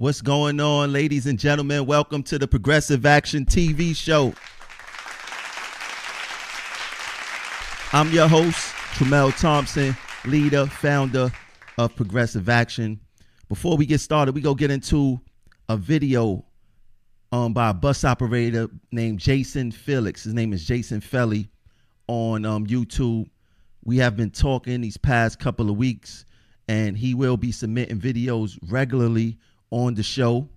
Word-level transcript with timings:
What's 0.00 0.20
going 0.20 0.60
on, 0.60 0.92
ladies 0.92 1.26
and 1.26 1.36
gentlemen? 1.36 1.84
Welcome 1.84 2.22
to 2.22 2.38
the 2.38 2.46
Progressive 2.46 3.04
Action 3.04 3.44
TV 3.44 3.96
show. 3.96 4.32
I'm 7.92 8.08
your 8.12 8.28
host, 8.28 8.72
Tramel 8.94 9.36
Thompson, 9.36 9.96
leader, 10.24 10.66
founder 10.66 11.32
of 11.78 11.96
Progressive 11.96 12.48
Action. 12.48 13.00
Before 13.48 13.76
we 13.76 13.86
get 13.86 13.98
started, 13.98 14.36
we 14.36 14.40
go 14.40 14.54
get 14.54 14.70
into 14.70 15.20
a 15.68 15.76
video 15.76 16.44
um, 17.32 17.52
by 17.52 17.70
a 17.70 17.74
bus 17.74 18.04
operator 18.04 18.70
named 18.92 19.18
Jason 19.18 19.72
Felix. 19.72 20.22
His 20.22 20.32
name 20.32 20.52
is 20.52 20.64
Jason 20.64 21.00
Felly 21.00 21.50
on 22.06 22.44
um, 22.44 22.68
YouTube. 22.68 23.28
We 23.82 23.96
have 23.96 24.16
been 24.16 24.30
talking 24.30 24.80
these 24.80 24.96
past 24.96 25.40
couple 25.40 25.68
of 25.68 25.76
weeks, 25.76 26.24
and 26.68 26.96
he 26.96 27.14
will 27.14 27.36
be 27.36 27.50
submitting 27.50 27.98
videos 27.98 28.56
regularly 28.68 29.38
on 29.70 29.94
the 29.94 30.02
show. 30.02 30.48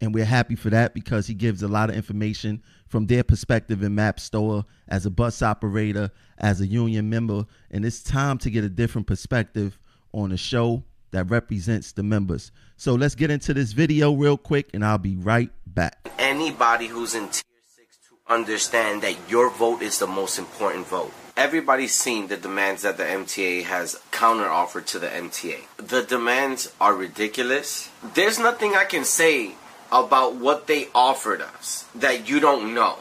And 0.00 0.14
we're 0.14 0.26
happy 0.26 0.56
for 0.56 0.68
that 0.70 0.92
because 0.92 1.26
he 1.26 1.32
gives 1.32 1.62
a 1.62 1.68
lot 1.68 1.88
of 1.88 1.96
information 1.96 2.62
from 2.86 3.06
their 3.06 3.24
perspective 3.24 3.82
in 3.82 3.96
MaBSTOA 3.96 4.64
as 4.88 5.06
a 5.06 5.10
bus 5.10 5.42
operator, 5.42 6.10
as 6.38 6.60
a 6.60 6.66
union 6.66 7.08
member. 7.08 7.46
And 7.70 7.84
it's 7.84 8.02
time 8.02 8.38
to 8.38 8.50
get 8.50 8.62
a 8.62 8.68
different 8.68 9.06
perspective 9.06 9.78
on 10.12 10.32
a 10.32 10.36
show 10.36 10.84
that 11.12 11.30
represents 11.30 11.92
the 11.92 12.02
members. 12.02 12.52
So 12.76 12.94
let's 12.94 13.14
get 13.14 13.30
into 13.30 13.54
this 13.54 13.72
video 13.72 14.12
real 14.12 14.36
quick 14.36 14.68
and 14.74 14.84
I'll 14.84 14.98
be 14.98 15.16
right 15.16 15.50
back. 15.66 16.10
Anybody 16.18 16.88
who's 16.88 17.14
in 17.14 17.28
tier 17.28 17.42
6 17.76 17.98
to 18.08 18.34
understand 18.34 19.02
that 19.02 19.16
your 19.30 19.50
vote 19.50 19.80
is 19.80 19.98
the 19.98 20.06
most 20.06 20.38
important 20.38 20.86
vote. 20.86 21.12
Everybody's 21.36 21.92
seen 21.92 22.28
the 22.28 22.38
demands 22.38 22.80
that 22.80 22.96
the 22.96 23.02
MTA 23.02 23.64
has 23.64 24.00
counter 24.10 24.48
offered 24.48 24.86
to 24.86 24.98
the 24.98 25.08
MTA. 25.08 25.58
The 25.76 26.02
demands 26.02 26.72
are 26.80 26.94
ridiculous. 26.94 27.90
There's 28.14 28.38
nothing 28.38 28.74
I 28.74 28.84
can 28.84 29.04
say 29.04 29.54
about 29.92 30.36
what 30.36 30.66
they 30.66 30.88
offered 30.94 31.42
us 31.42 31.84
that 31.94 32.26
you 32.26 32.40
don't 32.40 32.72
know. 32.72 32.96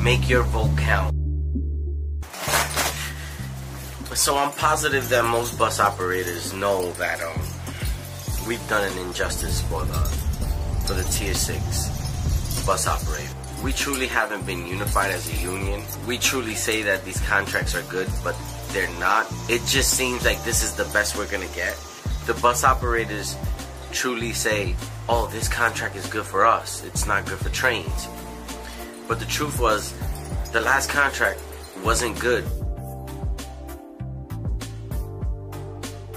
Make 0.00 0.30
your 0.30 0.44
vote 0.44 0.70
count. 0.78 1.14
So 4.16 4.38
I'm 4.38 4.52
positive 4.52 5.10
that 5.10 5.26
most 5.26 5.58
bus 5.58 5.78
operators 5.78 6.54
know 6.54 6.90
that 6.92 7.20
um, 7.20 7.38
we've 8.48 8.66
done 8.70 8.90
an 8.90 8.96
injustice 9.06 9.60
for 9.68 9.84
the 9.84 10.00
for 10.86 10.94
the 10.94 11.04
tier 11.04 11.34
six 11.34 11.88
bus 12.64 12.86
operator 12.86 13.41
we 13.62 13.72
truly 13.72 14.08
haven't 14.08 14.44
been 14.44 14.66
unified 14.66 15.12
as 15.12 15.28
a 15.32 15.36
union. 15.36 15.82
We 16.06 16.18
truly 16.18 16.54
say 16.54 16.82
that 16.82 17.04
these 17.04 17.20
contracts 17.20 17.76
are 17.76 17.82
good, 17.82 18.08
but 18.24 18.36
they're 18.70 18.90
not. 18.98 19.32
It 19.48 19.64
just 19.66 19.96
seems 19.96 20.24
like 20.24 20.42
this 20.42 20.64
is 20.64 20.74
the 20.74 20.84
best 20.92 21.16
we're 21.16 21.30
gonna 21.30 21.46
get. 21.54 21.76
The 22.26 22.34
bus 22.34 22.64
operators 22.64 23.36
truly 23.92 24.32
say, 24.32 24.74
oh, 25.08 25.28
this 25.28 25.48
contract 25.48 25.94
is 25.94 26.06
good 26.06 26.26
for 26.26 26.44
us, 26.44 26.84
it's 26.84 27.06
not 27.06 27.24
good 27.26 27.38
for 27.38 27.50
trains. 27.50 28.08
But 29.06 29.20
the 29.20 29.26
truth 29.26 29.60
was, 29.60 29.94
the 30.50 30.60
last 30.60 30.90
contract 30.90 31.40
wasn't 31.84 32.18
good. 32.18 32.44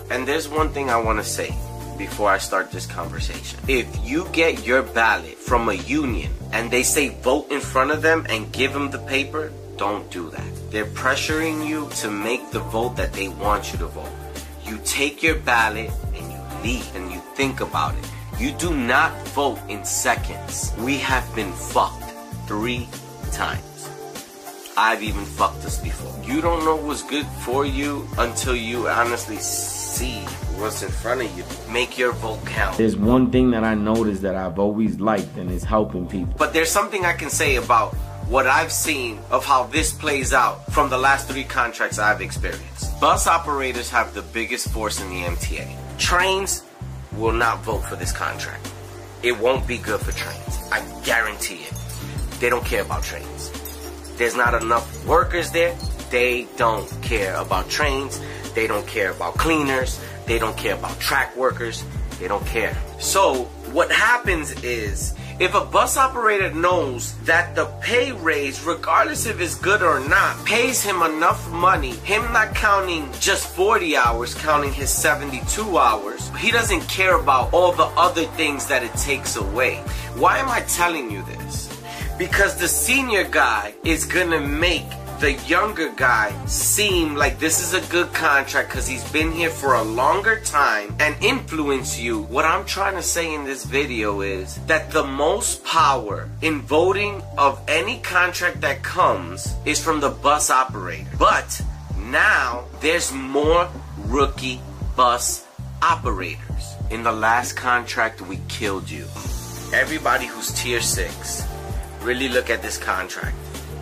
And 0.10 0.28
there's 0.28 0.48
one 0.48 0.70
thing 0.70 0.90
I 0.90 0.98
wanna 0.98 1.24
say 1.24 1.56
before 1.98 2.30
I 2.30 2.38
start 2.38 2.72
this 2.72 2.86
conversation. 2.86 3.60
If 3.68 3.88
you 4.04 4.28
get 4.32 4.66
your 4.66 4.84
ballot 4.84 5.38
from 5.38 5.70
a 5.70 5.74
union 5.74 6.32
and 6.52 6.72
they 6.72 6.84
say 6.84 7.10
vote 7.10 7.52
in 7.52 7.62
front 7.62 7.92
of 7.92 8.02
them 8.02 8.26
and 8.30 8.52
give 8.52 8.74
them 8.74 8.92
the 8.92 9.00
paper, 9.00 9.52
don't 9.78 10.10
do 10.12 10.30
that. 10.30 10.72
They're 10.72 10.86
pressuring 10.86 11.68
you 11.68 11.90
to 12.02 12.10
make 12.10 12.52
the 12.52 12.60
vote 12.60 12.96
that 12.98 13.14
they 13.14 13.28
want 13.28 13.72
you 13.72 13.80
to 13.80 13.88
vote. 13.88 14.12
You 14.66 14.80
take 14.84 15.22
your 15.22 15.36
ballot 15.36 15.92
and 16.16 16.32
you 16.32 16.40
leave 16.64 16.96
and 16.96 17.12
you 17.12 17.20
think 17.36 17.62
about 17.62 17.96
it. 17.96 18.06
You 18.40 18.52
do 18.54 18.76
not 18.76 19.12
vote 19.30 19.60
in 19.70 19.86
seconds. 19.86 20.74
We 20.80 20.98
have 20.98 21.24
been 21.36 21.54
fucked 21.54 22.12
three 22.48 22.88
times. 23.32 23.90
I've 24.78 25.04
even 25.04 25.24
fucked 25.24 25.64
us 25.64 25.80
before. 25.80 26.14
You 26.26 26.42
don't 26.42 26.66
know 26.66 26.76
what's 26.76 27.04
good 27.04 27.26
for 27.46 27.66
you 27.66 28.08
until 28.18 28.56
you 28.56 28.90
honestly 28.90 29.38
see 29.96 30.20
what's 30.60 30.84
in 30.84 30.90
front 30.92 31.22
of 31.22 31.38
you. 31.38 31.44
Make 31.72 31.98
your 31.98 32.12
vote 32.12 32.46
count. 32.46 32.78
There's 32.78 32.98
one 32.98 33.32
thing 33.32 33.52
that 33.52 33.64
I 33.64 33.76
noticed 33.76 34.22
that 34.24 34.36
I've 34.36 34.60
always 34.60 35.00
liked, 35.00 35.38
and 35.38 35.50
it's 35.50 35.64
helping 35.64 36.08
people. 36.08 36.34
But 36.38 36.54
there's 36.54 36.70
something 36.70 37.06
I 37.06 37.14
can 37.14 37.30
say 37.30 37.56
about 37.56 37.94
what 38.28 38.48
I've 38.48 38.72
seen 38.72 39.20
of 39.32 39.46
how 39.46 39.68
this 39.68 39.94
plays 39.94 40.34
out 40.34 40.66
from 40.74 40.90
the 40.90 40.98
last 40.98 41.30
three 41.30 41.44
contracts 41.44 42.00
I've 42.00 42.22
experienced. 42.22 43.00
Bus 43.00 43.28
operators 43.28 43.90
have 43.90 44.14
the 44.14 44.22
biggest 44.22 44.70
force 44.70 45.02
in 45.02 45.10
the 45.10 45.22
MTA. 45.22 45.68
Trains 45.98 46.64
will 47.14 47.34
not 47.34 47.64
vote 47.64 47.86
for 47.86 47.96
this 47.96 48.12
contract. 48.12 48.70
It 49.24 49.40
won't 49.40 49.66
be 49.68 49.78
good 49.78 50.02
for 50.02 50.12
trains. 50.12 50.60
I 50.72 50.84
guarantee 51.06 51.62
it. 51.64 51.74
They 52.40 52.50
don't 52.50 52.66
care 52.66 52.82
about 52.82 53.04
trains. 53.04 53.52
There's 54.18 54.36
not 54.36 54.62
enough 54.62 55.06
workers 55.06 55.52
there. 55.52 55.76
They 56.10 56.48
don't 56.58 56.90
care 57.02 57.36
about 57.36 57.70
trains. 57.70 58.20
They 58.56 58.68
don't 58.68 58.88
care 58.88 59.12
about 59.12 59.36
cleaners. 59.36 60.00
They 60.26 60.40
don't 60.40 60.58
care 60.58 60.74
about 60.74 61.00
track 61.00 61.36
workers. 61.36 61.84
They 62.20 62.28
don't 62.28 62.46
care. 62.48 62.76
So 63.00 63.44
what 63.74 63.92
happens 63.92 64.52
is 64.64 65.14
if 65.38 65.54
a 65.54 65.66
bus 65.66 65.98
operator 65.98 66.50
knows 66.54 67.14
that 67.26 67.56
the 67.56 67.66
pay 67.82 68.14
raise, 68.14 68.64
regardless 68.64 69.26
if 69.26 69.42
it's 69.42 69.56
good 69.56 69.84
or 69.84 70.00
not, 70.08 70.46
pays 70.46 70.82
him 70.82 71.02
enough 71.02 71.52
money, 71.52 71.92
him 71.92 72.22
not 72.32 72.56
counting 72.56 73.12
just 73.20 73.48
40 73.48 73.98
hours, 73.98 74.34
counting 74.34 74.72
his 74.72 74.90
72 74.90 75.78
hours, 75.78 76.32
he 76.38 76.52
doesn't 76.52 76.88
care 76.88 77.20
about 77.20 77.54
all 77.54 77.74
the 77.74 77.92
other 77.98 78.24
things 78.38 78.66
that 78.68 78.82
it 78.82 78.94
takes 78.94 79.36
away. 79.36 79.84
Why 80.16 80.38
am 80.38 80.48
I 80.48 80.62
telling 80.62 81.12
you 81.12 81.22
this? 81.24 81.70
Because 82.18 82.58
the 82.58 82.70
senior 82.70 83.26
guy 83.26 83.74
is 83.84 84.06
gonna 84.06 84.40
make 84.40 84.88
the 85.20 85.34
younger 85.48 85.92
guy 85.94 86.34
seem 86.46 87.16
like 87.16 87.40
this 87.40 87.62
is 87.62 87.74
a 87.74 87.92
good 87.92 88.14
contract 88.14 88.70
because 88.70 88.88
he's 88.88 89.10
been 89.12 89.32
here 89.32 89.50
for 89.50 89.76
a 89.76 89.82
longer 89.82 90.42
time 90.42 90.94
and 91.00 91.16
influence 91.24 91.98
you. 91.98 92.24
What 92.24 92.44
I'm 92.44 92.66
trying 92.66 92.96
to 92.96 93.02
say 93.02 93.34
in 93.34 93.46
this 93.46 93.64
video 93.66 94.22
is 94.22 94.56
that 94.66 94.92
the 94.92 95.04
most 95.04 95.64
power 95.64 96.30
in 96.42 96.62
voting 96.62 97.22
of 97.38 97.62
any 97.68 98.00
contract 98.00 98.60
that 98.62 98.84
comes 98.84 99.56
is 99.64 99.82
from 99.82 100.02
the 100.02 100.10
bus 100.10 100.50
operator. 100.50 101.10
But 101.18 101.62
now 101.98 102.66
there's 102.82 103.14
more 103.14 103.70
rookie 104.08 104.60
bus 104.98 105.46
operators. 105.82 106.76
In 106.92 107.04
the 107.04 107.12
last 107.12 107.54
contract, 107.54 108.22
we 108.22 108.40
killed 108.50 108.90
you. 108.90 109.06
Everybody 109.74 110.26
who's 110.26 110.52
tier 110.52 110.82
six, 110.82 111.48
really 112.02 112.28
look 112.28 112.50
at 112.50 112.62
this 112.62 112.78
contract 112.78 113.36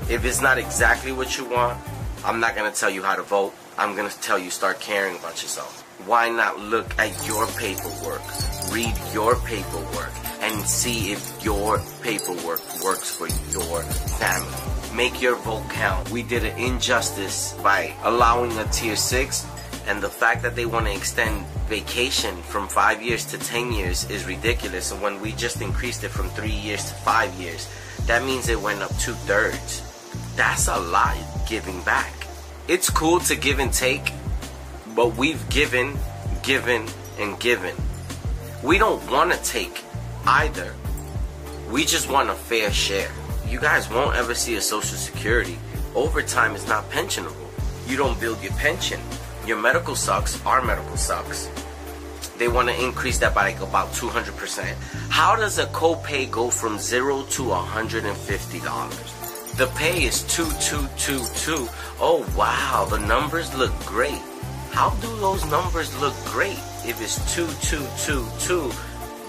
if 0.09 0.25
it's 0.25 0.41
not 0.41 0.57
exactly 0.57 1.11
what 1.11 1.37
you 1.37 1.45
want, 1.45 1.77
I'm 2.25 2.39
not 2.39 2.55
going 2.55 2.71
to 2.71 2.77
tell 2.77 2.89
you 2.89 3.03
how 3.03 3.15
to 3.15 3.23
vote. 3.23 3.53
I'm 3.77 3.95
going 3.95 4.09
to 4.09 4.19
tell 4.21 4.37
you 4.37 4.49
start 4.49 4.79
caring 4.79 5.15
about 5.15 5.41
yourself. 5.41 5.81
Why 6.05 6.29
not 6.29 6.59
look 6.59 6.97
at 6.99 7.27
your 7.27 7.47
paperwork, 7.47 8.21
read 8.71 8.93
your 9.13 9.35
paperwork, 9.37 10.11
and 10.41 10.61
see 10.65 11.11
if 11.11 11.43
your 11.43 11.79
paperwork 12.01 12.61
works 12.83 13.15
for 13.15 13.27
your 13.51 13.81
family? 13.83 14.95
Make 14.95 15.21
your 15.21 15.35
vote 15.37 15.63
count. 15.69 16.11
We 16.11 16.21
did 16.21 16.43
an 16.43 16.57
injustice 16.57 17.53
by 17.63 17.93
allowing 18.03 18.51
a 18.57 18.65
tier 18.65 18.95
6 18.95 19.47
and 19.87 20.01
the 20.01 20.09
fact 20.09 20.43
that 20.43 20.55
they 20.55 20.65
want 20.65 20.85
to 20.85 20.93
extend 20.93 21.45
vacation 21.67 22.35
from 22.43 22.67
five 22.67 23.01
years 23.01 23.25
to 23.27 23.37
10 23.37 23.71
years 23.71 24.09
is 24.09 24.25
ridiculous. 24.25 24.91
And 24.91 25.01
when 25.01 25.19
we 25.21 25.31
just 25.33 25.61
increased 25.61 26.03
it 26.03 26.09
from 26.09 26.29
three 26.29 26.51
years 26.51 26.85
to 26.89 26.93
five 26.93 27.33
years, 27.35 27.67
that 28.05 28.23
means 28.23 28.49
it 28.49 28.61
went 28.61 28.81
up 28.81 28.95
two 28.97 29.13
thirds 29.13 29.92
that's 30.35 30.67
a 30.67 30.79
lot 30.79 31.17
giving 31.47 31.81
back. 31.83 32.13
It's 32.67 32.89
cool 32.89 33.19
to 33.21 33.35
give 33.35 33.59
and 33.59 33.71
take, 33.71 34.11
but 34.95 35.15
we've 35.15 35.47
given, 35.49 35.97
given, 36.41 36.87
and 37.19 37.39
given. 37.39 37.75
We 38.63 38.77
don't 38.77 39.09
want 39.11 39.31
to 39.31 39.43
take 39.43 39.83
either. 40.25 40.73
We 41.69 41.85
just 41.85 42.09
want 42.09 42.29
a 42.29 42.33
fair 42.33 42.71
share. 42.71 43.11
You 43.47 43.59
guys 43.59 43.89
won't 43.89 44.15
ever 44.15 44.33
see 44.33 44.55
a 44.55 44.61
social 44.61 44.97
security. 44.97 45.59
Overtime 45.95 46.55
is 46.55 46.67
not 46.67 46.89
pensionable. 46.89 47.35
You 47.87 47.97
don't 47.97 48.19
build 48.19 48.41
your 48.41 48.53
pension. 48.53 48.99
Your 49.45 49.57
medical 49.59 49.95
sucks. 49.95 50.43
Our 50.45 50.63
medical 50.63 50.97
sucks. 50.97 51.49
They 52.37 52.47
want 52.47 52.69
to 52.69 52.83
increase 52.83 53.19
that 53.19 53.35
by 53.35 53.51
like 53.51 53.61
about 53.61 53.89
200%. 53.89 54.63
How 55.09 55.35
does 55.35 55.59
a 55.59 55.65
copay 55.67 56.29
go 56.31 56.49
from 56.49 56.79
zero 56.79 57.23
to 57.23 57.43
$150? 57.43 59.12
The 59.55 59.67
pay 59.75 60.03
is 60.03 60.23
2222. 60.35 61.69
Oh 61.99 62.25
wow, 62.35 62.87
the 62.89 62.97
numbers 62.97 63.53
look 63.55 63.71
great. 63.85 64.19
How 64.71 64.89
do 64.95 65.15
those 65.17 65.45
numbers 65.45 65.95
look 66.01 66.15
great 66.25 66.57
if 66.83 66.99
it's 66.99 67.17
2222 67.35 68.71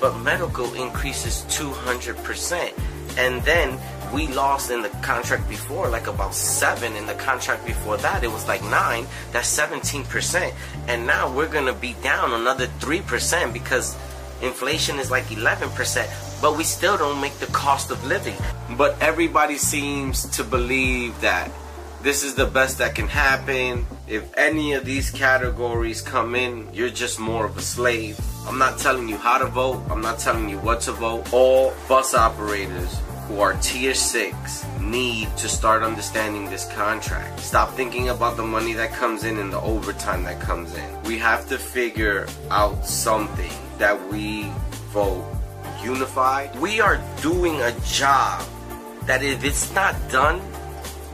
but 0.00 0.18
medical 0.20 0.72
increases 0.74 1.44
200%? 1.50 2.72
And 3.18 3.42
then 3.42 3.78
we 4.14 4.26
lost 4.28 4.70
in 4.70 4.80
the 4.80 4.88
contract 5.02 5.46
before 5.46 5.90
like 5.90 6.06
about 6.06 6.34
7 6.34 6.96
in 6.96 7.04
the 7.04 7.14
contract 7.14 7.66
before 7.66 7.98
that 7.98 8.24
it 8.24 8.30
was 8.30 8.48
like 8.48 8.62
9 8.62 9.06
that's 9.32 9.58
17% 9.58 10.54
and 10.88 11.06
now 11.06 11.30
we're 11.34 11.48
going 11.48 11.66
to 11.66 11.74
be 11.74 11.94
down 12.02 12.32
another 12.32 12.66
3% 12.78 13.52
because 13.52 13.96
inflation 14.42 14.98
is 14.98 15.10
like 15.10 15.24
11%, 15.24 16.23
but 16.40 16.56
we 16.56 16.64
still 16.64 16.96
don't 16.96 17.20
make 17.20 17.34
the 17.38 17.46
cost 17.46 17.90
of 17.90 18.04
living. 18.04 18.36
But 18.76 19.00
everybody 19.00 19.56
seems 19.56 20.24
to 20.36 20.44
believe 20.44 21.20
that 21.20 21.50
this 22.02 22.22
is 22.22 22.34
the 22.34 22.46
best 22.46 22.78
that 22.78 22.94
can 22.94 23.08
happen. 23.08 23.86
If 24.06 24.36
any 24.36 24.74
of 24.74 24.84
these 24.84 25.10
categories 25.10 26.02
come 26.02 26.34
in, 26.34 26.68
you're 26.74 26.90
just 26.90 27.18
more 27.18 27.46
of 27.46 27.56
a 27.56 27.62
slave. 27.62 28.20
I'm 28.46 28.58
not 28.58 28.78
telling 28.78 29.08
you 29.08 29.16
how 29.16 29.38
to 29.38 29.46
vote, 29.46 29.82
I'm 29.88 30.02
not 30.02 30.18
telling 30.18 30.50
you 30.50 30.58
what 30.58 30.82
to 30.82 30.92
vote. 30.92 31.32
All 31.32 31.72
bus 31.88 32.14
operators 32.14 33.00
who 33.26 33.40
are 33.40 33.54
tier 33.62 33.94
6 33.94 34.66
need 34.80 35.34
to 35.38 35.48
start 35.48 35.82
understanding 35.82 36.44
this 36.50 36.70
contract. 36.74 37.40
Stop 37.40 37.72
thinking 37.72 38.10
about 38.10 38.36
the 38.36 38.42
money 38.42 38.74
that 38.74 38.92
comes 38.92 39.24
in 39.24 39.38
and 39.38 39.50
the 39.50 39.60
overtime 39.62 40.24
that 40.24 40.40
comes 40.40 40.74
in. 40.76 41.02
We 41.04 41.16
have 41.18 41.48
to 41.48 41.56
figure 41.56 42.26
out 42.50 42.86
something 42.86 43.52
that 43.78 43.98
we 44.12 44.52
vote 44.92 45.24
unified. 45.84 46.54
We 46.58 46.80
are 46.80 47.00
doing 47.20 47.60
a 47.60 47.72
job 47.84 48.44
that 49.06 49.22
if 49.22 49.44
it's 49.44 49.72
not 49.74 49.94
done, 50.10 50.40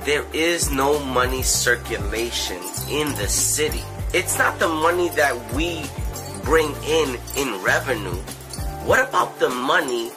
there 0.04 0.24
is 0.32 0.70
no 0.70 0.98
money 1.04 1.42
circulation 1.42 2.62
in 2.88 3.08
the 3.16 3.28
city. 3.28 3.82
It's 4.14 4.38
not 4.38 4.58
the 4.58 4.68
money 4.68 5.08
that 5.10 5.34
we 5.52 5.84
bring 6.44 6.74
in 6.84 7.18
in 7.36 7.62
revenue. 7.62 8.20
What 8.86 9.06
about 9.06 9.38
the 9.38 9.50
money 9.50 10.10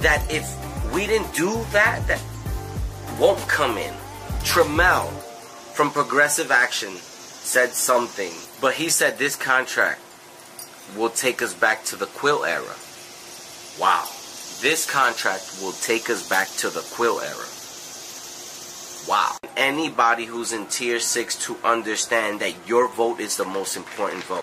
that 0.00 0.24
if 0.32 0.44
we 0.92 1.06
didn't 1.06 1.32
do 1.34 1.50
that, 1.72 2.06
that 2.08 2.20
won't 3.20 3.40
come 3.48 3.78
in? 3.78 3.94
Tramel 4.42 5.08
from 5.74 5.90
Progressive 5.90 6.50
Action 6.50 6.94
said 6.96 7.70
something, 7.70 8.32
but 8.60 8.74
he 8.74 8.88
said 8.88 9.18
this 9.18 9.36
contract 9.36 10.00
will 10.96 11.10
take 11.10 11.40
us 11.42 11.54
back 11.54 11.84
to 11.84 11.96
the 11.96 12.06
Quill 12.06 12.44
era. 12.44 12.74
Wow. 13.78 14.08
This 14.60 14.90
contract 14.90 15.58
will 15.62 15.72
take 15.72 16.10
us 16.10 16.28
back 16.28 16.48
to 16.56 16.68
the 16.68 16.80
Quill 16.90 17.20
era. 17.20 17.46
Wow. 19.08 19.36
Anybody 19.56 20.24
who's 20.24 20.52
in 20.52 20.66
tier 20.66 20.98
6 20.98 21.36
to 21.46 21.56
understand 21.62 22.40
that 22.40 22.54
your 22.66 22.88
vote 22.88 23.20
is 23.20 23.36
the 23.36 23.44
most 23.44 23.76
important 23.76 24.24
vote. 24.24 24.42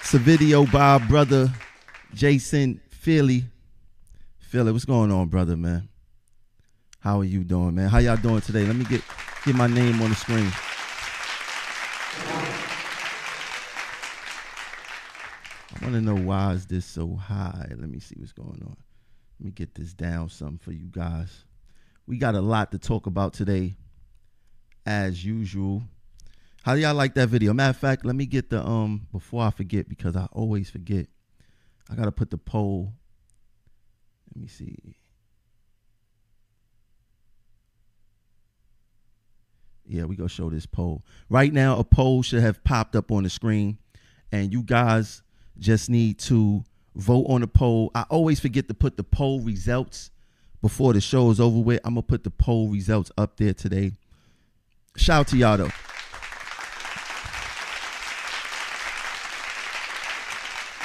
It's 0.00 0.14
a 0.14 0.18
video 0.18 0.64
by 0.64 0.98
brother 0.98 1.52
Jason 2.14 2.80
Philly. 2.88 3.44
Philly, 4.38 4.70
what's 4.70 4.84
going 4.84 5.10
on, 5.10 5.26
brother, 5.26 5.56
man? 5.56 5.88
How 7.00 7.20
are 7.20 7.24
you 7.24 7.42
doing, 7.42 7.74
man? 7.74 7.88
How 7.88 7.98
y'all 7.98 8.16
doing 8.16 8.42
today? 8.42 8.64
Let 8.64 8.76
me 8.76 8.84
get 8.84 9.02
get 9.44 9.56
my 9.56 9.66
name 9.66 10.00
on 10.02 10.10
the 10.10 10.16
screen. 10.16 10.52
Want 15.82 15.94
to 15.94 16.00
know 16.00 16.16
why 16.16 16.52
is 16.52 16.66
this 16.66 16.84
so 16.84 17.14
high? 17.14 17.66
Let 17.70 17.88
me 17.88 18.00
see 18.00 18.16
what's 18.18 18.32
going 18.32 18.62
on. 18.62 18.76
Let 19.38 19.44
me 19.44 19.50
get 19.52 19.74
this 19.74 19.94
down 19.94 20.28
some 20.28 20.58
for 20.58 20.72
you 20.72 20.88
guys. 20.90 21.44
We 22.06 22.18
got 22.18 22.34
a 22.34 22.40
lot 22.40 22.72
to 22.72 22.78
talk 22.78 23.06
about 23.06 23.32
today, 23.32 23.76
as 24.84 25.24
usual. 25.24 25.82
How 26.62 26.74
do 26.74 26.80
y'all 26.80 26.94
like 26.94 27.14
that 27.14 27.28
video? 27.28 27.54
Matter 27.54 27.70
of 27.70 27.76
fact, 27.78 28.04
let 28.04 28.14
me 28.14 28.26
get 28.26 28.50
the 28.50 28.62
um 28.62 29.06
before 29.12 29.42
I 29.42 29.50
forget 29.50 29.88
because 29.88 30.16
I 30.16 30.26
always 30.32 30.68
forget. 30.68 31.06
I 31.90 31.94
gotta 31.94 32.12
put 32.12 32.30
the 32.30 32.38
poll. 32.38 32.92
Let 34.34 34.42
me 34.42 34.48
see. 34.48 34.96
Yeah, 39.86 40.04
we 40.04 40.16
gonna 40.16 40.28
show 40.28 40.50
this 40.50 40.66
poll. 40.66 41.02
Right 41.30 41.52
now, 41.52 41.78
a 41.78 41.84
poll 41.84 42.22
should 42.22 42.42
have 42.42 42.62
popped 42.62 42.94
up 42.94 43.10
on 43.10 43.22
the 43.22 43.30
screen, 43.30 43.78
and 44.30 44.52
you 44.52 44.62
guys 44.62 45.22
just 45.58 45.90
need 45.90 46.18
to 46.20 46.64
vote 46.94 47.26
on 47.28 47.40
the 47.40 47.46
poll. 47.46 47.90
I 47.94 48.04
always 48.08 48.40
forget 48.40 48.68
to 48.68 48.74
put 48.74 48.96
the 48.96 49.04
poll 49.04 49.40
results 49.40 50.10
before 50.62 50.92
the 50.92 51.00
show 51.00 51.30
is 51.30 51.40
over 51.40 51.58
with. 51.58 51.80
I'm 51.84 51.94
gonna 51.94 52.02
put 52.02 52.24
the 52.24 52.30
poll 52.30 52.68
results 52.68 53.10
up 53.16 53.36
there 53.36 53.54
today. 53.54 53.92
Shout 54.96 55.20
out 55.20 55.28
to 55.28 55.36
y'all 55.36 55.56
though. 55.56 55.70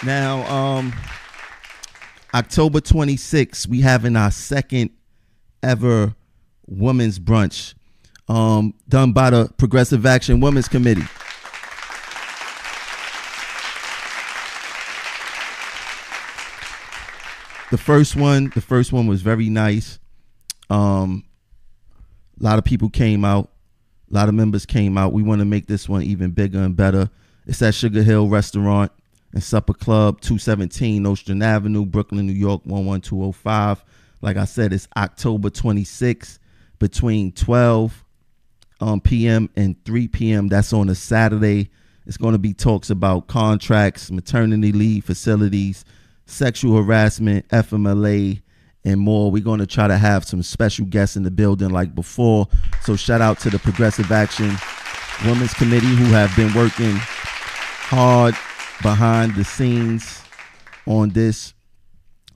Now, 0.03 0.45
um, 0.45 0.94
October 2.33 2.79
26th, 2.79 3.67
we 3.67 3.81
having 3.81 4.15
our 4.15 4.29
second 4.29 4.91
ever 5.63 6.13
women's 6.67 7.17
brunch, 7.17 7.73
um, 8.27 8.73
done 8.88 9.13
by 9.13 9.29
the 9.29 9.50
Progressive 9.57 10.06
Action 10.06 10.39
Women's 10.41 10.67
Committee. 10.67 11.06
The 17.71 17.77
first 17.77 18.15
one, 18.15 18.51
the 18.53 18.62
first 18.62 18.94
one 18.94 19.07
was 19.07 19.21
very 19.21 19.50
nice. 19.50 20.00
Um, 20.69 21.23
a 22.39 22.44
lot 22.44 22.59
of 22.59 22.65
people 22.65 22.89
came 22.89 23.25
out. 23.25 23.50
A 24.12 24.13
lot 24.13 24.29
of 24.29 24.35
members 24.35 24.65
came 24.65 24.97
out. 24.97 25.13
We 25.13 25.23
want 25.23 25.39
to 25.39 25.45
make 25.45 25.65
this 25.67 25.89
one 25.89 26.03
even 26.03 26.31
bigger 26.31 26.59
and 26.59 26.75
better. 26.75 27.09
It's 27.47 27.62
at 27.62 27.73
Sugar 27.73 28.03
Hill 28.03 28.27
Restaurant 28.27 28.91
and 29.33 29.44
Supper 29.44 29.73
Club, 29.73 30.21
217 30.21 31.01
Nostrand 31.01 31.44
Avenue, 31.44 31.85
Brooklyn, 31.85 32.27
New 32.27 32.33
York, 32.33 32.65
11205. 32.65 33.83
Like 34.21 34.38
I 34.38 34.45
said, 34.45 34.71
it's 34.71 34.88
October 34.95 35.50
26th 35.50 36.39
between 36.79 37.31
12 37.31 38.03
um, 38.79 39.01
p.m. 39.01 39.50
and 39.56 39.83
3 39.85 40.07
p.m. 40.07 40.47
That's 40.47 40.73
on 40.73 40.89
a 40.89 40.95
Saturday. 40.95 41.69
It's 42.06 42.17
going 42.17 42.33
to 42.33 42.39
be 42.39 42.53
talks 42.53 42.89
about 42.89 43.27
contracts, 43.27 44.12
maternity 44.12 44.71
leave 44.71 45.06
facilities, 45.06 45.83
sexual 46.25 46.81
harassment, 46.81 47.48
FMLA, 47.50 48.42
and 48.83 49.00
more. 49.00 49.31
We're 49.31 49.44
going 49.44 49.60
to 49.60 49.68
try 49.68 49.88
to 49.88 49.98
have 49.98 50.25
some 50.25 50.44
special 50.44 50.86
guests 50.86 51.16
in 51.16 51.24
the 51.24 51.31
building 51.31 51.69
like 51.69 51.95
before. 51.95 52.48
So 52.83 52.95
shout 52.95 53.22
out 53.22 53.39
to 53.42 53.50
the 53.50 53.60
Progressive 53.60 54.12
Action 54.12 54.56
Women's 55.25 55.54
Committee 55.54 55.88
who 55.88 56.06
have 56.06 56.36
been 56.36 56.54
working 56.54 56.95
hard 56.95 58.36
behind 58.81 59.36
the 59.36 59.44
scenes 59.44 60.22
on 60.86 61.10
this. 61.10 61.54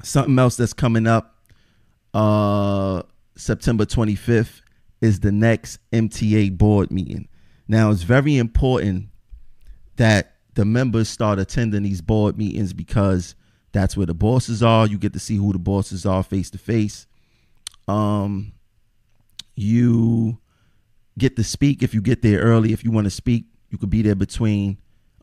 Something 0.02 0.38
else 0.40 0.56
that's 0.56 0.74
coming 0.74 1.08
up 1.08 1.36
uh 2.14 3.04
September 3.36 3.86
25th 3.86 4.62
is 5.02 5.20
the 5.20 5.32
next 5.32 5.80
MTA 5.92 6.58
board 6.58 6.92
meeting. 6.92 7.28
Now 7.68 7.92
it's 7.92 8.02
very 8.02 8.38
important 8.38 9.10
that 9.98 10.36
the 10.56 10.66
members 10.66 11.08
start 11.08 11.40
attending 11.40 11.84
these 11.84 12.02
board 12.02 12.38
meetings 12.38 12.74
because 12.74 13.36
that's 13.72 13.96
where 13.96 14.06
the 14.06 14.14
bosses 14.14 14.64
are. 14.64 14.88
You 14.88 14.98
get 14.98 15.14
to 15.14 15.20
see 15.20 15.38
who 15.38 15.54
the 15.54 15.60
bosses 15.60 16.06
are 16.06 16.24
face 16.24 16.50
to 16.52 16.58
face. 16.58 17.08
Um 17.88 18.54
you 19.56 20.38
get 21.18 21.36
to 21.36 21.44
speak 21.44 21.84
if 21.84 21.94
you 21.94 22.02
get 22.02 22.22
there 22.22 22.40
early. 22.40 22.72
If 22.72 22.84
you 22.84 22.92
want 22.92 23.06
to 23.06 23.12
speak, 23.12 23.46
you 23.70 23.78
could 23.78 23.90
be 23.90 24.02
there 24.02 24.16
between 24.16 24.78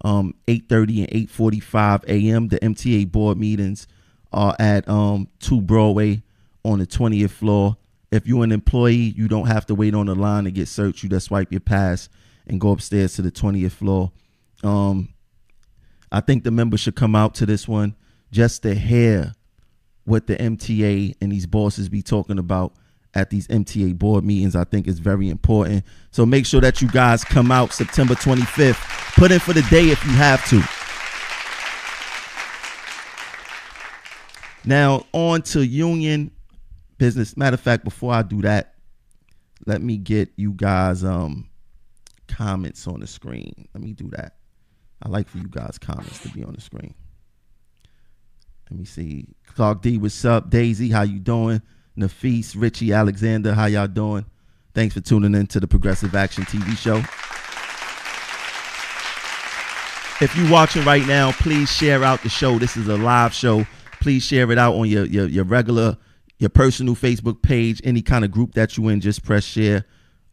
um 0.04 0.34
8:30 0.46 1.04
and 1.04 1.28
8:45 1.30 2.04
a.m. 2.04 2.48
The 2.48 2.58
MTA 2.58 3.10
board 3.10 3.38
meetings 3.38 3.86
are 4.32 4.54
at 4.58 4.88
um 4.88 5.28
2 5.40 5.60
Broadway 5.62 6.22
on 6.64 6.78
the 6.78 6.86
20th 6.86 7.30
floor. 7.30 7.76
If 8.12 8.26
you're 8.26 8.44
an 8.44 8.52
employee, 8.52 9.14
you 9.16 9.26
don't 9.28 9.46
have 9.46 9.66
to 9.66 9.74
wait 9.74 9.94
on 9.94 10.06
the 10.06 10.14
line 10.14 10.44
to 10.44 10.50
get 10.50 10.68
searched. 10.68 11.02
You 11.02 11.08
just 11.08 11.26
swipe 11.26 11.50
your 11.50 11.60
pass 11.60 12.08
and 12.46 12.60
go 12.60 12.70
upstairs 12.70 13.14
to 13.14 13.22
the 13.22 13.32
20th 13.32 13.72
floor. 13.72 14.12
Um 14.62 15.08
I 16.12 16.20
think 16.20 16.44
the 16.44 16.50
members 16.50 16.80
should 16.80 16.94
come 16.94 17.16
out 17.16 17.34
to 17.36 17.46
this 17.46 17.66
one 17.66 17.96
just 18.30 18.62
to 18.62 18.74
hear 18.74 19.34
what 20.04 20.26
the 20.26 20.36
MTA 20.36 21.16
and 21.20 21.32
these 21.32 21.46
bosses 21.46 21.88
be 21.88 22.02
talking 22.02 22.38
about 22.38 22.74
at 23.14 23.30
these 23.30 23.48
MTA 23.48 23.98
board 23.98 24.24
meetings. 24.24 24.54
I 24.54 24.64
think 24.64 24.86
is 24.86 24.98
very 24.98 25.28
important. 25.28 25.84
So 26.10 26.26
make 26.26 26.46
sure 26.46 26.60
that 26.60 26.80
you 26.82 26.88
guys 26.88 27.24
come 27.24 27.50
out 27.50 27.72
September 27.72 28.14
25th. 28.14 29.14
Put 29.14 29.32
in 29.32 29.40
for 29.40 29.52
the 29.52 29.62
day 29.62 29.88
if 29.88 30.04
you 30.04 30.12
have 30.12 30.46
to. 30.50 30.62
Now 34.68 35.06
on 35.12 35.42
to 35.42 35.64
union 35.64 36.30
business. 36.98 37.36
Matter 37.36 37.54
of 37.54 37.60
fact, 37.60 37.84
before 37.84 38.12
I 38.12 38.22
do 38.22 38.42
that, 38.42 38.74
let 39.64 39.80
me 39.80 39.96
get 39.96 40.30
you 40.36 40.52
guys 40.52 41.04
um 41.04 41.48
comments 42.28 42.86
on 42.86 43.00
the 43.00 43.06
screen. 43.06 43.68
Let 43.74 43.82
me 43.82 43.92
do 43.92 44.10
that. 44.10 44.34
I 45.02 45.08
like 45.08 45.28
for 45.28 45.38
you 45.38 45.48
guys 45.48 45.78
comments 45.78 46.18
to 46.20 46.28
be 46.28 46.44
on 46.44 46.54
the 46.54 46.60
screen. 46.60 46.94
Let 48.70 48.78
me 48.80 48.84
see. 48.84 49.28
Clark 49.54 49.82
D, 49.82 49.96
what's 49.96 50.24
up? 50.24 50.50
Daisy, 50.50 50.90
how 50.90 51.02
you 51.02 51.20
doing? 51.20 51.62
Nafis, 51.96 52.54
Richie, 52.56 52.92
Alexander, 52.92 53.54
how 53.54 53.66
y'all 53.66 53.86
doing? 53.86 54.26
Thanks 54.74 54.94
for 54.94 55.00
tuning 55.00 55.34
in 55.34 55.46
to 55.48 55.60
the 55.60 55.68
Progressive 55.68 56.14
Action 56.14 56.44
TV 56.44 56.76
show. 56.76 56.98
If 60.22 60.34
you're 60.36 60.50
watching 60.50 60.84
right 60.84 61.06
now, 61.06 61.32
please 61.32 61.70
share 61.70 62.02
out 62.02 62.22
the 62.22 62.28
show. 62.28 62.58
This 62.58 62.76
is 62.76 62.88
a 62.88 62.96
live 62.96 63.32
show. 63.32 63.66
Please 64.00 64.24
share 64.24 64.50
it 64.50 64.58
out 64.58 64.74
on 64.74 64.88
your 64.88 65.06
your, 65.06 65.26
your 65.26 65.44
regular, 65.44 65.96
your 66.38 66.50
personal 66.50 66.94
Facebook 66.94 67.42
page, 67.42 67.80
any 67.84 68.02
kind 68.02 68.24
of 68.24 68.30
group 68.30 68.54
that 68.54 68.76
you 68.76 68.88
in. 68.88 69.00
Just 69.00 69.24
press 69.24 69.44
share. 69.44 69.84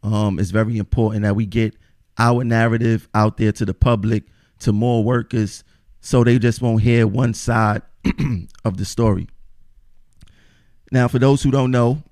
Um, 0.02 0.38
it's 0.38 0.50
very 0.50 0.76
important 0.76 1.22
that 1.22 1.36
we 1.36 1.46
get 1.46 1.76
our 2.18 2.44
narrative 2.44 3.08
out 3.14 3.36
there 3.36 3.52
to 3.52 3.64
the 3.64 3.74
public, 3.74 4.24
to 4.60 4.72
more 4.72 5.04
workers, 5.04 5.64
so 6.00 6.24
they 6.24 6.38
just 6.38 6.60
won't 6.60 6.82
hear 6.82 7.06
one 7.06 7.32
side 7.32 7.82
of 8.64 8.76
the 8.76 8.84
story. 8.84 9.28
Now, 10.90 11.08
for 11.08 11.18
those 11.18 11.42
who 11.42 11.50
don't 11.50 11.70
know, 11.70 12.02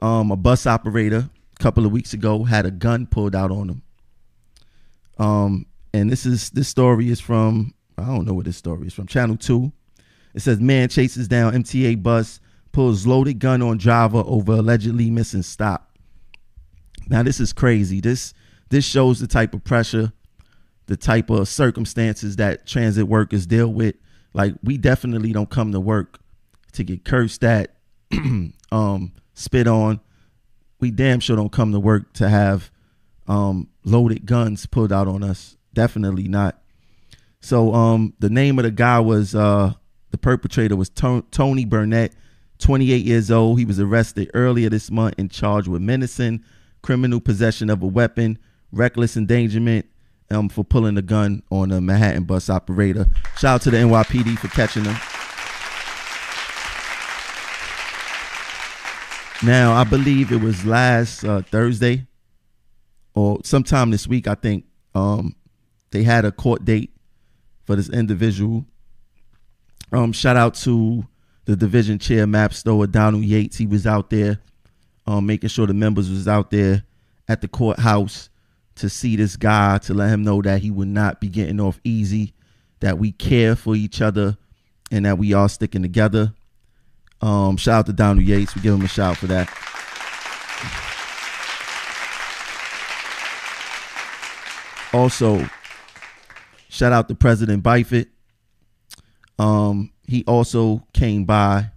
um, 0.00 0.30
a 0.30 0.36
bus 0.36 0.66
operator 0.66 1.28
a 1.58 1.62
couple 1.62 1.84
of 1.84 1.92
weeks 1.92 2.12
ago 2.12 2.44
had 2.44 2.66
a 2.66 2.70
gun 2.70 3.06
pulled 3.06 3.34
out 3.34 3.50
on 3.50 3.68
him. 3.68 3.82
Um, 5.18 5.66
and 5.92 6.10
this 6.10 6.24
is 6.24 6.50
this 6.50 6.68
story 6.68 7.10
is 7.10 7.20
from 7.20 7.74
I 7.96 8.04
don't 8.04 8.24
know 8.24 8.34
where 8.34 8.44
this 8.44 8.56
story 8.56 8.86
is 8.86 8.94
from 8.94 9.06
Channel 9.06 9.36
Two. 9.36 9.72
It 10.34 10.40
says 10.40 10.60
man 10.60 10.88
chases 10.88 11.26
down 11.26 11.52
MTA 11.52 12.02
bus, 12.02 12.40
pulls 12.70 13.06
loaded 13.06 13.40
gun 13.40 13.62
on 13.62 13.78
driver 13.78 14.22
over 14.24 14.52
allegedly 14.52 15.10
missing 15.10 15.42
stop. 15.42 15.96
Now 17.08 17.22
this 17.22 17.40
is 17.40 17.52
crazy. 17.52 18.00
This 18.00 18.34
this 18.68 18.84
shows 18.84 19.18
the 19.18 19.26
type 19.26 19.54
of 19.54 19.64
pressure, 19.64 20.12
the 20.86 20.96
type 20.96 21.30
of 21.30 21.48
circumstances 21.48 22.36
that 22.36 22.66
transit 22.66 23.08
workers 23.08 23.46
deal 23.46 23.72
with. 23.72 23.96
Like 24.38 24.54
we 24.62 24.78
definitely 24.78 25.32
don't 25.32 25.50
come 25.50 25.72
to 25.72 25.80
work 25.80 26.20
to 26.72 26.84
get 26.84 27.04
cursed 27.04 27.42
at, 27.42 27.74
um, 28.70 29.12
spit 29.34 29.66
on. 29.66 30.00
We 30.78 30.92
damn 30.92 31.18
sure 31.18 31.34
don't 31.34 31.50
come 31.50 31.72
to 31.72 31.80
work 31.80 32.12
to 32.14 32.28
have 32.28 32.70
um, 33.26 33.68
loaded 33.84 34.26
guns 34.26 34.64
pulled 34.64 34.92
out 34.92 35.08
on 35.08 35.24
us. 35.24 35.56
Definitely 35.74 36.28
not. 36.28 36.62
So 37.40 37.74
um, 37.74 38.14
the 38.20 38.30
name 38.30 38.60
of 38.60 38.62
the 38.62 38.70
guy 38.70 39.00
was 39.00 39.34
uh, 39.34 39.72
the 40.12 40.18
perpetrator 40.18 40.76
was 40.76 40.88
to- 40.90 41.24
Tony 41.32 41.64
Burnett, 41.64 42.12
28 42.58 43.04
years 43.04 43.32
old. 43.32 43.58
He 43.58 43.64
was 43.64 43.80
arrested 43.80 44.30
earlier 44.34 44.70
this 44.70 44.88
month 44.88 45.16
and 45.18 45.28
charged 45.28 45.66
with 45.66 45.82
menacing, 45.82 46.44
criminal 46.82 47.20
possession 47.20 47.70
of 47.70 47.82
a 47.82 47.86
weapon, 47.86 48.38
reckless 48.70 49.16
endangerment, 49.16 49.86
um, 50.30 50.48
for 50.48 50.64
pulling 50.64 50.94
the 50.94 51.02
gun 51.02 51.42
on 51.50 51.72
a 51.72 51.80
Manhattan 51.80 52.24
bus 52.24 52.50
operator. 52.50 53.06
Shout 53.38 53.54
out 53.56 53.62
to 53.62 53.70
the 53.70 53.78
NYPD 53.78 54.38
for 54.38 54.48
catching 54.48 54.84
him. 54.84 54.96
Now, 59.42 59.72
I 59.72 59.84
believe 59.84 60.32
it 60.32 60.40
was 60.40 60.64
last 60.64 61.24
uh, 61.24 61.42
Thursday 61.42 62.06
or 63.14 63.38
sometime 63.44 63.90
this 63.90 64.06
week, 64.06 64.26
I 64.28 64.34
think, 64.34 64.64
um, 64.94 65.34
they 65.90 66.02
had 66.02 66.24
a 66.24 66.32
court 66.32 66.64
date 66.64 66.94
for 67.64 67.76
this 67.76 67.88
individual. 67.88 68.64
Um, 69.92 70.12
shout 70.12 70.36
out 70.36 70.54
to 70.56 71.06
the 71.44 71.56
division 71.56 71.98
chair, 71.98 72.26
MaBSTOA, 72.26 72.90
Donald 72.90 73.24
Yates. 73.24 73.56
He 73.56 73.66
was 73.66 73.86
out 73.86 74.10
there 74.10 74.38
um, 75.06 75.26
making 75.26 75.48
sure 75.48 75.66
the 75.66 75.74
members 75.74 76.10
was 76.10 76.28
out 76.28 76.50
there 76.50 76.84
at 77.26 77.40
the 77.40 77.48
courthouse 77.48 78.28
to 78.78 78.88
see 78.88 79.16
this 79.16 79.36
guy, 79.36 79.78
to 79.78 79.94
let 79.94 80.10
him 80.10 80.22
know 80.22 80.42
that 80.42 80.62
he 80.62 80.70
would 80.70 80.88
not 80.88 81.20
be 81.20 81.28
getting 81.28 81.60
off 81.60 81.80
easy, 81.84 82.34
that 82.80 82.98
we 82.98 83.12
care 83.12 83.54
for 83.56 83.74
each 83.74 84.00
other, 84.00 84.36
and 84.90 85.04
that 85.04 85.18
we 85.18 85.32
are 85.32 85.48
sticking 85.48 85.82
together. 85.82 86.32
Um, 87.20 87.56
shout 87.56 87.80
out 87.80 87.86
to 87.86 87.92
Donald 87.92 88.26
Yates. 88.26 88.54
We 88.54 88.62
give 88.62 88.74
him 88.74 88.82
a 88.82 88.88
shout 88.88 89.16
for 89.16 89.26
that. 89.26 89.48
Also, 94.92 95.48
shout 96.68 96.92
out 96.92 97.08
to 97.08 97.14
President 97.14 97.62
Byford. 97.62 98.06
Um, 99.38 99.92
he 100.06 100.24
also 100.26 100.84
came 100.94 101.24
by 101.24 101.70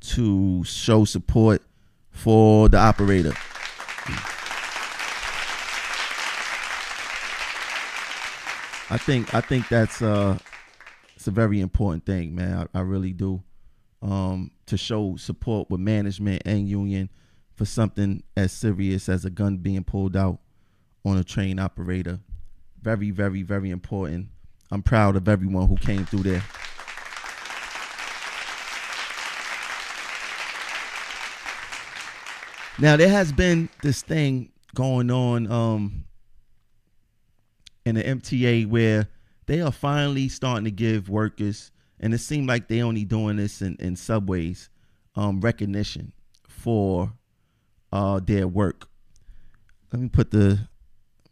to 0.00 0.62
show 0.64 1.04
support 1.04 1.62
for 2.10 2.68
the 2.68 2.76
operator. 2.76 3.32
I 8.92 8.98
think 8.98 9.32
I 9.32 9.40
think 9.40 9.70
that's 9.70 10.02
uh 10.02 10.36
it's 11.16 11.26
a 11.26 11.30
very 11.30 11.60
important 11.60 12.04
thing, 12.04 12.34
man. 12.34 12.68
I, 12.74 12.80
I 12.80 12.82
really 12.82 13.14
do. 13.14 13.42
Um, 14.02 14.50
to 14.66 14.76
show 14.76 15.16
support 15.16 15.70
with 15.70 15.80
management 15.80 16.42
and 16.44 16.68
union 16.68 17.08
for 17.54 17.64
something 17.64 18.22
as 18.36 18.52
serious 18.52 19.08
as 19.08 19.24
a 19.24 19.30
gun 19.30 19.56
being 19.56 19.82
pulled 19.82 20.14
out 20.14 20.40
on 21.06 21.16
a 21.16 21.24
train 21.24 21.58
operator. 21.58 22.20
Very, 22.82 23.10
very, 23.10 23.42
very 23.42 23.70
important. 23.70 24.28
I'm 24.70 24.82
proud 24.82 25.16
of 25.16 25.26
everyone 25.26 25.68
who 25.68 25.76
came 25.76 26.04
through 26.04 26.24
there. 26.24 26.42
Now 32.78 32.96
there 32.98 33.08
has 33.08 33.32
been 33.32 33.70
this 33.82 34.02
thing 34.02 34.50
going 34.74 35.10
on 35.10 35.50
um, 35.50 36.04
in 37.84 37.96
the 37.96 38.02
MTA 38.02 38.66
where 38.66 39.08
they 39.46 39.60
are 39.60 39.72
finally 39.72 40.28
starting 40.28 40.64
to 40.64 40.70
give 40.70 41.08
workers, 41.08 41.70
and 42.00 42.14
it 42.14 42.18
seemed 42.18 42.48
like 42.48 42.68
they 42.68 42.82
only 42.82 43.04
doing 43.04 43.36
this 43.36 43.62
in, 43.62 43.76
in 43.78 43.96
subways, 43.96 44.68
um, 45.14 45.40
recognition 45.40 46.12
for 46.48 47.12
uh, 47.92 48.20
their 48.20 48.48
work. 48.48 48.88
Let 49.92 50.00
me 50.00 50.08
put 50.08 50.30
the 50.30 50.68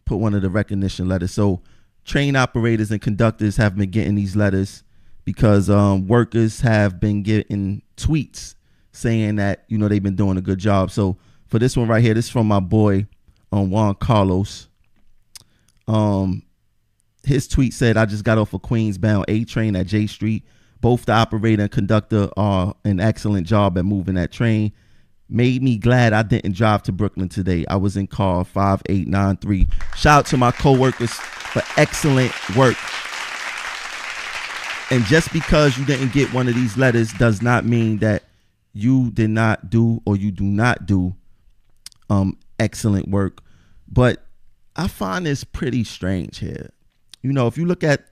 put 0.05 0.17
one 0.17 0.35
of 0.35 0.43
the 0.43 0.51
recognition 0.51 1.09
letters. 1.09 1.33
So 1.33 1.63
train 2.05 2.37
operators 2.37 2.91
and 2.91 3.01
conductors 3.01 3.57
have 3.57 3.77
been 3.77 3.91
getting 3.91 4.17
these 4.17 4.37
letters 4.37 4.83
because 5.25 5.71
um, 5.71 6.09
workers 6.09 6.61
have 6.61 6.99
been 6.99 7.23
getting 7.23 7.83
tweets 7.97 8.57
saying 8.93 9.37
that 9.37 9.65
you 9.69 9.79
know 9.79 9.89
they've 9.89 10.03
been 10.03 10.17
doing 10.17 10.37
a 10.37 10.43
good 10.43 10.59
job. 10.59 10.91
So 10.91 11.17
for 11.47 11.59
this 11.59 11.77
one 11.77 11.89
right 11.89 12.03
here, 12.03 12.15
this 12.15 12.27
is 12.27 12.31
from 12.31 12.49
my 12.49 12.61
boy 12.61 13.07
um, 13.53 13.71
Juan 13.71 13.95
Carlos. 13.95 14.69
Um, 15.91 16.45
his 17.25 17.49
tweet 17.49 17.75
said, 17.75 17.97
"I 17.97 18.07
just 18.07 18.25
got 18.25 18.39
off 18.39 18.55
a 18.55 18.59
Queens 18.59 18.97
bound 18.97 19.25
A 19.29 19.45
train 19.45 19.75
at 19.75 19.87
Jay 19.87 20.07
Street. 20.07 20.45
Both 20.81 21.07
the 21.07 21.13
operator 21.13 21.63
and 21.63 21.71
conductor 21.71 22.31
are 22.37 22.75
an 22.85 23.01
excellent 23.01 23.47
job 23.47 23.77
at 23.77 23.85
moving 23.85 24.15
that 24.15 24.31
train. 24.31 24.73
Made 25.29 25.63
me 25.63 25.77
glad 25.77 26.13
I 26.13 26.23
didn't 26.23 26.55
drive 26.55 26.85
to 26.85 26.93
Brooklyn 26.93 27.29
today. 27.29 27.65
I 27.69 27.77
was 27.77 27.97
in 27.97 28.07
car 28.07 28.45
5893. 28.45 29.67
Shout 29.97 30.19
out 30.21 30.27
to 30.27 30.37
my 30.37 30.53
coworkers 30.53 31.13
for 31.13 31.63
excellent 31.77 32.33
work. 32.57 32.77
And 34.93 35.05
just 35.05 35.33
because 35.33 35.77
you 35.77 35.85
didn't 35.85 36.13
get 36.13 36.33
one 36.33 36.49
of 36.49 36.55
these 36.55 36.77
letters 36.77 37.13
does 37.13 37.43
not 37.43 37.65
mean 37.65 37.99
that 37.99 38.25
you 38.73 39.11
did 39.11 39.31
not 39.31 39.71
do 39.71 40.03
or 40.05 40.17
you 40.17 40.31
do 40.31 40.45
not 40.45 40.87
do 40.87 41.15
um, 42.09 42.37
excellent 42.59 43.09
work. 43.09 43.41
But 43.87 44.25
I 44.77 44.89
find 44.89 45.27
this 45.27 45.45
pretty 45.45 45.85
strange 45.85 46.39
here. 46.39 46.71
You 47.23 47.33
know, 47.33 47.47
if 47.47 47.59
you 47.59 47.67
look 47.67 47.85
at 47.85 48.07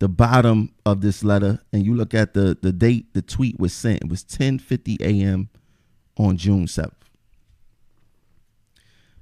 the 0.00 0.08
bottom 0.08 0.74
of 0.84 1.00
this 1.00 1.24
letter 1.24 1.60
and 1.72 1.84
you 1.86 1.94
look 1.94 2.14
at 2.14 2.34
the 2.34 2.58
the 2.60 2.72
date 2.72 3.14
the 3.14 3.22
tweet 3.22 3.58
was 3.58 3.72
sent, 3.72 4.02
it 4.02 4.08
was 4.08 4.24
10:50 4.24 5.00
a.m. 5.00 5.48
on 6.16 6.36
June 6.36 6.66
7th. 6.66 6.92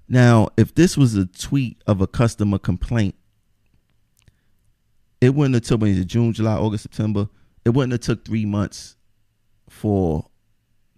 Now, 0.08 0.48
if 0.56 0.74
this 0.74 0.96
was 0.96 1.14
a 1.14 1.26
tweet 1.26 1.82
of 1.86 2.00
a 2.00 2.06
customer 2.06 2.58
complaint, 2.58 3.14
it 5.20 5.34
wouldn't 5.34 5.54
have 5.54 5.62
took 5.62 5.80
me 5.80 6.04
June, 6.04 6.32
July, 6.32 6.56
August, 6.56 6.82
September. 6.82 7.28
It 7.64 7.70
wouldn't 7.70 7.92
have 7.92 8.00
took 8.00 8.24
three 8.24 8.44
months 8.44 8.96
for 9.68 10.26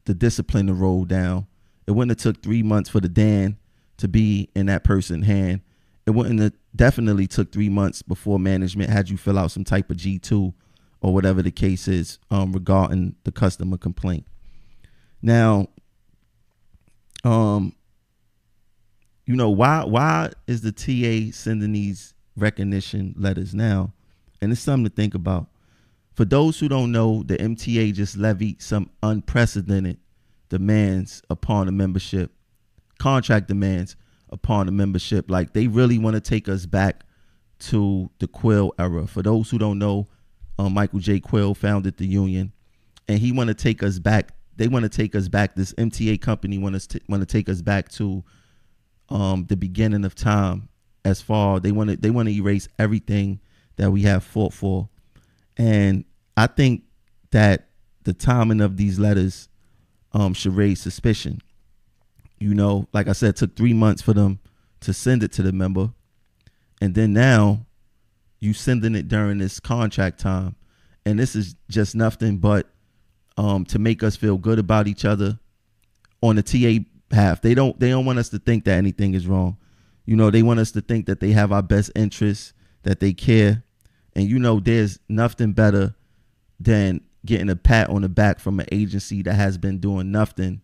the 0.07 0.15
discipline 0.15 0.67
to 0.69 0.75
roll 0.75 1.05
down. 1.05 1.47
It 1.87 1.93
wouldn't 1.93 2.19
have 2.19 2.35
took 2.35 2.43
three 2.43 2.63
months 2.63 2.89
for 2.89 3.01
the 3.01 3.09
DAN 3.09 3.59
to 3.99 4.09
be 4.09 4.49
in 4.55 4.67
that 4.67 4.85
person's 4.85 5.27
hand. 5.27 5.61
It 6.07 6.11
wouldn't 6.11 6.41
have 6.41 6.53
definitely 6.77 7.27
took 7.27 7.53
three 7.53 7.69
months 7.69 8.03
before 8.03 8.39
management 8.39 8.91
had 8.91 9.09
you 9.09 9.17
fill 9.17 9.39
out 9.39 9.51
some 9.51 9.65
type 9.65 9.91
of 9.91 9.97
G 9.97 10.19
two 10.19 10.53
or 11.01 11.13
whatever 11.13 11.43
the 11.43 11.51
case 11.51 11.89
is 11.89 12.19
um, 12.31 12.53
regarding 12.53 13.15
the 13.25 13.33
customer 13.33 13.77
complaint. 13.77 14.27
Now, 15.23 15.69
um, 17.25 17.75
you 19.27 19.37
know 19.37 19.51
why 19.51 19.85
why 19.85 20.31
is 20.47 20.61
the 20.61 20.73
TA 20.73 21.33
sending 21.33 21.73
these 21.73 22.15
recognition 22.37 23.15
letters 23.17 23.55
now? 23.55 23.93
And 24.41 24.53
it's 24.53 24.61
something 24.61 24.91
to 24.91 24.95
think 24.95 25.15
about. 25.15 25.49
For 26.15 26.25
those 26.25 26.61
who 26.61 26.69
don't 26.69 26.93
know, 26.93 27.23
the 27.25 27.37
MTA 27.37 27.93
just 27.95 28.17
levied 28.17 28.63
some 28.63 28.91
unprecedented 29.03 29.99
demands 30.49 31.23
upon 31.29 31.67
the 31.67 31.73
membership, 31.73 32.31
contract 33.05 33.49
demands 33.49 33.97
upon 34.31 34.65
the 34.65 34.73
membership. 34.73 35.31
Like 35.31 35.53
they 35.53 35.67
really 35.67 35.99
want 35.99 36.15
to 36.15 36.23
take 36.23 36.49
us 36.49 36.65
back 36.65 37.05
to 37.59 38.11
the 38.19 38.27
Quill 38.27 38.73
era. 38.79 39.07
For 39.07 39.21
those 39.21 39.51
who 39.51 39.59
don't 39.59 39.79
know, 39.79 40.09
um, 40.59 40.73
Michael 40.73 41.01
J. 41.01 41.21
Quill 41.21 41.55
founded 41.55 41.99
the 41.99 42.07
union, 42.07 42.55
and 43.07 43.19
he 43.19 43.31
want 43.31 43.49
to 43.49 43.55
take 43.55 43.83
us 43.83 43.99
back. 43.99 44.33
They 44.57 44.69
want 44.69 44.85
to 44.85 44.89
take 44.89 45.15
us 45.15 45.29
back. 45.29 45.55
This 45.55 45.75
MTA 45.75 46.19
company 46.23 46.57
want 46.57 46.77
us 46.77 46.89
want 47.07 47.21
to 47.21 47.27
take 47.27 47.51
us 47.51 47.61
back 47.61 47.91
to 47.91 48.25
um, 49.11 49.45
the 49.51 49.57
beginning 49.57 50.07
of 50.07 50.15
time. 50.15 50.71
As 51.05 51.21
far 51.21 51.61
they 51.61 51.73
want 51.73 51.91
to 51.91 51.97
they 51.99 52.09
want 52.09 52.29
to 52.29 52.35
erase 52.35 52.69
everything 52.79 53.39
that 53.77 53.91
we 53.91 54.01
have 54.05 54.25
fought 54.25 54.55
for, 54.55 54.89
and 55.59 56.07
I 56.39 56.47
think 56.47 56.85
that 57.33 57.69
the 58.05 58.15
timing 58.15 58.63
of 58.63 58.79
these 58.79 58.99
letters 58.99 59.51
um, 60.15 60.33
should 60.33 60.57
raise 60.57 60.81
suspicion. 60.81 61.43
You 62.45 62.55
know, 62.55 62.87
like 62.93 63.09
I 63.09 63.13
said, 63.13 63.37
took 63.37 63.57
three 63.57 63.73
months 63.73 64.03
for 64.03 64.13
them 64.13 64.39
to 64.81 64.93
send 64.93 65.23
it 65.23 65.33
to 65.33 65.43
the 65.43 65.51
member. 65.51 65.95
and 66.83 66.95
then 66.95 67.15
now 67.15 67.65
you 68.39 68.53
sending 68.53 68.95
it 68.95 69.09
during 69.09 69.39
this 69.39 69.59
contract 69.59 70.21
time, 70.21 70.55
and 71.07 71.19
this 71.19 71.35
is 71.35 71.57
just 71.71 71.95
nothing 71.95 72.37
but 72.37 72.67
um, 73.39 73.65
to 73.65 73.79
make 73.79 74.03
us 74.03 74.15
feel 74.15 74.37
good 74.37 74.59
about 74.59 74.87
each 74.87 75.07
other 75.07 75.39
on 76.21 76.37
the 76.37 76.43
TA 76.43 76.85
half. 77.17 77.41
They 77.41 77.55
don't 77.55 77.81
they 77.81 77.89
don't 77.89 78.05
want 78.05 78.19
us 78.19 78.29
to 78.29 78.39
think 78.39 78.65
that 78.67 78.77
anything 78.77 79.15
is 79.15 79.27
wrong. 79.27 79.57
You 80.05 80.15
know, 80.15 80.31
they 80.31 80.43
want 80.43 80.61
us 80.61 80.71
to 80.73 80.83
think 80.83 81.07
that 81.07 81.21
they 81.21 81.31
have 81.31 81.51
our 81.51 81.63
best 81.63 81.93
interests, 81.97 82.53
that 82.83 83.01
they 83.01 83.15
care. 83.15 83.63
And 84.15 84.29
you 84.29 84.39
know, 84.39 84.61
there's 84.61 84.99
nothing 85.09 85.53
better 85.53 85.95
than 86.61 87.01
getting 87.25 87.49
a 87.49 87.57
pat 87.57 87.89
on 87.89 88.03
the 88.03 88.11
back 88.11 88.39
from 88.39 88.61
an 88.61 88.67
agency 88.71 89.23
that 89.23 89.33
has 89.33 89.57
been 89.57 89.79
doing 89.79 90.13
nothing 90.13 90.61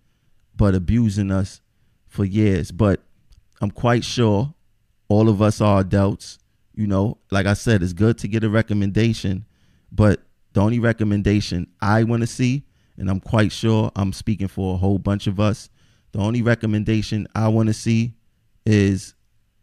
but 0.54 0.74
abusing 0.74 1.30
us 1.30 1.62
for 2.10 2.26
years. 2.26 2.70
But 2.70 3.00
I'm 3.62 3.70
quite 3.70 4.04
sure 4.04 4.52
all 5.08 5.30
of 5.30 5.40
us 5.40 5.62
are 5.62 5.80
adults. 5.80 6.38
You 6.74 6.86
know, 6.86 7.18
like 7.30 7.46
I 7.46 7.54
said, 7.54 7.82
it's 7.82 7.94
good 7.94 8.18
to 8.18 8.28
get 8.28 8.44
a 8.44 8.50
recommendation, 8.50 9.46
but 9.90 10.20
the 10.52 10.60
only 10.60 10.78
recommendation 10.78 11.68
I 11.80 12.04
want 12.04 12.20
to 12.22 12.26
see, 12.26 12.64
and 12.96 13.10
I'm 13.10 13.20
quite 13.20 13.52
sure 13.52 13.90
I'm 13.96 14.12
speaking 14.12 14.48
for 14.48 14.74
a 14.74 14.76
whole 14.76 14.98
bunch 14.98 15.26
of 15.26 15.40
us, 15.40 15.68
the 16.12 16.18
only 16.18 16.42
recommendation 16.42 17.26
I 17.34 17.48
want 17.48 17.68
to 17.68 17.72
see 17.72 18.14
is 18.66 19.14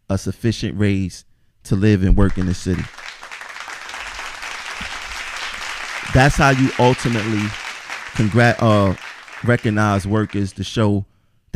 a 0.09 0.17
sufficient 0.17 0.77
raise 0.79 1.25
to 1.63 1.75
live 1.75 2.03
and 2.03 2.15
work 2.15 2.37
in 2.37 2.45
the 2.45 2.53
city. 2.53 2.83
That's 6.13 6.35
how 6.35 6.51
you 6.51 6.71
ultimately 6.79 7.43
congrat 8.15 8.61
uh, 8.61 8.95
recognize 9.43 10.07
workers 10.07 10.53
to 10.53 10.63
show 10.63 11.05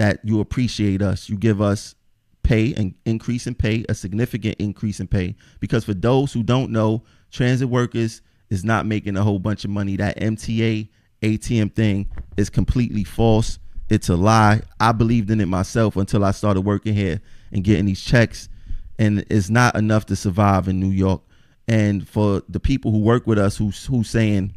that 0.01 0.19
you 0.23 0.39
appreciate 0.39 0.99
us. 0.99 1.29
You 1.29 1.37
give 1.37 1.61
us 1.61 1.93
pay 2.41 2.73
and 2.73 2.95
increase 3.05 3.45
in 3.45 3.53
pay, 3.53 3.85
a 3.87 3.93
significant 3.93 4.55
increase 4.57 4.99
in 4.99 5.05
pay. 5.05 5.35
Because 5.59 5.85
for 5.85 5.93
those 5.93 6.33
who 6.33 6.41
don't 6.41 6.71
know, 6.71 7.03
transit 7.29 7.69
workers 7.69 8.23
is 8.49 8.65
not 8.65 8.87
making 8.87 9.15
a 9.15 9.21
whole 9.21 9.37
bunch 9.37 9.63
of 9.63 9.69
money. 9.69 9.97
That 9.97 10.19
MTA 10.19 10.89
ATM 11.21 11.75
thing 11.75 12.09
is 12.35 12.49
completely 12.49 13.03
false. 13.03 13.59
It's 13.89 14.09
a 14.09 14.15
lie. 14.15 14.61
I 14.79 14.91
believed 14.91 15.29
in 15.29 15.39
it 15.39 15.45
myself 15.45 15.95
until 15.95 16.25
I 16.25 16.31
started 16.31 16.61
working 16.61 16.95
here 16.95 17.21
and 17.51 17.63
getting 17.63 17.85
these 17.85 18.01
checks. 18.01 18.49
And 18.97 19.23
it's 19.29 19.51
not 19.51 19.75
enough 19.75 20.07
to 20.07 20.15
survive 20.15 20.67
in 20.67 20.79
New 20.79 20.89
York. 20.89 21.21
And 21.67 22.09
for 22.09 22.41
the 22.49 22.59
people 22.59 22.91
who 22.91 23.01
work 23.01 23.27
with 23.27 23.37
us 23.37 23.55
who's 23.55 23.85
who's 23.85 24.09
saying, 24.09 24.55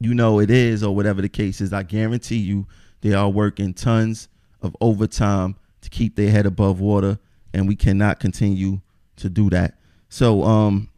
you 0.00 0.14
know, 0.14 0.40
it 0.40 0.50
is 0.50 0.82
or 0.82 0.96
whatever 0.96 1.22
the 1.22 1.28
case 1.28 1.60
is, 1.60 1.72
I 1.72 1.84
guarantee 1.84 2.38
you 2.38 2.66
they 3.02 3.14
are 3.14 3.30
working 3.30 3.72
tons 3.72 4.28
of 4.62 4.76
overtime 4.80 5.56
to 5.80 5.90
keep 5.90 6.16
their 6.16 6.30
head 6.30 6.46
above 6.46 6.80
water, 6.80 7.18
and 7.52 7.68
we 7.68 7.76
cannot 7.76 8.20
continue 8.20 8.80
to 9.16 9.28
do 9.28 9.50
that. 9.50 9.74
So, 10.08 10.42
um, 10.44 10.88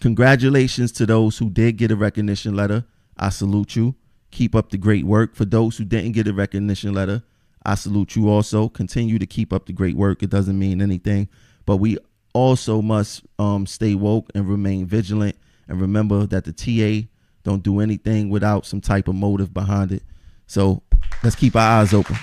congratulations 0.00 0.92
to 0.92 1.06
those 1.06 1.38
who 1.38 1.50
did 1.50 1.76
get 1.76 1.90
a 1.90 1.96
recognition 1.96 2.54
letter. 2.54 2.84
I 3.16 3.28
salute 3.28 3.76
you. 3.76 3.94
Keep 4.30 4.54
up 4.54 4.70
the 4.70 4.78
great 4.78 5.04
work. 5.04 5.34
For 5.34 5.44
those 5.44 5.76
who 5.76 5.84
didn't 5.84 6.12
get 6.12 6.26
a 6.26 6.32
recognition 6.32 6.92
letter, 6.92 7.22
I 7.64 7.76
salute 7.76 8.16
you 8.16 8.28
also. 8.28 8.68
Continue 8.68 9.18
to 9.18 9.26
keep 9.26 9.52
up 9.52 9.66
the 9.66 9.72
great 9.72 9.96
work. 9.96 10.22
It 10.22 10.30
doesn't 10.30 10.58
mean 10.58 10.82
anything, 10.82 11.28
but 11.66 11.76
we 11.76 11.98
also 12.32 12.82
must 12.82 13.22
um, 13.38 13.66
stay 13.66 13.94
woke 13.94 14.30
and 14.34 14.48
remain 14.48 14.86
vigilant 14.86 15.36
and 15.68 15.80
remember 15.80 16.26
that 16.26 16.44
the 16.44 16.52
TA 16.52 17.08
don't 17.44 17.62
do 17.62 17.80
anything 17.80 18.28
without 18.28 18.66
some 18.66 18.80
type 18.80 19.08
of 19.08 19.14
motive 19.14 19.54
behind 19.54 19.92
it. 19.92 20.02
So 20.46 20.82
let's 21.24 21.34
keep 21.34 21.56
our 21.56 21.80
eyes 21.80 21.92
open. 21.92 22.16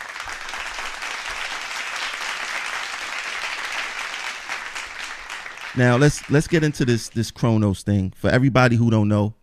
Now 5.76 5.98
let's 5.98 6.30
let's 6.30 6.48
get 6.48 6.64
into 6.64 6.86
this 6.86 7.10
this 7.10 7.32
Kronos 7.32 7.84
thing. 7.84 8.14
For 8.16 8.30
everybody 8.30 8.76
who 8.76 8.92
don't 8.92 9.08
know, 9.08 9.34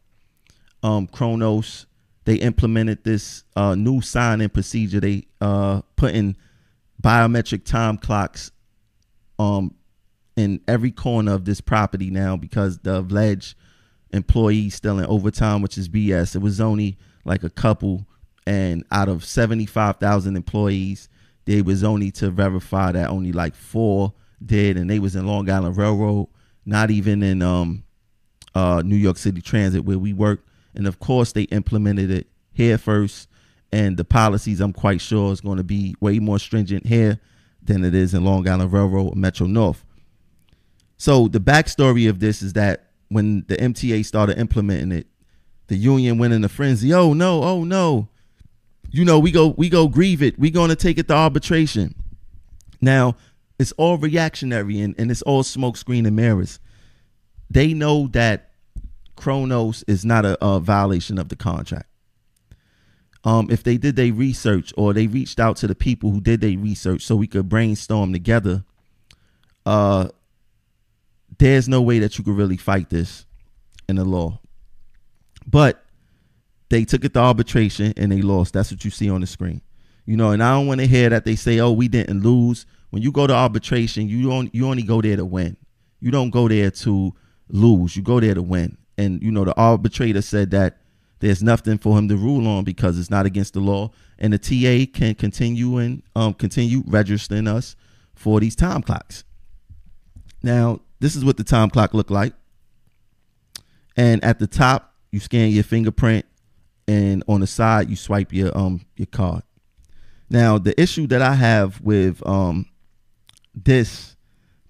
um, 0.82 1.06
Kronos 1.06 1.86
they 2.25 2.36
implemented 2.36 3.04
this 3.04 3.44
uh, 3.56 3.75
new 3.75 4.02
sign-in 4.02 4.50
procedure. 4.50 5.00
They 5.00 5.26
uh, 5.40 5.80
put 5.97 6.14
in 6.14 6.36
biometric 7.02 7.64
time 7.64 7.97
clocks 7.97 8.50
um, 9.38 9.75
in 10.36 10.60
every 10.68 10.90
corner 10.90 11.32
of 11.32 11.47
this 11.47 11.62
property 11.62 12.10
now 12.10 12.36
because 12.36 12.80
the 12.80 12.99
alleged 12.99 13.54
employees 14.10 14.75
still 14.75 14.99
in 14.99 15.06
overtime, 15.06 15.62
which 15.62 15.78
is 15.78 15.88
BS. 15.88 16.36
It 16.36 16.42
was 16.42 16.60
only 16.60 16.99
like 17.25 17.44
a 17.44 17.50
couple, 17.50 18.06
and 18.49 18.82
out 18.91 19.11
of 19.11 19.26
seventy 19.26 19.67
five 19.67 19.99
thousand 19.99 20.34
employees, 20.34 21.11
they 21.45 21.61
was 21.61 21.84
only 21.84 22.11
to 22.13 22.30
verify 22.30 22.91
that 22.93 23.11
only 23.11 23.30
like 23.30 23.54
four 23.54 24.15
did, 24.45 24.78
and 24.78 24.89
they 24.89 24.99
was 24.99 25.15
in 25.15 25.26
Long 25.26 25.50
Island 25.50 25.76
Railroad, 25.76 26.28
not 26.65 26.91
even 26.91 27.23
in 27.23 27.43
um, 27.43 27.84
uh, 28.54 28.80
New 28.82 28.97
York 28.97 29.19
City 29.19 29.43
Transit 29.43 29.84
where 29.84 29.99
we 29.99 30.15
work. 30.15 30.47
And 30.75 30.87
of 30.87 30.99
course, 30.99 31.32
they 31.32 31.43
implemented 31.43 32.11
it 32.11 32.26
here 32.50 32.78
first, 32.78 33.28
and 33.71 33.99
the 33.99 34.04
policies 34.04 34.63
I'm 34.63 34.73
quite 34.73 35.02
sure 35.02 35.30
is 35.30 35.43
going 35.43 35.58
to 35.58 35.65
be 35.65 35.95
way 36.00 36.19
more 36.19 36.39
stringent 36.39 36.87
here 36.87 37.21
than 37.63 37.84
it 37.84 37.95
is 37.95 38.15
in 38.15 38.25
Long 38.25 38.49
Island 38.49 38.73
Railroad 38.73 39.15
Metro 39.15 39.47
North. 39.47 39.84
So 40.97 41.28
the 41.28 41.41
backstory 41.41 42.08
of 42.08 42.21
this 42.21 42.41
is 42.41 42.54
that 42.54 42.87
when 43.08 43.45
the 43.47 43.56
MTA 43.56 44.06
started 44.06 44.39
implementing 44.39 44.93
it, 44.93 45.06
the 45.67 45.76
union 45.76 46.17
went 46.17 46.32
in 46.32 46.43
a 46.45 46.49
frenzy. 46.49 46.95
Oh 46.95 47.13
no, 47.13 47.43
oh 47.45 47.63
no. 47.63 48.08
You 48.90 49.04
know, 49.04 49.18
we 49.18 49.30
go 49.30 49.48
we 49.48 49.68
go 49.68 49.88
grieve 49.88 50.22
it. 50.22 50.38
we 50.38 50.50
gonna 50.50 50.76
take 50.76 50.98
it 50.98 51.08
to 51.08 51.14
arbitration. 51.14 51.94
Now, 52.80 53.16
it's 53.58 53.72
all 53.72 53.98
reactionary 53.98 54.80
and, 54.80 54.94
and 54.98 55.10
it's 55.10 55.22
all 55.22 55.42
smokescreen 55.42 56.06
and 56.06 56.16
mirrors. 56.16 56.60
They 57.50 57.74
know 57.74 58.06
that 58.08 58.50
Kronos 59.16 59.84
is 59.88 60.04
not 60.04 60.24
a, 60.24 60.42
a 60.44 60.60
violation 60.60 61.18
of 61.18 61.28
the 61.28 61.36
contract. 61.36 61.88
Um, 63.24 63.50
if 63.50 63.64
they 63.64 63.76
did 63.76 63.96
their 63.96 64.12
research 64.12 64.72
or 64.76 64.92
they 64.92 65.06
reached 65.08 65.40
out 65.40 65.56
to 65.58 65.66
the 65.66 65.74
people 65.74 66.12
who 66.12 66.20
did 66.20 66.40
their 66.40 66.56
research 66.56 67.02
so 67.02 67.16
we 67.16 67.26
could 67.26 67.48
brainstorm 67.48 68.12
together, 68.12 68.64
uh, 69.66 70.08
there's 71.38 71.68
no 71.68 71.82
way 71.82 71.98
that 71.98 72.16
you 72.16 72.24
could 72.24 72.36
really 72.36 72.56
fight 72.56 72.90
this 72.90 73.26
in 73.88 73.96
the 73.96 74.04
law. 74.04 74.40
But 75.46 75.84
they 76.69 76.85
took 76.85 77.04
it 77.04 77.15
to 77.15 77.21
arbitration 77.21 77.95
and 77.97 78.13
they 78.13 78.23
lost. 78.23 78.52
That's 78.52 78.71
what 78.71 78.85
you 78.85 78.91
see 78.91 79.11
on 79.11 79.21
the 79.21 79.26
screen. 79.26 79.63
You 80.04 80.17
know, 80.17 80.31
and 80.31 80.43
I 80.43 80.52
don't 80.52 80.67
want 80.67 80.81
to 80.81 80.87
hear 80.87 81.11
that 81.11 81.25
they 81.25 81.37
say, 81.37 81.59
"Oh, 81.61 81.73
we 81.73 81.89
didn't 81.89 82.23
lose." 82.23 82.67
When 82.91 83.02
you 83.02 83.13
go 83.13 83.26
to 83.26 83.35
arbitration, 83.35 84.09
you 84.09 84.28
don't 84.28 84.54
you 84.54 84.67
only 84.67 84.83
go 84.83 85.02
there 85.02 85.17
to 85.17 85.25
win. 85.25 85.57
You 86.00 86.11
don't 86.11 86.31
go 86.31 86.49
there 86.49 86.71
to 86.71 87.15
lose. 87.49 87.97
You 87.97 88.02
go 88.02 88.21
there 88.21 88.35
to 88.35 88.43
win. 88.43 88.78
And 88.97 89.23
you 89.23 89.31
know, 89.31 89.45
the 89.45 89.54
arbitrator 89.54 90.23
said 90.23 90.50
that 90.52 90.78
there's 91.21 91.43
nothing 91.43 91.78
for 91.78 91.99
him 91.99 92.09
to 92.09 92.17
rule 92.17 92.47
on 92.47 92.65
because 92.65 92.99
it's 92.99 93.11
not 93.11 93.26
against 93.26 93.54
the 93.54 93.61
law, 93.61 93.91
and 94.19 94.33
the 94.33 94.39
TA 94.39 94.91
can 94.93 95.15
continue 95.15 95.78
and 95.78 96.02
um, 96.15 96.35
continue 96.35 96.83
registering 96.87 97.49
us 97.49 97.76
for 98.15 98.41
these 98.41 98.57
time 98.57 98.83
clocks. 98.83 99.25
Now, 100.43 100.81
this 101.00 101.17
is 101.17 101.25
what 101.25 101.37
the 101.37 101.45
time 101.45 101.71
clock 101.71 101.95
looked 101.95 102.11
like. 102.11 102.35
And 103.97 104.23
at 104.23 104.39
the 104.39 104.47
top, 104.47 104.95
you 105.11 105.21
scan 105.21 105.50
your 105.50 105.65
fingerprint, 105.65 106.25
and 106.88 107.22
on 107.28 107.40
the 107.40 107.46
side, 107.46 107.90
you 107.90 107.96
swipe 107.96 108.32
your 108.32 108.56
um 108.56 108.80
your 108.96 109.06
card. 109.06 109.42
Now, 110.30 110.58
the 110.58 110.78
issue 110.80 111.06
that 111.08 111.22
I 111.22 111.34
have 111.34 111.80
with 111.82 112.26
um 112.26 112.66
this 113.54 114.16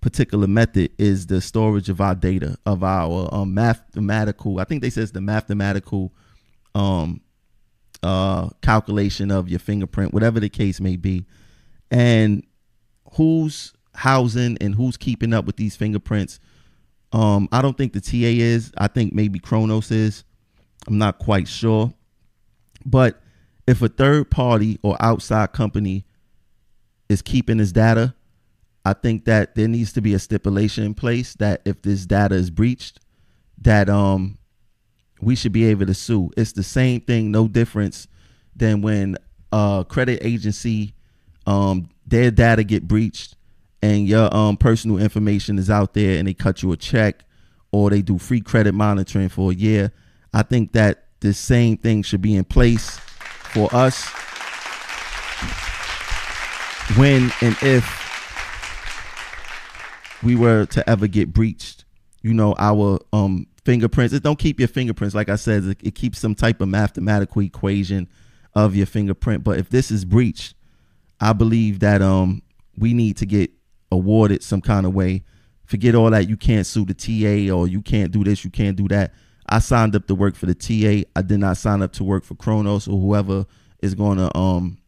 particular 0.01 0.47
method 0.47 0.91
is 0.99 1.27
the 1.27 1.41
storage 1.41 1.89
of 1.89 2.01
our 2.01 2.15
data 2.15 2.57
of 2.67 2.83
our 2.85 3.33
um, 3.33 3.55
mathematical. 3.55 4.61
I 4.61 4.65
think 4.65 4.83
they 4.83 4.91
says 4.91 5.13
the 5.13 5.21
mathematical 5.21 6.13
um 6.75 7.21
uh 8.03 8.51
calculation 8.63 9.31
of 9.31 9.49
your 9.49 9.61
fingerprint, 9.61 10.13
whatever 10.13 10.41
the 10.41 10.49
case 10.49 10.81
may 10.81 10.97
be, 10.97 11.25
and 11.91 12.45
who's 13.15 13.73
housing 13.95 14.57
and 14.61 14.75
who's 14.75 14.97
keeping 14.97 15.33
up 15.33 15.45
with 15.45 15.57
these 15.57 15.77
fingerprints. 15.77 16.41
Um, 17.13 17.49
I 17.53 17.63
don't 17.63 17.77
think 17.77 17.95
the 17.95 18.01
TA 18.01 18.17
is. 18.17 18.71
I 18.77 18.87
think 18.87 19.15
maybe 19.15 19.39
Kronos 19.39 19.91
is. 19.91 20.25
I'm 20.87 20.99
not 20.99 21.19
quite 21.19 21.49
sure. 21.49 21.93
But 22.91 23.21
if 23.67 23.83
a 23.83 23.89
third 23.89 24.31
party 24.31 24.79
or 24.83 24.97
outside 25.01 25.53
company 25.53 26.07
is 27.09 27.23
keeping 27.23 27.59
this 27.59 27.73
data, 27.73 28.15
I 28.85 28.95
think 28.95 29.27
that 29.27 29.55
there 29.55 29.69
needs 29.69 29.93
to 29.93 30.01
be 30.01 30.15
a 30.15 30.19
stipulation 30.19 30.85
in 30.85 30.95
place 30.95 31.35
that 31.35 31.61
if 31.65 31.83
this 31.83 32.07
data 32.07 32.35
is 32.35 32.51
breached, 32.51 33.01
that 33.61 33.91
um 33.91 34.39
we 35.21 35.35
should 35.35 35.53
be 35.53 35.65
able 35.67 35.85
to 35.87 35.95
sue. 35.95 36.31
It's 36.37 36.53
the 36.53 36.63
same 36.63 37.01
thing, 37.01 37.31
no 37.31 37.49
difference 37.49 38.07
than 38.55 38.83
when 38.83 39.17
a 39.53 39.85
credit 39.87 40.21
agency 40.25 40.95
um 41.47 41.91
their 42.07 42.31
data 42.31 42.65
get 42.65 42.89
breached 42.89 43.37
and 43.83 44.09
your 44.09 44.35
um, 44.35 44.57
personal 44.57 44.99
information 44.99 45.59
is 45.59 45.71
out 45.71 45.95
there 45.95 46.19
and 46.19 46.27
they 46.27 46.35
cut 46.35 46.63
you 46.63 46.73
a 46.73 46.77
check 46.77 47.25
or 47.71 47.91
they 47.91 48.03
do 48.03 48.19
free 48.19 48.41
credit 48.41 48.73
monitoring 48.73 49.29
for 49.29 49.53
a 49.53 49.55
year, 49.55 49.93
I 50.33 50.43
think 50.43 50.73
that 50.73 51.08
the 51.21 51.35
same 51.35 51.77
thing 51.77 52.03
should 52.03 52.23
be 52.23 52.37
in 52.37 52.45
place 52.45 52.99
for 52.99 53.75
us 53.75 54.09
when 56.97 57.31
and 57.43 57.57
if 57.63 57.99
we 60.23 60.35
were 60.37 60.67
to 60.67 60.89
ever 60.89 61.07
get 61.07 61.33
breached, 61.33 61.85
you 62.23 62.35
know, 62.35 62.55
our 62.59 62.99
um 63.13 63.47
fingerprints. 63.65 64.15
It 64.15 64.23
don't 64.23 64.39
keep 64.39 64.59
your 64.59 64.69
fingerprints. 64.69 65.15
Like 65.15 65.29
I 65.29 65.37
said, 65.37 65.65
it, 65.65 65.79
it 65.83 65.95
keeps 65.95 66.19
some 66.19 66.35
type 66.35 66.61
of 66.61 66.69
mathematical 66.69 67.43
equation 67.43 68.09
of 68.55 68.75
your 68.75 68.87
fingerprint. 68.87 69.45
But 69.45 69.59
if 69.59 69.69
this 69.69 69.91
is 69.91 70.05
breached, 70.05 70.55
I 71.21 71.33
believe 71.33 71.81
that 71.81 72.03
um 72.03 72.43
we 72.77 72.95
need 72.95 73.17
to 73.19 73.27
get 73.27 73.51
awarded 73.91 74.43
some 74.43 74.61
kind 74.61 74.87
of 74.87 74.95
way. 74.95 75.25
Forget 75.65 75.95
all 75.95 76.11
that. 76.11 76.29
You 76.29 76.37
can't 76.37 76.67
sue 76.67 76.87
the 76.87 76.95
TA 76.95 77.55
or 77.55 77.69
you 77.69 77.83
can't 77.83 78.11
do 78.11 78.25
this, 78.25 78.45
you 78.45 78.51
can't 78.51 78.77
do 78.77 78.89
that. 78.89 79.13
I 79.49 79.61
signed 79.61 79.97
up 79.97 80.07
to 80.09 80.15
work 80.15 80.35
for 80.35 80.47
the 80.47 80.55
TA. 80.55 81.09
I 81.17 81.23
did 81.23 81.41
not 81.41 81.57
sign 81.57 81.81
up 81.83 81.93
to 81.95 82.05
work 82.05 82.25
for 82.25 82.35
Kronos 82.35 82.87
or 82.87 83.01
whoever 83.01 83.47
is 83.81 83.95
going 83.95 84.19
to 84.19 84.37
um 84.37 84.79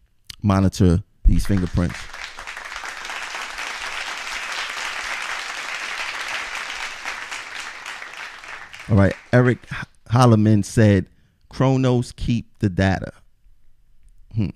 monitor 0.42 1.02
these 1.24 1.46
fingerprints. 1.46 1.98
All 8.90 8.96
right, 8.96 9.14
Eric 9.32 9.58
Holloman 10.10 10.64
said, 10.64 11.06
"Kronos 11.48 12.12
keep 12.12 12.58
the 12.58 12.68
data." 12.68 13.12
Hmm. 14.34 14.48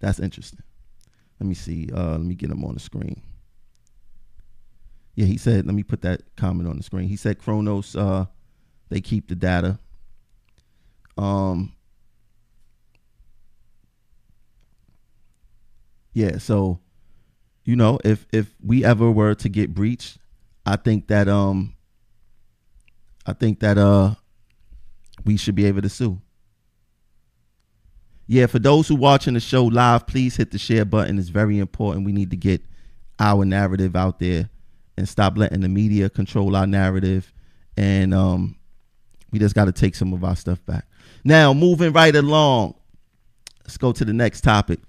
That's 0.00 0.18
interesting. 0.18 0.60
Let 1.38 1.46
me 1.46 1.54
see. 1.54 1.90
Uh, 1.92 2.12
let 2.12 2.22
me 2.22 2.34
get 2.34 2.50
him 2.50 2.64
on 2.64 2.74
the 2.74 2.80
screen. 2.80 3.20
Yeah, 5.14 5.26
he 5.26 5.36
said. 5.36 5.66
Let 5.66 5.74
me 5.74 5.82
put 5.82 6.02
that 6.02 6.22
comment 6.36 6.68
on 6.68 6.76
the 6.76 6.82
screen. 6.82 7.08
He 7.08 7.16
said 7.16 7.38
Kronos. 7.38 7.94
Uh, 7.94 8.26
they 8.88 9.00
keep 9.00 9.28
the 9.28 9.34
data. 9.34 9.78
Um. 11.18 11.72
Yeah. 16.14 16.38
So, 16.38 16.80
you 17.64 17.76
know, 17.76 17.98
if 18.04 18.26
if 18.32 18.54
we 18.64 18.84
ever 18.84 19.10
were 19.10 19.34
to 19.34 19.48
get 19.48 19.74
breached, 19.74 20.18
I 20.64 20.76
think 20.76 21.08
that 21.08 21.28
um. 21.28 21.74
I 23.24 23.34
think 23.34 23.60
that 23.60 23.78
uh, 23.78 24.14
we 25.24 25.36
should 25.36 25.54
be 25.54 25.66
able 25.66 25.82
to 25.82 25.88
sue 25.88 26.20
yeah, 28.26 28.46
for 28.46 28.58
those 28.58 28.88
who 28.88 28.94
watching 28.94 29.34
the 29.34 29.40
show 29.40 29.64
live, 29.64 30.06
please 30.06 30.36
hit 30.36 30.52
the 30.52 30.58
share 30.58 30.86
button. 30.86 31.18
It's 31.18 31.28
very 31.28 31.58
important. 31.58 32.06
We 32.06 32.12
need 32.12 32.30
to 32.30 32.36
get 32.36 32.62
our 33.18 33.44
narrative 33.44 33.94
out 33.94 34.20
there 34.20 34.48
and 34.96 35.08
stop 35.08 35.36
letting 35.36 35.60
the 35.60 35.68
media 35.68 36.10
control 36.10 36.56
our 36.56 36.66
narrative. 36.66 37.32
And 37.76 38.12
um, 38.12 38.56
we 39.30 39.38
just 39.38 39.54
got 39.54 39.64
to 39.66 39.72
take 39.72 39.94
some 39.94 40.12
of 40.12 40.24
our 40.24 40.36
stuff 40.36 40.64
back. 40.66 40.86
Now, 41.24 41.54
moving 41.54 41.92
right 41.92 42.14
along, 42.14 42.74
let's 43.62 43.78
go 43.78 43.92
to 43.92 44.04
the 44.04 44.12
next 44.12 44.42
topic. 44.42 44.80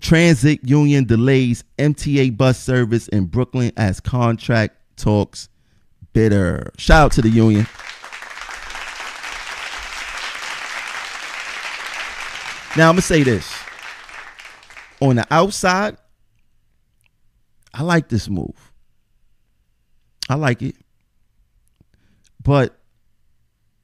Transit 0.00 0.60
Union 0.68 1.04
delays 1.04 1.62
MTA 1.78 2.36
bus 2.36 2.58
service 2.58 3.08
in 3.08 3.26
Brooklyn 3.26 3.72
as 3.76 4.00
contract 4.00 4.76
talks 4.96 5.48
bitter. 6.12 6.72
Shout 6.76 7.04
out 7.06 7.12
to 7.12 7.22
the 7.22 7.30
union. 7.30 7.66
Now 12.76 12.88
I'm 12.88 12.94
gonna 12.94 13.02
say 13.02 13.22
this. 13.22 13.54
On 15.00 15.16
the 15.16 15.26
outside, 15.30 15.96
I 17.74 17.82
like 17.82 18.08
this 18.08 18.28
move. 18.28 18.72
I 20.28 20.34
like 20.34 20.62
it. 20.62 20.76
But 22.42 22.78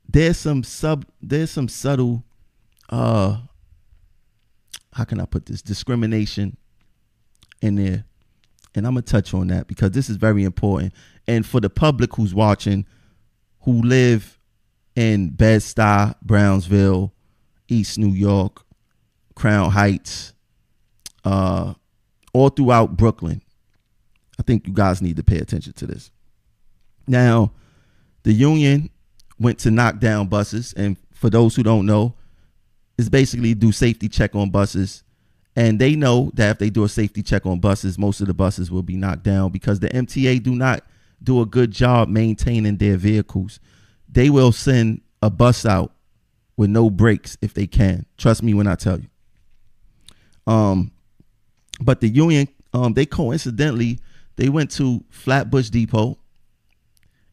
there's 0.08 0.38
some 0.38 0.62
sub 0.62 1.04
there's 1.20 1.50
some 1.50 1.68
subtle 1.68 2.24
uh 2.88 3.38
how 4.92 5.04
can 5.04 5.20
I 5.20 5.26
put 5.26 5.46
this 5.46 5.62
discrimination 5.62 6.56
in 7.62 7.76
there. 7.76 8.04
And 8.74 8.86
I'm 8.86 8.94
gonna 8.94 9.02
touch 9.02 9.34
on 9.34 9.48
that 9.48 9.66
because 9.66 9.92
this 9.92 10.08
is 10.08 10.16
very 10.16 10.44
important. 10.44 10.92
And 11.26 11.46
for 11.46 11.60
the 11.60 11.70
public 11.70 12.14
who's 12.16 12.34
watching, 12.34 12.86
who 13.62 13.82
live 13.82 14.38
in 14.96 15.30
Bed-Stuy, 15.30 16.14
Brownsville, 16.22 17.12
East 17.68 17.98
New 17.98 18.12
York, 18.12 18.64
Crown 19.34 19.70
Heights, 19.70 20.32
uh, 21.24 21.74
all 22.32 22.48
throughout 22.48 22.96
Brooklyn. 22.96 23.42
I 24.38 24.42
think 24.42 24.66
you 24.66 24.72
guys 24.72 25.02
need 25.02 25.16
to 25.16 25.22
pay 25.22 25.38
attention 25.38 25.72
to 25.74 25.86
this. 25.86 26.10
Now, 27.06 27.52
the 28.22 28.32
union 28.32 28.90
went 29.38 29.58
to 29.60 29.70
knock 29.70 29.98
down 29.98 30.28
buses, 30.28 30.72
and 30.74 30.96
for 31.12 31.30
those 31.30 31.56
who 31.56 31.62
don't 31.62 31.86
know, 31.86 32.14
is 32.96 33.08
basically 33.08 33.54
do 33.54 33.72
safety 33.72 34.08
check 34.08 34.34
on 34.34 34.50
buses. 34.50 35.02
And 35.56 35.78
they 35.78 35.96
know 35.96 36.30
that 36.34 36.50
if 36.52 36.58
they 36.58 36.70
do 36.70 36.84
a 36.84 36.88
safety 36.88 37.22
check 37.22 37.46
on 37.46 37.58
buses, 37.58 37.98
most 37.98 38.20
of 38.20 38.26
the 38.26 38.34
buses 38.34 38.70
will 38.70 38.82
be 38.82 38.96
knocked 38.96 39.22
down 39.22 39.50
because 39.50 39.80
the 39.80 39.88
MTA 39.88 40.42
do 40.42 40.54
not 40.54 40.84
do 41.22 41.40
a 41.40 41.46
good 41.46 41.70
job 41.70 42.08
maintaining 42.08 42.76
their 42.76 42.96
vehicles. 42.96 43.58
They 44.08 44.30
will 44.30 44.52
send 44.52 45.00
a 45.22 45.30
bus 45.30 45.66
out 45.66 45.92
with 46.56 46.70
no 46.70 46.90
brakes 46.90 47.36
if 47.40 47.54
they 47.54 47.66
can. 47.66 48.06
Trust 48.16 48.42
me 48.42 48.54
when 48.54 48.66
I 48.66 48.74
tell 48.74 49.00
you. 49.00 49.08
Um, 50.46 50.92
but 51.80 52.00
the 52.00 52.08
union, 52.08 52.48
um, 52.72 52.94
they 52.94 53.06
coincidentally 53.06 53.98
they 54.38 54.48
went 54.48 54.70
to 54.70 55.04
Flatbush 55.10 55.68
Depot 55.68 56.16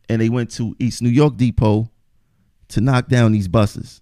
and 0.09 0.19
they 0.19 0.27
went 0.27 0.49
to 0.51 0.75
East 0.79 1.03
New 1.03 1.09
York 1.09 1.37
Depot 1.37 1.87
to 2.69 2.81
knock 2.81 3.07
down 3.07 3.31
these 3.31 3.47
buses. 3.47 4.01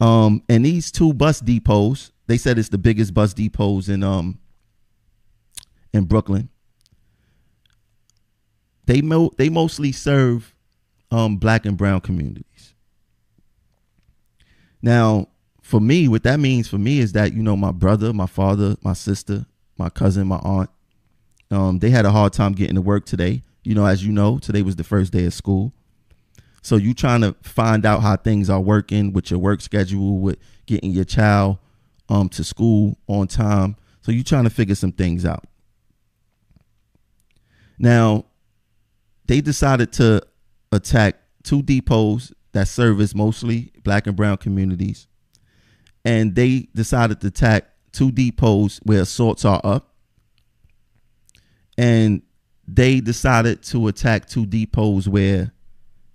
Um, 0.00 0.42
and 0.48 0.66
these 0.66 0.90
two 0.90 1.14
bus 1.14 1.40
depots, 1.40 2.10
they 2.26 2.36
said 2.36 2.58
it's 2.58 2.70
the 2.70 2.78
biggest 2.78 3.14
bus 3.14 3.34
depots 3.34 3.88
in 3.88 4.02
um 4.02 4.40
in 5.92 6.04
Brooklyn. 6.06 6.48
They 8.86 9.00
mo- 9.00 9.32
they 9.38 9.48
mostly 9.48 9.92
serve 9.92 10.56
um 11.12 11.36
black 11.36 11.64
and 11.64 11.78
brown 11.78 12.00
communities. 12.00 12.74
Now, 14.82 15.28
for 15.62 15.80
me, 15.80 16.08
what 16.08 16.24
that 16.24 16.40
means 16.40 16.66
for 16.66 16.78
me 16.78 16.98
is 16.98 17.12
that 17.12 17.32
you 17.32 17.44
know 17.44 17.56
my 17.56 17.70
brother, 17.70 18.12
my 18.12 18.26
father, 18.26 18.74
my 18.82 18.92
sister, 18.92 19.46
my 19.78 19.88
cousin, 19.88 20.26
my 20.26 20.40
aunt, 20.42 20.68
um, 21.54 21.78
they 21.78 21.90
had 21.90 22.04
a 22.04 22.10
hard 22.10 22.32
time 22.32 22.52
getting 22.52 22.74
to 22.74 22.80
work 22.80 23.06
today. 23.06 23.42
You 23.62 23.74
know, 23.74 23.86
as 23.86 24.04
you 24.04 24.12
know, 24.12 24.38
today 24.38 24.62
was 24.62 24.76
the 24.76 24.84
first 24.84 25.12
day 25.12 25.24
of 25.24 25.34
school. 25.34 25.72
So 26.62 26.76
you 26.76 26.94
trying 26.94 27.20
to 27.20 27.34
find 27.42 27.84
out 27.84 28.00
how 28.00 28.16
things 28.16 28.48
are 28.48 28.60
working 28.60 29.12
with 29.12 29.30
your 29.30 29.38
work 29.38 29.60
schedule, 29.60 30.18
with 30.18 30.38
getting 30.66 30.90
your 30.90 31.04
child 31.04 31.58
um, 32.08 32.28
to 32.30 32.44
school 32.44 32.98
on 33.06 33.26
time. 33.26 33.76
So 34.02 34.12
you 34.12 34.22
trying 34.24 34.44
to 34.44 34.50
figure 34.50 34.74
some 34.74 34.92
things 34.92 35.24
out. 35.24 35.44
Now, 37.78 38.26
they 39.26 39.40
decided 39.40 39.92
to 39.94 40.22
attack 40.72 41.16
two 41.42 41.62
depots 41.62 42.32
that 42.52 42.68
service 42.68 43.14
mostly 43.14 43.72
black 43.82 44.06
and 44.06 44.16
brown 44.16 44.36
communities 44.36 45.06
and 46.04 46.34
they 46.34 46.68
decided 46.74 47.20
to 47.22 47.28
attack 47.28 47.70
two 47.92 48.10
depots 48.10 48.80
where 48.82 49.02
assaults 49.02 49.44
are 49.44 49.60
up. 49.64 49.93
And 51.76 52.22
they 52.66 53.00
decided 53.00 53.62
to 53.64 53.88
attack 53.88 54.26
two 54.26 54.46
depots 54.46 55.08
where 55.08 55.52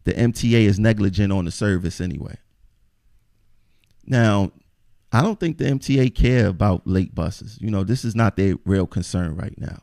the 0.03 0.13
MTA 0.13 0.61
is 0.61 0.79
negligent 0.79 1.31
on 1.31 1.45
the 1.45 1.51
service 1.51 2.01
anyway. 2.01 2.35
Now, 4.05 4.51
I 5.11 5.21
don't 5.21 5.39
think 5.39 5.57
the 5.57 5.65
MTA 5.65 6.13
care 6.13 6.47
about 6.47 6.87
late 6.87 7.13
buses. 7.13 7.57
You 7.59 7.69
know, 7.69 7.83
this 7.83 8.05
is 8.05 8.15
not 8.15 8.35
their 8.35 8.55
real 8.65 8.87
concern 8.87 9.35
right 9.35 9.57
now. 9.59 9.81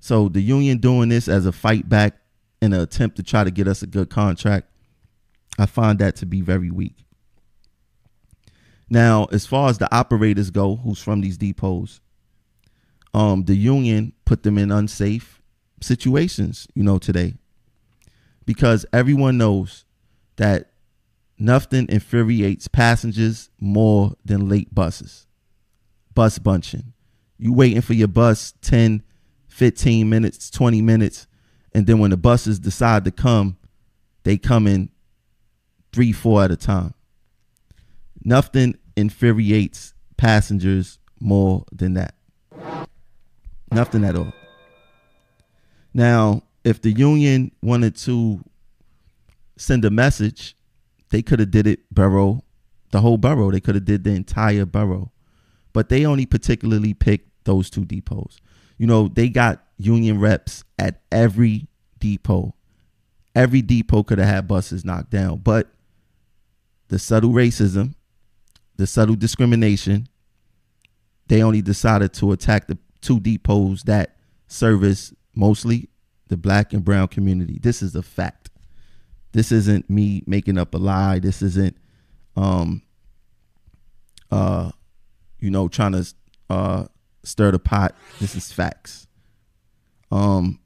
So 0.00 0.28
the 0.28 0.40
union 0.40 0.78
doing 0.78 1.08
this 1.08 1.28
as 1.28 1.46
a 1.46 1.52
fight 1.52 1.88
back 1.88 2.16
in 2.60 2.72
an 2.72 2.80
attempt 2.80 3.16
to 3.16 3.22
try 3.22 3.44
to 3.44 3.50
get 3.50 3.68
us 3.68 3.82
a 3.82 3.86
good 3.86 4.10
contract, 4.10 4.68
I 5.58 5.66
find 5.66 5.98
that 5.98 6.16
to 6.16 6.26
be 6.26 6.40
very 6.40 6.70
weak. 6.70 7.04
Now, 8.88 9.24
as 9.32 9.46
far 9.46 9.68
as 9.70 9.78
the 9.78 9.94
operators 9.94 10.50
go, 10.50 10.76
who's 10.76 11.02
from 11.02 11.22
these 11.22 11.38
depots, 11.38 12.00
um, 13.14 13.44
the 13.44 13.54
union 13.54 14.12
put 14.24 14.42
them 14.42 14.58
in 14.58 14.70
unsafe 14.70 15.42
situations, 15.80 16.66
you 16.74 16.82
know, 16.82 16.98
today. 16.98 17.34
Because 18.44 18.86
everyone 18.92 19.38
knows 19.38 19.84
that 20.36 20.70
nothing 21.38 21.86
infuriates 21.88 22.68
passengers 22.68 23.50
more 23.60 24.14
than 24.24 24.48
late 24.48 24.74
buses. 24.74 25.26
Bus 26.14 26.38
bunching. 26.38 26.92
You 27.38 27.52
waiting 27.52 27.80
for 27.80 27.94
your 27.94 28.08
bus 28.08 28.54
10, 28.62 29.02
15 29.48 30.08
minutes, 30.08 30.50
20 30.50 30.80
minutes, 30.82 31.26
and 31.74 31.86
then 31.86 31.98
when 31.98 32.10
the 32.10 32.16
buses 32.16 32.58
decide 32.58 33.04
to 33.04 33.10
come, 33.10 33.56
they 34.24 34.36
come 34.38 34.66
in 34.66 34.90
three, 35.92 36.12
four 36.12 36.42
at 36.42 36.50
a 36.50 36.56
time. 36.56 36.94
Nothing 38.24 38.78
infuriates 38.96 39.94
passengers 40.16 40.98
more 41.18 41.64
than 41.72 41.94
that. 41.94 42.14
Nothing 43.72 44.04
at 44.04 44.16
all. 44.16 44.32
Now, 45.94 46.42
if 46.62 46.82
the 46.82 46.92
union 46.92 47.52
wanted 47.62 47.96
to 47.96 48.44
send 49.56 49.84
a 49.84 49.90
message, 49.90 50.56
they 51.08 51.22
could 51.22 51.40
have 51.40 51.50
did 51.50 51.66
it 51.66 51.80
borough, 51.90 52.44
the 52.90 53.00
whole 53.00 53.16
borough. 53.16 53.50
They 53.50 53.60
could 53.60 53.74
have 53.74 53.84
did 53.84 54.04
the 54.04 54.10
entire 54.10 54.66
borough. 54.66 55.10
But 55.72 55.88
they 55.88 56.04
only 56.04 56.26
particularly 56.26 56.92
picked 56.92 57.44
those 57.44 57.70
two 57.70 57.84
depots. 57.84 58.40
You 58.76 58.86
know, 58.86 59.08
they 59.08 59.28
got 59.28 59.64
union 59.78 60.20
reps 60.20 60.64
at 60.78 61.00
every 61.10 61.68
depot. 61.98 62.54
Every 63.34 63.62
depot 63.62 64.02
could 64.02 64.18
have 64.18 64.28
had 64.28 64.48
buses 64.48 64.84
knocked 64.84 65.10
down, 65.10 65.38
but 65.38 65.72
the 66.88 66.98
subtle 66.98 67.30
racism, 67.30 67.94
the 68.76 68.86
subtle 68.86 69.14
discrimination, 69.14 70.08
they 71.28 71.42
only 71.42 71.62
decided 71.62 72.12
to 72.14 72.32
attack 72.32 72.66
the 72.66 72.76
two 73.02 73.20
depots 73.20 73.82
that 73.82 74.16
service 74.46 75.12
mostly 75.34 75.88
the 76.28 76.36
black 76.36 76.72
and 76.72 76.84
brown 76.84 77.08
community. 77.08 77.58
This 77.60 77.82
is 77.82 77.94
a 77.94 78.02
fact. 78.02 78.48
This 79.32 79.52
isn't 79.52 79.90
me 79.90 80.22
making 80.26 80.56
up 80.56 80.74
a 80.74 80.78
lie. 80.78 81.18
This 81.18 81.42
isn't 81.42 81.76
um 82.36 82.82
uh 84.30 84.70
you 85.38 85.50
know 85.50 85.68
trying 85.68 85.92
to 85.92 86.14
uh 86.48 86.84
stir 87.22 87.50
the 87.50 87.58
pot. 87.58 87.94
This 88.20 88.34
is 88.34 88.50
facts. 88.50 89.06
Um 90.10 90.60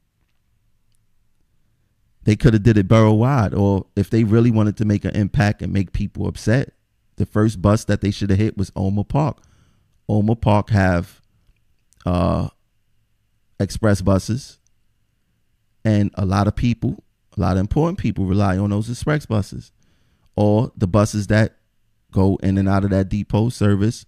they 2.23 2.35
could 2.35 2.53
have 2.53 2.63
did 2.63 2.77
it 2.77 2.87
borough 2.87 3.13
wide 3.13 3.53
or 3.53 3.85
if 3.95 4.09
they 4.09 4.23
really 4.23 4.51
wanted 4.51 4.77
to 4.77 4.85
make 4.85 5.05
an 5.05 5.15
impact 5.15 5.61
and 5.61 5.71
make 5.71 5.93
people 5.93 6.27
upset, 6.27 6.73
the 7.15 7.25
first 7.25 7.61
bus 7.61 7.85
that 7.85 8.01
they 8.01 8.11
should 8.11 8.29
have 8.29 8.39
hit 8.39 8.57
was 8.57 8.71
Ulmer 8.75 9.05
Park. 9.05 9.41
Ulmer 10.09 10.35
Park 10.35 10.69
have 10.69 11.21
uh 12.07 12.47
express 13.59 14.01
buses 14.01 14.59
and 15.83 16.11
a 16.15 16.25
lot 16.25 16.47
of 16.47 16.55
people, 16.55 17.03
a 17.37 17.41
lot 17.41 17.57
of 17.57 17.61
important 17.61 17.97
people 17.97 18.25
rely 18.25 18.57
on 18.57 18.69
those 18.69 18.89
express 18.89 19.25
buses 19.25 19.71
or 20.35 20.71
the 20.75 20.87
buses 20.87 21.27
that 21.27 21.57
go 22.11 22.37
in 22.43 22.57
and 22.57 22.69
out 22.69 22.83
of 22.83 22.89
that 22.91 23.09
depot 23.09 23.49
service 23.49 24.05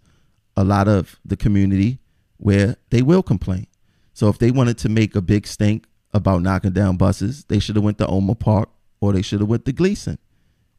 a 0.56 0.64
lot 0.64 0.88
of 0.88 1.20
the 1.24 1.38
community 1.38 2.00
where 2.38 2.76
they 2.90 3.02
will 3.02 3.24
complain. 3.24 3.68
So 4.14 4.28
if 4.28 4.40
they 4.40 4.52
wanted 4.52 4.78
to 4.80 4.90
make 4.90 5.16
a 5.16 5.22
big 5.22 5.48
stink 5.48 5.86
about 6.14 6.42
knocking 6.42 6.72
down 6.72 6.98
buses, 6.98 7.46
they 7.46 7.60
should 7.60 7.76
have 7.76 7.86
went 7.86 7.98
to 8.00 8.10
Ulmer 8.10 8.36
Park 8.36 8.70
or 9.00 9.14
they 9.14 9.22
should 9.22 9.40
have 9.40 9.50
went 9.50 9.66
to 9.66 9.72
Gleason, 9.72 10.18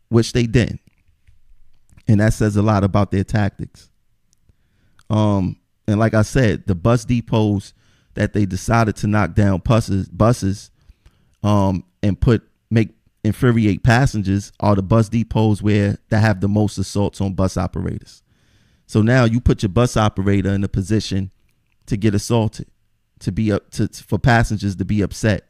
which 0.09 0.33
they 0.33 0.45
didn't. 0.45 0.81
And 2.07 2.21
that 2.21 2.35
says 2.35 2.57
a 2.57 2.63
lot 2.63 2.85
about 2.85 3.11
their 3.11 3.25
tactics. 3.25 3.91
Um, 5.09 5.60
and 5.91 6.01
like 6.01 6.15
I 6.15 6.23
said, 6.23 6.67
the 6.67 6.75
bus 6.75 7.05
depots 7.05 7.73
that 8.15 8.33
they 8.33 8.47
decided 8.47 8.97
to 8.97 9.07
knock 9.07 9.35
down 9.35 9.59
buses, 9.59 10.09
buses 10.09 10.71
um, 11.43 11.85
and 12.03 12.21
put 12.21 12.43
make 12.71 12.91
infuriate 13.25 13.83
passengers 13.83 14.53
are 14.61 14.75
the 14.75 14.83
bus 14.83 15.09
depots 15.09 15.61
where 15.63 15.99
that 16.09 16.21
have 16.21 16.41
the 16.41 16.49
most 16.49 16.79
assaults 16.79 17.21
on 17.21 17.35
bus 17.35 17.57
operators. 17.57 18.23
So 18.87 19.03
now 19.03 19.25
you 19.25 19.41
put 19.41 19.63
your 19.63 19.71
bus 19.71 19.97
operator 19.97 20.51
in 20.51 20.65
a 20.65 20.69
position 20.69 21.31
to 21.87 21.97
get 21.97 22.15
assaulted, 22.15 22.69
to 23.21 23.31
be 23.33 23.53
up 23.53 23.71
to 23.73 23.89
for 23.89 24.19
passengers 24.19 24.77
to 24.77 24.85
be 24.85 25.03
upset 25.03 25.49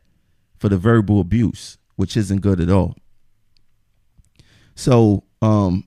for 0.59 0.69
the 0.69 0.77
verbal 0.77 1.21
abuse, 1.21 1.79
which 1.97 2.17
isn't 2.17 2.41
good 2.41 2.61
at 2.61 2.71
all. 2.71 2.97
So, 4.75 5.25
um, 5.43 5.85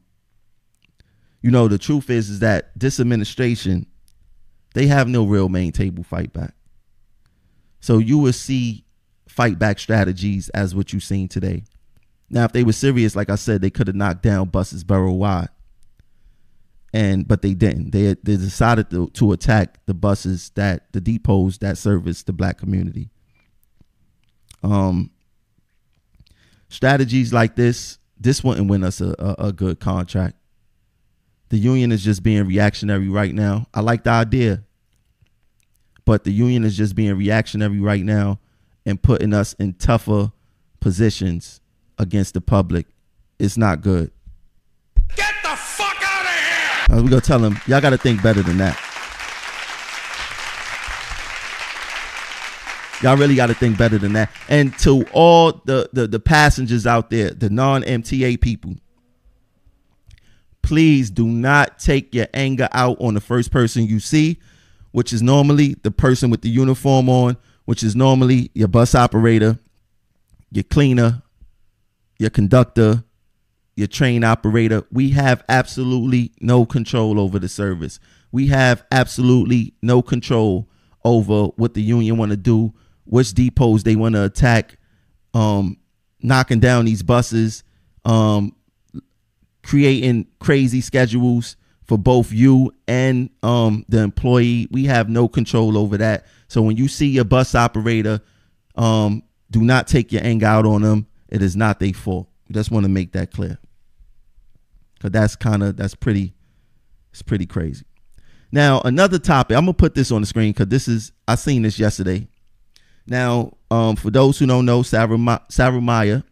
you 1.41 1.51
know, 1.51 1.67
the 1.67 1.77
truth 1.77 2.09
is 2.09 2.29
is 2.29 2.39
that 2.39 2.71
this 2.75 2.99
administration, 2.99 3.85
they 4.73 4.87
have 4.87 5.07
no 5.07 5.25
real 5.25 5.49
main 5.49 5.71
table 5.71 6.03
fight 6.03 6.33
back. 6.33 6.53
So 7.79 7.97
you 7.97 8.17
will 8.17 8.33
see 8.33 8.85
fight 9.27 9.59
back 9.59 9.79
strategies 9.79 10.49
as 10.49 10.75
what 10.75 10.93
you've 10.93 11.03
seen 11.03 11.27
today. 11.27 11.63
Now, 12.29 12.45
if 12.45 12.51
they 12.51 12.63
were 12.63 12.73
serious, 12.73 13.15
like 13.15 13.29
I 13.29 13.35
said, 13.35 13.61
they 13.61 13.69
could 13.69 13.87
have 13.87 13.95
knocked 13.95 14.23
down 14.23 14.49
buses 14.49 14.83
borough 14.83 15.11
wide. 15.11 15.49
And 16.93 17.27
but 17.27 17.41
they 17.41 17.55
didn't. 17.55 17.91
They 17.91 18.13
they 18.21 18.37
decided 18.37 18.91
to, 18.91 19.07
to 19.09 19.31
attack 19.31 19.83
the 19.87 19.95
buses 19.95 20.51
that 20.51 20.93
the 20.93 21.01
depots 21.01 21.57
that 21.59 21.77
service 21.77 22.21
the 22.21 22.33
black 22.33 22.59
community. 22.59 23.09
Um 24.61 25.09
strategies 26.69 27.33
like 27.33 27.55
this, 27.55 27.97
this 28.19 28.43
wouldn't 28.43 28.69
win 28.69 28.83
us 28.83 29.01
a, 29.01 29.15
a, 29.17 29.47
a 29.47 29.51
good 29.51 29.79
contract. 29.79 30.35
The 31.53 31.59
union 31.59 31.91
is 31.91 32.03
just 32.03 32.23
being 32.23 32.47
reactionary 32.47 33.09
right 33.09 33.31
now. 33.31 33.67
I 33.75 33.81
like 33.81 34.05
the 34.05 34.09
idea, 34.09 34.63
but 36.03 36.23
the 36.23 36.31
union 36.31 36.63
is 36.63 36.75
just 36.75 36.95
being 36.95 37.15
reactionary 37.15 37.79
right 37.79 38.03
now 38.03 38.39
and 38.87 38.99
putting 38.99 39.35
us 39.35 39.53
in 39.59 39.73
tougher 39.73 40.31
positions 40.79 41.61
against 41.99 42.33
the 42.33 42.41
public. 42.41 42.87
It's 43.37 43.55
not 43.55 43.81
good. 43.81 44.09
Get 45.15 45.31
the 45.43 45.49
fuck 45.49 45.95
out 46.03 46.25
of 46.25 46.89
here! 46.89 46.97
Uh, 46.97 47.03
we 47.03 47.09
gonna 47.09 47.21
tell 47.21 47.37
them 47.37 47.59
y'all 47.67 47.81
got 47.81 47.91
to 47.91 47.99
think 47.99 48.23
better 48.23 48.41
than 48.41 48.57
that. 48.57 48.75
Y'all 53.03 53.15
really 53.15 53.35
got 53.35 53.47
to 53.47 53.53
think 53.53 53.77
better 53.77 53.99
than 53.99 54.13
that. 54.13 54.31
And 54.49 54.75
to 54.79 55.05
all 55.13 55.61
the, 55.65 55.87
the 55.93 56.07
the 56.07 56.19
passengers 56.19 56.87
out 56.87 57.11
there, 57.11 57.29
the 57.29 57.51
non 57.51 57.83
MTA 57.83 58.41
people, 58.41 58.73
please 60.63 61.11
do 61.11 61.27
not 61.27 61.77
take 61.77 62.15
your 62.15 62.27
anger 62.33 62.67
out 62.71 62.97
on 62.99 63.13
the 63.13 63.21
first 63.21 63.51
person 63.51 63.85
you 63.85 63.99
see, 63.99 64.39
which 64.91 65.13
is 65.13 65.21
normally 65.21 65.75
the 65.83 65.91
person 65.91 66.29
with 66.29 66.41
the 66.41 66.49
uniform 66.49 67.09
on, 67.09 67.37
which 67.65 67.83
is 67.83 67.95
normally 67.95 68.49
your 68.55 68.67
bus 68.67 68.95
operator, 68.95 69.59
your 70.51 70.63
cleaner, 70.63 71.21
your 72.17 72.29
conductor, 72.29 73.03
your 73.75 73.87
train 73.87 74.23
operator. 74.23 74.83
We 74.91 75.11
have 75.11 75.43
absolutely 75.49 76.31
no 76.39 76.65
control 76.65 77.19
over 77.19 77.39
the 77.39 77.49
service. 77.49 77.99
We 78.31 78.47
have 78.47 78.83
absolutely 78.91 79.73
no 79.81 80.01
control 80.01 80.69
over 81.03 81.45
what 81.55 81.73
the 81.73 81.81
union 81.81 82.17
want 82.17 82.31
to 82.31 82.37
do, 82.37 82.73
which 83.05 83.33
depots 83.33 83.83
they 83.83 83.95
want 83.95 84.15
to 84.15 84.23
attack, 84.23 84.77
um, 85.33 85.77
knocking 86.21 86.59
down 86.59 86.85
these 86.85 87.03
buses, 87.03 87.63
um, 88.05 88.55
creating 89.63 90.27
crazy 90.39 90.81
schedules 90.81 91.55
for 91.85 91.97
both 91.97 92.31
you 92.31 92.73
and 92.87 93.29
um, 93.41 93.85
the 93.89 93.99
employee. 93.99 94.67
We 94.71 94.85
have 94.85 95.09
no 95.09 95.27
control 95.27 95.77
over 95.77 95.97
that. 95.97 96.25
So 96.47 96.61
when 96.61 96.77
you 96.77 96.87
see 96.87 97.07
your 97.07 97.25
bus 97.25 97.55
operator, 97.55 98.21
um, 98.75 99.23
do 99.51 99.61
not 99.61 99.87
take 99.87 100.11
your 100.11 100.23
anger 100.23 100.45
out 100.45 100.65
on 100.65 100.81
them. 100.81 101.07
It 101.29 101.41
is 101.41 101.55
not 101.55 101.79
their 101.79 101.93
fault. 101.93 102.27
Just 102.51 102.71
want 102.71 102.85
to 102.85 102.89
make 102.89 103.13
that 103.13 103.31
clear. 103.31 103.57
Cause 105.01 105.11
that's 105.11 105.35
kind 105.35 105.63
of 105.63 105.75
that's 105.75 105.95
pretty, 105.95 106.33
it's 107.11 107.21
pretty 107.21 107.45
crazy. 107.45 107.85
Now 108.51 108.81
another 108.85 109.19
topic. 109.19 109.57
I'm 109.57 109.65
gonna 109.65 109.73
put 109.73 109.95
this 109.95 110.11
on 110.11 110.21
the 110.21 110.27
screen 110.27 110.51
because 110.53 110.67
this 110.67 110.87
is 110.87 111.11
I 111.27 111.35
seen 111.35 111.63
this 111.63 111.77
yesterday. 111.77 112.27
Now, 113.05 113.57
um, 113.69 113.95
for 113.95 114.11
those 114.11 114.39
who 114.39 114.45
don't 114.45 114.65
know, 114.65 114.81
Sarah, 114.81 115.17
Ma- 115.17 115.39
Sarah 115.49 115.81
Meyer, 115.81 116.23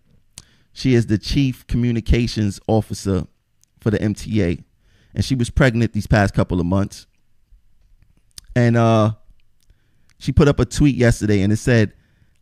she 0.74 0.94
is 0.94 1.08
the 1.08 1.18
chief 1.18 1.66
communications 1.68 2.60
officer 2.68 3.26
for 3.80 3.92
the 3.92 4.00
MTA, 4.00 4.64
and 5.14 5.26
she 5.26 5.36
was 5.36 5.50
pregnant 5.50 5.94
these 5.94 6.08
past 6.08 6.34
couple 6.34 6.60
of 6.60 6.66
months. 6.66 7.08
And 8.56 8.78
uh, 8.78 9.14
she 10.18 10.32
put 10.32 10.48
up 10.48 10.60
a 10.60 10.66
tweet 10.66 10.96
yesterday, 10.96 11.42
and 11.42 11.52
it 11.52 11.58
said, 11.58 11.94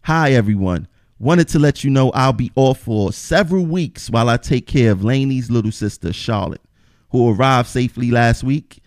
"Hi 0.03 0.33
everyone." 0.33 0.87
Wanted 1.21 1.49
to 1.49 1.59
let 1.59 1.83
you 1.83 1.89
know 1.89 2.11
I'll 2.11 2.31
be 2.31 2.49
off 2.55 2.79
for 2.79 3.11
several 3.11 3.65
weeks 3.65 4.09
while 4.09 4.29
I 4.29 4.37
take 4.37 4.67
care 4.67 4.93
of 4.93 5.03
Lainey's 5.03 5.51
little 5.51 5.71
sister, 5.71 6.13
Charlotte, 6.13 6.61
who 7.09 7.33
arrived 7.33 7.67
safely 7.67 8.09
last 8.09 8.41
week. 8.41 8.79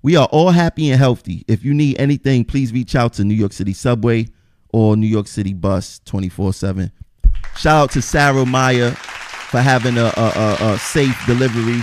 We 0.00 0.14
are 0.14 0.28
all 0.30 0.50
happy 0.50 0.90
and 0.90 0.98
healthy. 1.00 1.44
If 1.48 1.64
you 1.64 1.74
need 1.74 1.98
anything, 2.00 2.44
please 2.44 2.72
reach 2.72 2.94
out 2.94 3.14
to 3.14 3.24
New 3.24 3.34
York 3.34 3.52
City 3.52 3.72
Subway 3.72 4.28
or 4.72 4.96
New 4.96 5.08
York 5.08 5.26
City 5.26 5.52
Bus 5.52 6.00
24 6.04 6.52
7. 6.52 6.92
Shout 7.56 7.84
out 7.84 7.90
to 7.92 8.02
Sarah 8.02 8.46
Meyer 8.46 8.90
for 8.90 9.60
having 9.60 9.98
a, 9.98 10.12
a, 10.16 10.32
a, 10.34 10.72
a 10.72 10.78
safe 10.78 11.20
delivery, 11.26 11.80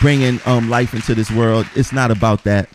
bringing 0.00 0.40
um, 0.46 0.68
life 0.70 0.94
into 0.94 1.14
this 1.14 1.30
world. 1.30 1.66
It's 1.74 1.92
not 1.92 2.10
about 2.10 2.44
that, 2.44 2.68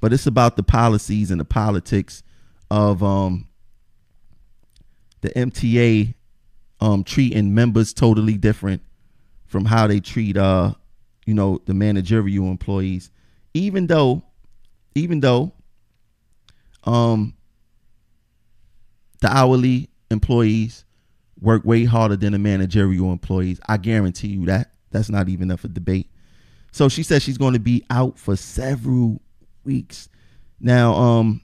but 0.00 0.12
it's 0.12 0.26
about 0.26 0.56
the 0.56 0.62
policies 0.62 1.30
and 1.30 1.40
the 1.40 1.44
politics 1.44 2.22
of 2.70 3.02
um, 3.02 3.48
the 5.22 5.30
MTA 5.30 6.14
um, 6.80 7.04
treating 7.04 7.54
members 7.54 7.92
totally 7.92 8.34
different 8.36 8.82
from 9.46 9.64
how 9.64 9.86
they 9.86 10.00
treat 10.00 10.36
uh 10.36 10.72
you 11.24 11.34
know 11.34 11.60
the 11.66 11.74
managerial 11.74 12.50
employees 12.50 13.10
even 13.54 13.86
though 13.86 14.22
even 14.94 15.20
though 15.20 15.52
um 16.84 17.34
the 19.20 19.28
hourly 19.28 19.88
employees 20.10 20.84
work 21.40 21.64
way 21.64 21.84
harder 21.84 22.16
than 22.16 22.32
the 22.32 22.38
managerial 22.38 23.12
employees. 23.12 23.60
I 23.68 23.76
guarantee 23.76 24.28
you 24.28 24.46
that. 24.46 24.72
That's 24.90 25.10
not 25.10 25.28
even 25.28 25.50
up 25.50 25.60
for 25.60 25.68
debate. 25.68 26.10
So 26.72 26.88
she 26.88 27.02
says 27.02 27.22
she's 27.22 27.38
going 27.38 27.54
to 27.54 27.60
be 27.60 27.84
out 27.90 28.18
for 28.18 28.36
several 28.36 29.20
weeks. 29.64 30.08
Now 30.60 30.94
um 30.94 31.42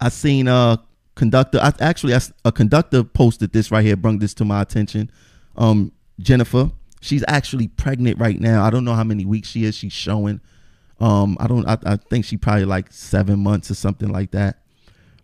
i 0.00 0.08
seen 0.08 0.48
uh 0.48 0.76
conductor 1.14 1.58
I, 1.62 1.72
actually 1.80 2.14
I, 2.14 2.20
a 2.44 2.52
conductor 2.52 3.04
posted 3.04 3.52
this 3.52 3.70
right 3.70 3.84
here 3.84 3.96
brought 3.96 4.18
this 4.18 4.34
to 4.34 4.44
my 4.44 4.60
attention. 4.62 5.10
Um 5.56 5.92
jennifer 6.18 6.70
she's 7.06 7.24
actually 7.28 7.68
pregnant 7.68 8.18
right 8.18 8.38
now. 8.38 8.64
I 8.64 8.70
don't 8.70 8.84
know 8.84 8.94
how 8.94 9.04
many 9.04 9.24
weeks 9.24 9.48
she 9.48 9.64
is. 9.64 9.74
She's 9.74 9.92
showing. 9.92 10.40
Um, 11.00 11.36
I 11.40 11.46
don't. 11.46 11.66
I, 11.66 11.78
I 11.84 11.96
think 11.96 12.24
she 12.24 12.36
probably 12.36 12.64
like 12.64 12.92
seven 12.92 13.40
months 13.40 13.70
or 13.70 13.74
something 13.74 14.08
like 14.08 14.32
that. 14.32 14.62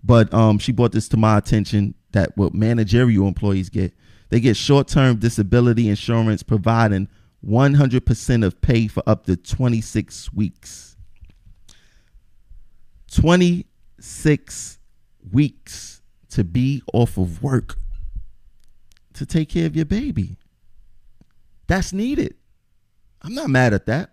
But 0.05 0.33
um, 0.33 0.59
she 0.59 0.73
brought 0.73 0.93
this 0.93 1.09
to 1.09 1.17
my 1.17 1.39
attention 1.39 1.95
that 2.13 2.37
what 2.37 2.55
managerial 2.55 3.27
employees 3.29 3.69
get, 3.69 3.93
they 4.31 4.41
get 4.41 4.57
short-term 4.57 5.17
disability 5.17 5.89
insurance 5.89 6.43
providing 6.43 7.09
100% 7.47 8.45
of 8.45 8.61
pay 8.61 8.87
for 8.87 9.03
up 9.07 9.27
to 9.27 9.37
26 9.37 10.33
weeks. 10.33 10.97
26 13.11 14.79
weeks 15.31 16.03
to 16.31 16.45
be 16.45 16.83
off 16.93 17.19
of 17.19 17.43
work 17.43 17.77
to 19.13 19.27
take 19.27 19.51
care 19.51 19.67
of 19.67 19.77
your 19.77 19.85
baby. 19.85 20.37
That's 21.67 21.93
needed. 21.93 22.35
I'm 23.21 23.35
not 23.35 23.51
mad 23.51 23.75
at 23.75 23.87
that. 23.87 24.13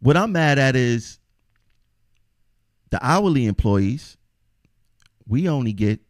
What 0.00 0.16
I'm 0.16 0.32
mad 0.32 0.58
at 0.58 0.76
is 0.76 1.18
the 2.90 2.98
hourly 3.04 3.46
employees, 3.46 4.16
we 5.26 5.48
only 5.48 5.72
get 5.72 6.00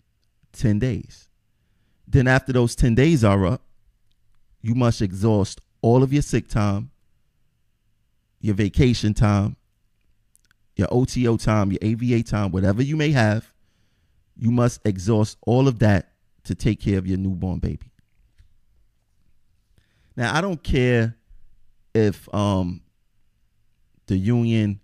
10 0.53 0.79
days. 0.79 1.29
Then 2.07 2.27
after 2.27 2.53
those 2.53 2.75
10 2.75 2.95
days 2.95 3.25
are 3.25 3.47
up, 3.47 3.63
you 4.61 4.75
must 4.75 5.03
exhaust 5.03 5.61
all 5.83 6.03
of 6.03 6.13
your 6.13 6.23
sick 6.23 6.49
time, 6.49 6.91
your 8.41 8.55
vacation 8.55 9.15
time, 9.15 9.57
your 10.77 10.89
OTO 10.91 11.37
time, 11.37 11.71
your 11.73 11.79
AVA 11.83 12.23
time, 12.23 12.51
whatever 12.51 12.83
you 12.83 12.97
may 12.97 13.13
have. 13.13 13.53
You 14.37 14.51
must 14.51 14.81
exhaust 14.85 15.39
all 15.43 15.69
of 15.69 15.79
that 15.79 16.13
to 16.45 16.55
take 16.55 16.81
care 16.81 16.99
of 16.99 17.07
your 17.07 17.19
newborn 17.19 17.59
baby. 17.59 17.91
Now, 20.17 20.35
I 20.37 20.41
don't 20.41 20.63
care 20.63 21.17
if 21.95 22.33
um 22.35 22.81
the 24.07 24.17
union 24.17 24.81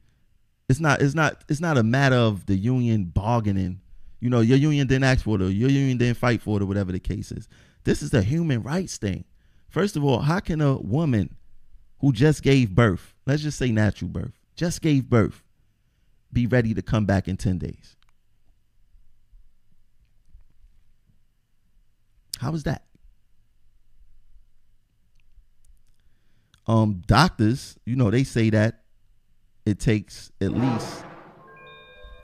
it's 0.69 0.81
not 0.81 1.03
it's 1.03 1.15
not 1.15 1.45
it's 1.49 1.61
not 1.61 1.77
a 1.77 1.83
matter 1.83 2.17
of 2.17 2.47
the 2.47 2.55
union 2.55 3.05
bargaining. 3.05 3.80
You 4.21 4.29
know, 4.31 4.41
your 4.41 4.59
union 4.59 4.87
didn't 4.87 5.05
ask 5.05 5.25
for 5.25 5.37
it, 5.37 5.43
or 5.43 5.51
your 5.51 5.71
union 5.71 5.99
didn't 5.99 6.19
fight 6.19 6.43
for 6.43 6.59
it, 6.59 6.63
or 6.63 6.67
whatever 6.67 6.93
the 6.93 7.01
case 7.01 7.33
is. 7.33 7.49
This 7.85 8.03
is 8.03 8.11
the 8.11 8.23
human 8.23 8.63
rights 8.63 8.99
thing. 8.99 9.25
First 9.69 9.97
of 9.97 10.05
all, 10.05 10.21
how 10.21 10.41
can 10.41 10.61
a 10.61 10.77
woman 10.77 11.37
who 12.01 12.13
just 12.13 12.43
gave 12.43 12.75
birth, 12.75 13.15
let's 13.27 13.43
just 13.43 13.59
say 13.59 13.71
natural 13.73 14.11
birth, 14.11 14.33
just 14.57 14.83
gave 14.83 15.09
birth, 15.09 15.43
be 16.33 16.47
ready 16.47 16.75
to 16.75 16.83
come 16.83 17.07
back 17.07 17.29
in 17.29 17.37
10 17.37 17.59
days? 17.59 17.97
How 22.39 22.55
is 22.55 22.65
that? 22.65 22.85
Um, 26.67 27.03
doctors, 27.07 27.79
you 27.85 27.97
know, 27.97 28.11
they 28.11 28.25
say 28.25 28.51
that 28.51 28.83
it 29.67 29.79
takes 29.79 30.31
at 30.41 30.53
least 30.53 31.05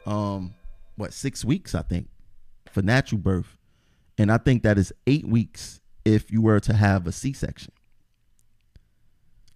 um 0.07 0.55
what 0.97 1.13
six 1.13 1.45
weeks, 1.45 1.75
I 1.75 1.83
think, 1.83 2.09
for 2.71 2.83
natural 2.83 3.21
birth. 3.21 3.59
And 4.19 4.33
I 4.33 4.39
think 4.39 4.63
that 4.63 4.79
is 4.79 4.93
eight 5.07 5.27
weeks 5.27 5.81
if 6.05 6.31
you 6.31 6.41
were 6.41 6.61
to 6.61 6.73
have 6.73 7.07
a 7.07 7.13
C 7.13 7.33
section. 7.33 7.73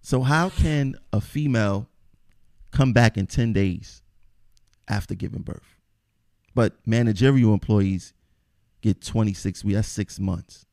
So 0.01 0.21
how 0.21 0.49
can 0.49 0.95
a 1.13 1.21
female 1.21 1.87
come 2.71 2.93
back 2.93 3.17
in 3.17 3.27
10 3.27 3.53
days 3.53 4.01
after 4.87 5.15
giving 5.15 5.41
birth? 5.41 5.77
But 6.53 6.75
managerial 6.85 7.53
employees 7.53 8.13
get 8.81 9.01
26 9.01 9.63
weeks, 9.63 9.75
that's 9.75 9.87
six 9.87 10.19
months. 10.19 10.65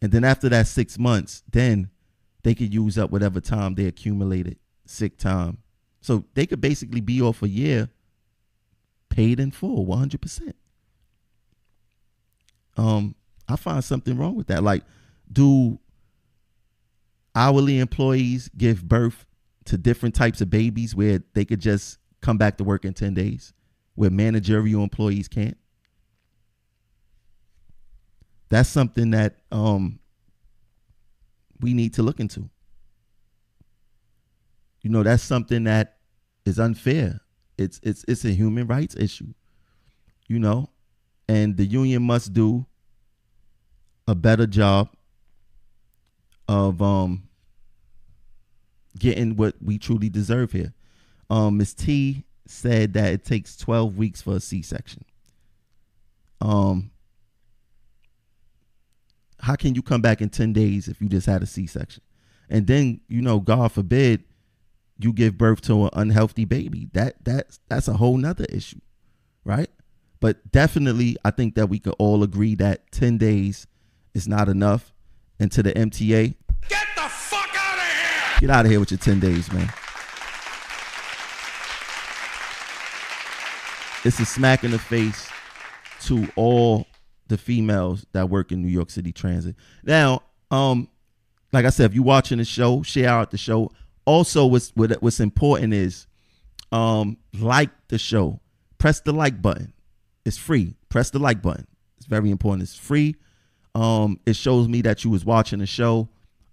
And 0.00 0.12
then 0.12 0.24
after 0.24 0.48
that 0.50 0.66
six 0.66 0.98
months, 0.98 1.42
then 1.50 1.90
they 2.42 2.54
could 2.54 2.72
use 2.72 2.98
up 2.98 3.10
whatever 3.10 3.40
time 3.40 3.74
they 3.74 3.86
accumulated 3.86 4.58
sick 4.84 5.16
time. 5.18 5.58
So 6.00 6.24
they 6.34 6.46
could 6.46 6.60
basically 6.60 7.00
be 7.00 7.20
off 7.20 7.42
a 7.42 7.48
year 7.48 7.88
paid 9.08 9.40
in 9.40 9.50
full, 9.50 9.86
100%. 9.86 10.52
Um, 12.76 13.14
I 13.48 13.56
find 13.56 13.82
something 13.82 14.16
wrong 14.16 14.34
with 14.34 14.48
that. 14.48 14.62
Like, 14.62 14.84
do 15.32 15.78
hourly 17.34 17.78
employees 17.78 18.50
give 18.56 18.86
birth 18.86 19.26
to 19.66 19.78
different 19.78 20.14
types 20.14 20.40
of 20.40 20.50
babies 20.50 20.94
where 20.94 21.22
they 21.34 21.44
could 21.44 21.60
just 21.60 21.98
come 22.20 22.38
back 22.38 22.58
to 22.58 22.64
work 22.64 22.84
in 22.84 22.92
10 22.92 23.14
days, 23.14 23.52
where 23.94 24.10
managerial 24.10 24.82
employees 24.82 25.28
can't? 25.28 25.56
That's 28.48 28.68
something 28.68 29.10
that 29.10 29.36
um, 29.50 29.98
we 31.60 31.74
need 31.74 31.94
to 31.94 32.02
look 32.02 32.20
into. 32.20 32.48
You 34.82 34.90
know, 34.90 35.02
that's 35.02 35.22
something 35.22 35.64
that 35.64 35.96
is 36.44 36.60
unfair. 36.60 37.20
It's 37.58 37.80
it's 37.82 38.04
it's 38.06 38.24
a 38.24 38.30
human 38.30 38.66
rights 38.66 38.96
issue. 38.96 39.32
You 40.28 40.38
know, 40.38 40.70
and 41.28 41.56
the 41.56 41.64
union 41.64 42.02
must 42.02 42.32
do 42.32 42.66
a 44.08 44.14
better 44.14 44.46
job 44.46 44.88
of 46.48 46.80
um 46.80 47.28
getting 48.98 49.36
what 49.36 49.54
we 49.60 49.78
truly 49.78 50.08
deserve 50.08 50.52
here. 50.52 50.72
Um 51.30 51.58
Ms. 51.58 51.74
T 51.74 52.24
said 52.46 52.92
that 52.92 53.12
it 53.12 53.24
takes 53.24 53.56
12 53.56 53.96
weeks 53.98 54.22
for 54.22 54.36
a 54.36 54.40
C-section. 54.40 55.04
Um 56.40 56.90
how 59.40 59.54
can 59.54 59.74
you 59.74 59.82
come 59.82 60.00
back 60.00 60.20
in 60.20 60.28
10 60.28 60.52
days 60.52 60.88
if 60.88 61.00
you 61.00 61.08
just 61.08 61.26
had 61.26 61.42
a 61.42 61.46
C-section? 61.46 62.02
And 62.48 62.66
then, 62.66 63.00
you 63.08 63.20
know, 63.20 63.40
God 63.40 63.70
forbid 63.72 64.24
you 64.98 65.12
give 65.12 65.36
birth 65.36 65.60
to 65.62 65.84
an 65.84 65.90
unhealthy 65.92 66.44
baby. 66.44 66.88
That 66.92 67.16
that's 67.24 67.60
that's 67.68 67.88
a 67.88 67.94
whole 67.94 68.16
nother 68.16 68.46
issue. 68.48 68.80
Right? 69.44 69.70
But 70.20 70.50
definitely 70.50 71.16
I 71.24 71.30
think 71.30 71.54
that 71.54 71.68
we 71.68 71.78
could 71.78 71.94
all 71.98 72.22
agree 72.22 72.54
that 72.56 72.90
10 72.92 73.18
days 73.18 73.66
is 74.14 74.26
not 74.26 74.48
enough. 74.48 74.92
And 75.38 75.52
to 75.52 75.62
the 75.62 75.72
MTA, 75.72 76.34
Get 76.68 76.86
the 76.96 77.02
fuck 77.02 77.48
out 77.54 77.76
of 77.76 77.84
here! 77.84 78.40
get 78.40 78.50
out 78.50 78.64
of 78.64 78.70
here 78.70 78.80
with 78.80 78.90
your 78.90 78.98
10 78.98 79.20
days, 79.20 79.52
man. 79.52 79.70
It's 84.04 84.18
a 84.20 84.24
smack 84.24 84.64
in 84.64 84.70
the 84.70 84.78
face 84.78 85.28
to 86.02 86.26
all 86.36 86.86
the 87.28 87.36
females 87.36 88.06
that 88.12 88.30
work 88.30 88.52
in 88.52 88.62
New 88.62 88.68
York 88.68 88.88
City 88.90 89.12
Transit. 89.12 89.56
Now, 89.82 90.22
um, 90.50 90.88
like 91.52 91.64
I 91.64 91.70
said, 91.70 91.90
if 91.90 91.94
you're 91.94 92.04
watching 92.04 92.38
the 92.38 92.44
show, 92.44 92.82
share 92.82 93.08
out 93.08 93.30
the 93.30 93.38
show. 93.38 93.72
Also, 94.06 94.46
what's 94.46 94.70
what, 94.74 94.90
what's 95.02 95.20
important 95.20 95.74
is 95.74 96.06
um, 96.72 97.18
like 97.38 97.70
the 97.88 97.98
show. 97.98 98.40
Press 98.78 99.00
the 99.00 99.12
like 99.12 99.42
button. 99.42 99.72
It's 100.24 100.38
free. 100.38 100.74
Press 100.88 101.10
the 101.10 101.18
like 101.18 101.42
button. 101.42 101.66
It's 101.98 102.06
very 102.06 102.30
important. 102.30 102.62
It's 102.62 102.76
free. 102.76 103.16
Um, 103.74 104.20
it 104.24 104.36
shows 104.36 104.68
me 104.68 104.80
that 104.82 105.04
you 105.04 105.10
was 105.10 105.24
watching 105.24 105.58
the 105.58 105.66
show. 105.66 106.08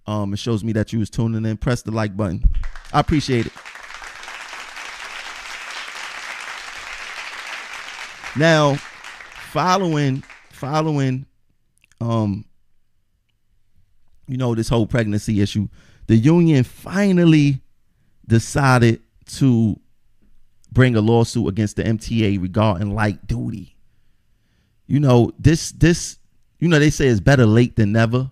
Um, 0.06 0.34
it 0.34 0.38
shows 0.38 0.62
me 0.62 0.72
that 0.72 0.92
you 0.92 0.98
was 0.98 1.10
tuning 1.10 1.44
in. 1.44 1.56
Press 1.56 1.82
the 1.82 1.90
like 1.90 2.16
button. 2.16 2.42
I 2.92 3.00
appreciate 3.00 3.46
it. 3.46 3.52
Now, 8.36 8.74
following 9.52 10.24
following 10.50 11.26
um 12.00 12.44
you 14.26 14.36
know 14.36 14.54
this 14.54 14.68
whole 14.68 14.86
pregnancy 14.86 15.40
issue, 15.40 15.68
the 16.06 16.16
union 16.16 16.64
finally 16.64 17.60
decided 18.26 19.02
to 19.26 19.78
bring 20.72 20.96
a 20.96 21.00
lawsuit 21.00 21.48
against 21.48 21.76
the 21.76 21.84
MTA 21.84 22.40
regarding 22.40 22.94
light 22.94 23.26
duty. 23.26 23.76
You 24.86 25.00
know, 25.00 25.32
this 25.38 25.70
this 25.72 26.18
you 26.58 26.68
know 26.68 26.78
they 26.78 26.90
say 26.90 27.06
it's 27.06 27.20
better 27.20 27.46
late 27.46 27.76
than 27.76 27.92
never. 27.92 28.30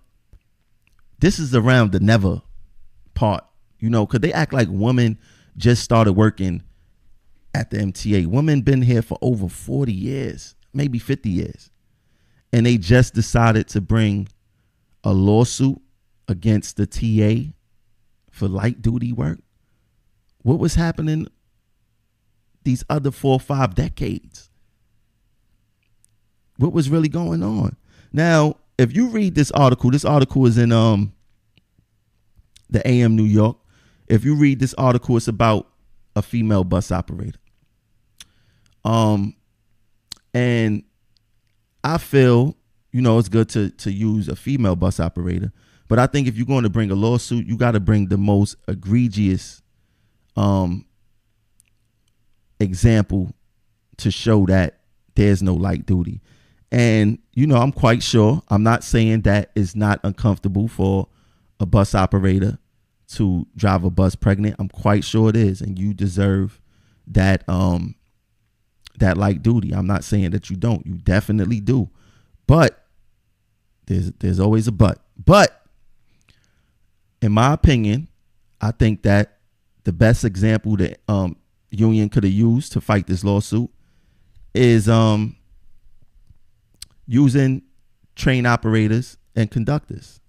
This 1.19 1.39
is 1.39 1.55
around 1.55 1.93
the 1.93 1.99
never 1.99 2.41
part, 3.13 3.45
you 3.79 3.89
know, 3.89 4.05
cuz 4.05 4.19
they 4.19 4.33
act 4.33 4.53
like 4.53 4.67
women 4.69 5.17
just 5.57 5.83
started 5.83 6.13
working 6.13 6.61
at 7.53 7.69
the 7.69 7.77
MTA. 7.77 8.25
Women 8.27 8.61
been 8.61 8.81
here 8.81 9.01
for 9.01 9.17
over 9.21 9.47
40 9.47 9.93
years, 9.93 10.55
maybe 10.73 10.99
50 10.99 11.29
years. 11.29 11.69
And 12.51 12.65
they 12.65 12.77
just 12.77 13.13
decided 13.13 13.67
to 13.69 13.81
bring 13.81 14.27
a 15.03 15.13
lawsuit 15.13 15.81
against 16.27 16.77
the 16.77 16.85
TA 16.85 17.53
for 18.33 18.47
light 18.47 18.81
duty 18.81 19.13
work. 19.13 19.39
What 20.41 20.57
was 20.57 20.73
happening 20.73 21.27
these 22.63 22.83
other 22.89 23.11
four 23.11 23.33
or 23.33 23.39
five 23.39 23.75
decades? 23.75 24.49
What 26.57 26.73
was 26.73 26.89
really 26.89 27.09
going 27.09 27.43
on? 27.43 27.77
Now, 28.11 28.57
if 28.79 28.95
you 28.95 29.07
read 29.07 29.35
this 29.35 29.51
article, 29.51 29.91
this 29.91 30.03
article 30.03 30.47
is 30.47 30.57
in 30.57 30.71
um 30.71 31.13
the 32.69 32.85
AM 32.87 33.15
New 33.15 33.23
York. 33.23 33.57
If 34.07 34.25
you 34.25 34.35
read 34.35 34.59
this 34.59 34.73
article, 34.73 35.15
it's 35.15 35.27
about 35.27 35.69
a 36.15 36.23
female 36.23 36.63
bus 36.63 36.91
operator. 36.91 37.39
Um, 38.83 39.35
and 40.33 40.83
I 41.83 41.99
feel, 41.99 42.57
you 42.91 43.01
know, 43.01 43.19
it's 43.19 43.29
good 43.29 43.49
to 43.49 43.69
to 43.69 43.91
use 43.91 44.27
a 44.27 44.35
female 44.35 44.75
bus 44.75 44.99
operator, 44.99 45.51
but 45.93 45.99
I 45.99 46.07
think 46.07 46.27
if 46.27 46.35
you're 46.37 46.47
going 46.47 46.63
to 46.63 46.71
bring 46.71 46.89
a 46.89 46.95
lawsuit, 46.95 47.45
you 47.45 47.55
got 47.55 47.73
to 47.73 47.79
bring 47.79 48.07
the 48.07 48.17
most 48.17 48.55
egregious 48.67 49.61
um 50.35 50.87
example 52.59 53.35
to 53.97 54.09
show 54.09 54.47
that 54.47 54.79
there's 55.13 55.43
no 55.43 55.53
light 55.53 55.85
duty. 55.85 56.19
And 56.71 57.19
you 57.35 57.45
know, 57.45 57.57
I'm 57.57 57.71
quite 57.71 58.01
sure. 58.01 58.41
I'm 58.47 58.63
not 58.63 58.83
saying 58.83 59.21
that 59.21 59.51
it's 59.53 59.75
not 59.75 59.99
uncomfortable 60.03 60.67
for 60.67 61.09
a 61.59 61.67
bus 61.67 61.93
operator 61.93 62.57
to 63.09 63.45
drive 63.55 63.83
a 63.83 63.91
bus 63.91 64.15
pregnant. 64.15 64.55
I'm 64.57 64.69
quite 64.69 65.03
sure 65.03 65.29
it 65.29 65.35
is, 65.35 65.61
and 65.61 65.77
you 65.77 65.93
deserve 65.93 66.59
that 67.05 67.47
um 67.47 67.93
that 68.97 69.15
light 69.15 69.43
duty. 69.43 69.75
I'm 69.75 69.85
not 69.85 70.03
saying 70.03 70.31
that 70.31 70.49
you 70.49 70.55
don't. 70.55 70.87
You 70.87 70.95
definitely 70.95 71.59
do. 71.59 71.91
But 72.47 72.83
there's 73.85 74.11
there's 74.13 74.39
always 74.39 74.67
a 74.67 74.71
but. 74.71 74.97
But 75.23 75.59
in 77.23 77.31
my 77.31 77.53
opinion, 77.53 78.09
I 78.59 78.71
think 78.71 79.03
that 79.03 79.37
the 79.85 79.93
best 79.93 80.25
example 80.25 80.75
that 80.75 80.99
um 81.07 81.37
union 81.71 82.09
could 82.09 82.25
have 82.25 82.33
used 82.33 82.73
to 82.73 82.81
fight 82.81 83.07
this 83.07 83.23
lawsuit 83.23 83.69
is 84.53 84.89
um 84.89 85.37
using 87.07 87.61
train 88.15 88.45
operators 88.45 89.17
and 89.37 89.49
conductors. 89.49 90.19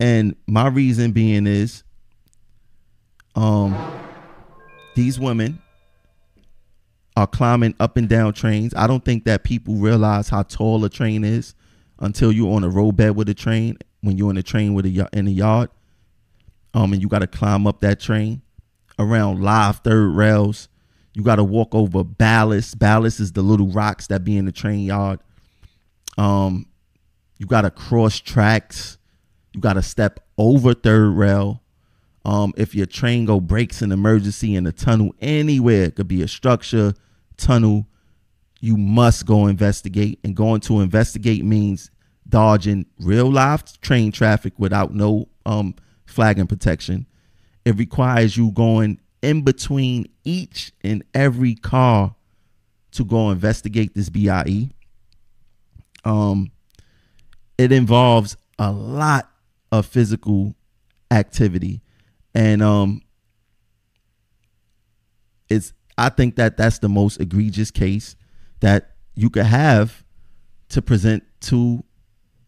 And 0.00 0.34
my 0.46 0.68
reason 0.68 1.12
being 1.12 1.46
is 1.46 1.84
um 3.34 3.76
these 4.96 5.20
women 5.20 5.60
are 7.14 7.26
climbing 7.26 7.74
up 7.78 7.98
and 7.98 8.08
down 8.08 8.32
trains. 8.32 8.72
I 8.74 8.86
don't 8.86 9.04
think 9.04 9.24
that 9.26 9.44
people 9.44 9.74
realize 9.74 10.30
how 10.30 10.44
tall 10.44 10.82
a 10.86 10.88
train 10.88 11.24
is 11.24 11.54
until 11.98 12.32
you're 12.32 12.54
on 12.54 12.64
a 12.64 12.70
roadbed 12.70 13.16
with 13.16 13.28
a 13.28 13.34
train. 13.34 13.76
When 14.00 14.16
you're 14.16 14.30
in 14.30 14.38
a 14.38 14.42
train 14.42 14.72
with 14.72 14.86
a 14.86 15.08
in 15.12 15.28
a 15.28 15.30
yard, 15.30 15.68
um, 16.74 16.92
and 16.92 17.02
you 17.02 17.08
got 17.08 17.20
to 17.20 17.26
climb 17.26 17.66
up 17.66 17.80
that 17.80 18.00
train 18.00 18.42
around 18.98 19.42
live 19.42 19.78
third 19.78 20.14
rails. 20.14 20.68
You 21.14 21.22
got 21.22 21.36
to 21.36 21.44
walk 21.44 21.74
over 21.74 22.02
ballast. 22.04 22.78
Ballast 22.78 23.20
is 23.20 23.32
the 23.32 23.42
little 23.42 23.68
rocks 23.68 24.06
that 24.06 24.24
be 24.24 24.36
in 24.36 24.46
the 24.46 24.52
train 24.52 24.80
yard. 24.80 25.20
Um, 26.16 26.66
you 27.38 27.46
got 27.46 27.62
to 27.62 27.70
cross 27.70 28.18
tracks. 28.18 28.98
You 29.52 29.60
got 29.60 29.74
to 29.74 29.82
step 29.82 30.20
over 30.38 30.72
third 30.72 31.10
rail. 31.10 31.62
Um, 32.24 32.54
if 32.56 32.74
your 32.74 32.86
train 32.86 33.24
go 33.24 33.40
breaks 33.40 33.82
in 33.82 33.92
emergency 33.92 34.54
in 34.54 34.66
a 34.66 34.72
tunnel 34.72 35.14
anywhere, 35.20 35.84
it 35.84 35.96
could 35.96 36.08
be 36.08 36.22
a 36.22 36.28
structure, 36.28 36.94
tunnel, 37.36 37.86
you 38.60 38.76
must 38.76 39.26
go 39.26 39.48
investigate. 39.48 40.20
And 40.22 40.36
going 40.36 40.60
to 40.62 40.80
investigate 40.80 41.44
means 41.44 41.90
dodging 42.28 42.86
real 42.98 43.30
life 43.30 43.80
train 43.80 44.12
traffic 44.12 44.54
without 44.56 44.94
no 44.94 45.28
um, 45.44 45.74
flagging 46.12 46.46
protection. 46.46 47.06
It 47.64 47.76
requires 47.76 48.36
you 48.36 48.50
going 48.52 49.00
in 49.22 49.42
between 49.42 50.06
each 50.24 50.72
and 50.82 51.04
every 51.14 51.54
car 51.54 52.14
to 52.92 53.04
go 53.04 53.30
investigate 53.30 53.94
this 53.94 54.10
BIE. 54.10 54.70
Um, 56.04 56.50
it 57.56 57.72
involves 57.72 58.36
a 58.58 58.70
lot 58.72 59.30
of 59.70 59.86
physical 59.86 60.54
activity, 61.10 61.82
and 62.34 62.62
um, 62.62 63.02
it's. 65.48 65.72
I 65.98 66.08
think 66.08 66.36
that 66.36 66.56
that's 66.56 66.78
the 66.78 66.88
most 66.88 67.20
egregious 67.20 67.70
case 67.70 68.16
that 68.60 68.96
you 69.14 69.28
could 69.28 69.44
have 69.44 70.04
to 70.70 70.80
present 70.80 71.22
to 71.42 71.84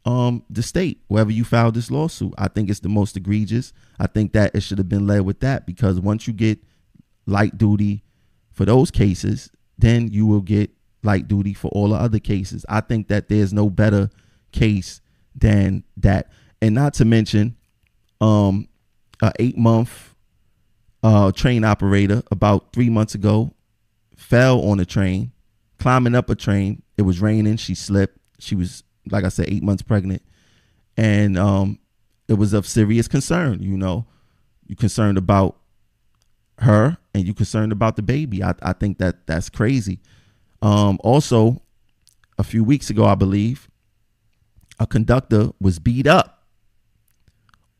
um, 0.04 0.44
the 0.50 0.62
state 0.62 1.00
wherever 1.08 1.30
you 1.30 1.44
filed 1.44 1.74
this 1.74 1.90
lawsuit. 1.90 2.34
I 2.36 2.48
think 2.48 2.68
it's 2.68 2.80
the 2.80 2.88
most 2.88 3.16
egregious. 3.16 3.72
I 3.98 4.06
think 4.06 4.32
that 4.32 4.54
it 4.54 4.62
should 4.62 4.78
have 4.78 4.88
been 4.88 5.06
led 5.06 5.22
with 5.22 5.40
that 5.40 5.66
because 5.66 6.00
once 6.00 6.26
you 6.26 6.32
get 6.32 6.58
light 7.26 7.56
duty 7.56 8.02
for 8.52 8.64
those 8.64 8.90
cases, 8.90 9.50
then 9.78 10.08
you 10.08 10.26
will 10.26 10.40
get 10.40 10.70
light 11.02 11.28
duty 11.28 11.54
for 11.54 11.68
all 11.68 11.88
the 11.88 11.96
other 11.96 12.18
cases. 12.18 12.64
I 12.68 12.80
think 12.80 13.08
that 13.08 13.28
there's 13.28 13.52
no 13.52 13.70
better 13.70 14.10
case 14.52 15.00
than 15.34 15.84
that. 15.96 16.30
And 16.60 16.74
not 16.74 16.94
to 16.94 17.04
mention, 17.04 17.56
um, 18.20 18.68
a 19.22 19.32
eight 19.38 19.56
month 19.56 20.14
uh, 21.02 21.32
train 21.32 21.64
operator 21.64 22.22
about 22.30 22.72
three 22.72 22.88
months 22.88 23.14
ago 23.14 23.54
fell 24.16 24.60
on 24.62 24.80
a 24.80 24.84
train, 24.84 25.32
climbing 25.78 26.14
up 26.14 26.30
a 26.30 26.34
train. 26.34 26.82
It 26.96 27.02
was 27.02 27.20
raining. 27.20 27.56
She 27.56 27.74
slipped. 27.74 28.18
She 28.38 28.54
was, 28.54 28.84
like 29.10 29.24
I 29.24 29.28
said, 29.28 29.46
eight 29.48 29.62
months 29.62 29.82
pregnant, 29.82 30.22
and 30.96 31.38
um, 31.38 31.78
it 32.28 32.34
was 32.34 32.52
of 32.52 32.66
serious 32.66 33.08
concern. 33.08 33.62
You 33.62 33.76
know, 33.76 34.06
you 34.66 34.76
concerned 34.76 35.18
about 35.18 35.56
her 36.58 36.96
and 37.12 37.26
you 37.26 37.34
concerned 37.34 37.72
about 37.72 37.96
the 37.96 38.02
baby. 38.02 38.42
I, 38.42 38.54
I 38.62 38.72
think 38.72 38.98
that 38.98 39.26
that's 39.26 39.48
crazy. 39.48 40.00
Um, 40.62 40.98
also, 41.02 41.62
a 42.38 42.44
few 42.44 42.64
weeks 42.64 42.90
ago, 42.90 43.04
I 43.04 43.14
believe, 43.14 43.68
a 44.78 44.86
conductor 44.86 45.50
was 45.60 45.78
beat 45.78 46.06
up 46.06 46.44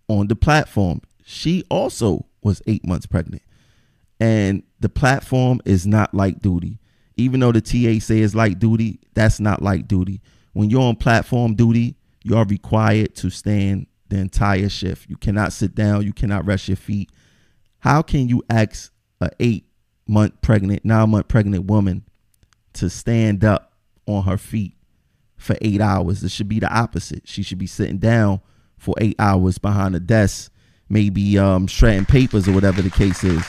on 0.09 0.29
the 0.29 0.37
platform. 0.37 1.01
She 1.25 1.65
also 1.71 2.27
was 2.43 2.63
eight 2.67 2.87
months 2.87 3.07
pregnant. 3.07 3.43
And 4.21 4.63
the 4.81 4.89
platform 4.89 5.61
is 5.65 5.87
not 5.87 6.15
light 6.15 6.41
duty. 6.41 6.79
Even 7.17 7.41
though 7.41 7.53
the 7.53 7.61
TA 7.61 8.05
says 8.05 8.35
light 8.35 8.59
duty, 8.59 9.01
that's 9.15 9.41
not 9.41 9.63
light 9.63 9.89
duty. 9.89 10.21
When 10.55 10.71
you're 10.71 10.83
on 10.83 10.97
platform 10.97 11.55
duty, 11.55 11.97
you 12.23 12.37
are 12.37 12.47
required 12.47 13.15
to 13.17 13.29
stand 13.29 13.87
the 14.09 14.17
entire 14.19 14.69
shift. 14.69 15.11
You 15.11 15.17
cannot 15.17 15.53
sit 15.53 15.75
down, 15.75 16.05
you 16.05 16.13
cannot 16.13 16.47
rest 16.47 16.69
your 16.69 16.77
feet. 16.77 17.11
How 17.81 18.01
can 18.01 18.29
you 18.29 18.43
ask 18.49 18.91
a 19.21 19.31
eight 19.41 19.67
month 20.07 20.41
pregnant, 20.41 20.85
nine 20.85 21.11
month 21.11 21.29
pregnant 21.29 21.67
woman 21.67 22.05
to 22.75 22.89
stand 22.89 23.45
up 23.45 23.73
on 24.07 24.23
her 24.23 24.39
feet 24.39 24.77
for 25.37 25.57
eight 25.61 25.81
hours? 25.81 26.23
It 26.23 26.31
should 26.31 26.49
be 26.49 26.61
the 26.61 26.73
opposite. 26.73 27.29
She 27.29 27.43
should 27.43 27.59
be 27.59 27.67
sitting 27.67 27.99
down 27.99 28.41
for 28.79 28.95
eight 28.99 29.17
hours 29.19 29.59
behind 29.59 29.97
a 29.97 30.01
desk, 30.01 30.53
maybe 30.89 31.37
um, 31.37 31.67
shredding 31.67 32.07
papers 32.07 32.47
or 32.47 32.53
whatever 32.53 32.81
the 32.81 32.91
case 32.91 33.25
is. 33.25 33.45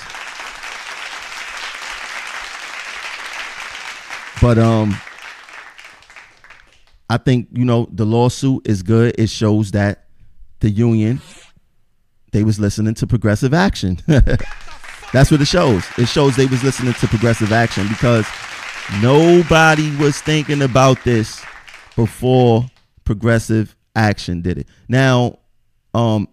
But 4.42 4.58
um, 4.58 4.98
I 7.10 7.18
think 7.18 7.50
you 7.52 7.66
know 7.66 7.88
the 7.92 8.06
lawsuit 8.06 8.68
is 8.68 8.84
good. 8.84 9.16
It 9.18 9.30
shows 9.30 9.72
that 9.72 10.06
the 10.60 10.70
union 10.70 11.22
they 12.32 12.44
was 12.44 12.60
listening 12.60 12.94
to 12.96 13.08
progressive 13.08 13.54
action. 13.54 14.00
That's 14.08 15.32
what 15.32 15.40
it 15.40 15.48
shows. 15.48 15.86
It 15.98 16.08
shows 16.08 16.36
they 16.36 16.48
was 16.48 16.64
listening 16.64 16.94
to 16.96 17.08
progressive 17.08 17.54
action 17.54 17.88
because 17.88 18.28
nobody 19.02 19.96
was 19.96 20.20
thinking 20.20 20.62
about 20.62 21.02
this 21.04 21.42
before 21.96 22.66
progressive 23.06 23.76
action 23.96 24.42
did 24.42 24.58
it. 24.58 24.68
Now, 24.90 25.40
um, 25.94 26.28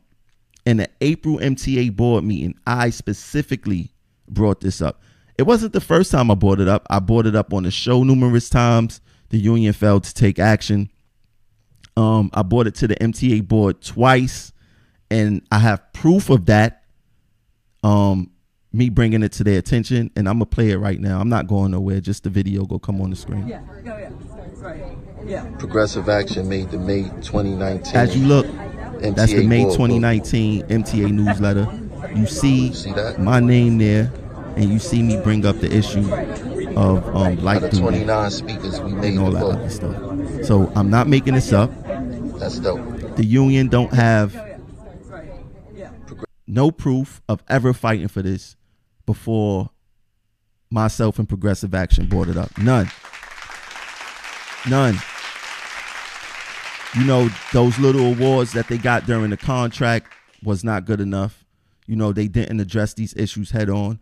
in 0.66 0.78
the 0.78 0.88
April 1.00 1.38
MTA 1.38 1.94
board 1.94 2.24
meeting, 2.24 2.54
I 2.66 2.90
specifically 2.90 3.92
brought 4.28 4.60
this 4.60 4.82
up. 4.82 5.00
It 5.38 5.44
wasn't 5.44 5.72
the 5.72 5.80
first 5.80 6.10
time 6.10 6.30
I 6.30 6.34
brought 6.34 6.60
it 6.60 6.68
up. 6.68 6.86
I 6.90 6.98
brought 6.98 7.26
it 7.26 7.36
up 7.36 7.52
on 7.54 7.62
the 7.62 7.70
show 7.70 8.02
numerous 8.02 8.48
times. 8.48 9.00
The 9.32 9.38
union 9.38 9.72
failed 9.72 10.04
to 10.04 10.12
take 10.12 10.38
action. 10.38 10.90
Um, 11.96 12.30
I 12.34 12.42
brought 12.42 12.66
it 12.66 12.74
to 12.76 12.86
the 12.86 12.96
MTA 12.96 13.48
board 13.48 13.80
twice, 13.80 14.52
and 15.10 15.40
I 15.50 15.58
have 15.58 15.90
proof 15.94 16.28
of 16.28 16.46
that. 16.46 16.82
Um, 17.82 18.30
me 18.74 18.90
bringing 18.90 19.22
it 19.22 19.32
to 19.32 19.44
their 19.44 19.58
attention, 19.58 20.10
and 20.16 20.28
I'm 20.28 20.34
gonna 20.34 20.46
play 20.46 20.70
it 20.70 20.76
right 20.76 21.00
now. 21.00 21.18
I'm 21.18 21.30
not 21.30 21.46
going 21.46 21.70
nowhere. 21.70 22.00
Just 22.00 22.24
the 22.24 22.30
video 22.30 22.64
go 22.66 22.78
come 22.78 23.00
on 23.00 23.08
the 23.08 23.16
screen. 23.16 23.48
Yeah, 23.48 23.62
yeah, 23.82 23.98
yeah. 24.00 24.10
Right. 24.56 24.82
Yeah. 25.24 25.44
Progressive 25.58 26.10
Action 26.10 26.46
made 26.46 26.70
the 26.70 26.78
May 26.78 27.04
2019. 27.22 27.96
As 27.96 28.14
you 28.14 28.26
look, 28.26 28.44
MTA 28.46 29.16
that's 29.16 29.32
the 29.32 29.46
May 29.46 29.62
board 29.64 29.78
2019 29.78 30.64
MTA 30.64 31.10
newsletter. 31.10 31.66
You 32.14 32.26
see 32.26 32.74
See 32.74 32.92
that? 32.92 33.18
my 33.18 33.40
name 33.40 33.78
there, 33.78 34.12
and 34.56 34.70
you 34.70 34.78
see 34.78 35.02
me 35.02 35.18
bring 35.22 35.46
up 35.46 35.58
the 35.60 35.74
issue 35.74 36.02
of 36.76 37.16
um, 37.16 37.36
light 37.38 37.62
of 37.62 37.70
duty 37.70 37.82
29 37.82 38.30
speakers, 38.30 38.80
we 38.80 38.92
made 38.92 39.14
and 39.14 39.18
all 39.20 39.30
that 39.30 39.44
other 39.44 39.70
stuff. 39.70 40.44
So 40.44 40.72
I'm 40.74 40.90
not 40.90 41.08
making 41.08 41.34
this 41.34 41.52
up. 41.52 41.70
That's 42.38 42.58
dope. 42.58 43.16
The 43.16 43.24
union 43.24 43.68
don't 43.68 43.92
have 43.92 44.34
no 46.46 46.70
proof 46.70 47.22
of 47.28 47.42
ever 47.48 47.72
fighting 47.72 48.08
for 48.08 48.22
this 48.22 48.56
before 49.06 49.70
myself 50.70 51.18
and 51.18 51.28
Progressive 51.28 51.74
Action 51.74 52.06
brought 52.06 52.28
it 52.28 52.36
up. 52.36 52.56
None. 52.58 52.90
None. 54.68 54.96
You 56.94 57.04
know, 57.04 57.28
those 57.52 57.78
little 57.78 58.12
awards 58.12 58.52
that 58.52 58.68
they 58.68 58.78
got 58.78 59.06
during 59.06 59.30
the 59.30 59.36
contract 59.36 60.12
was 60.42 60.62
not 60.62 60.84
good 60.84 61.00
enough. 61.00 61.44
You 61.86 61.96
know, 61.96 62.12
they 62.12 62.28
didn't 62.28 62.60
address 62.60 62.94
these 62.94 63.14
issues 63.16 63.50
head 63.50 63.70
on. 63.70 63.98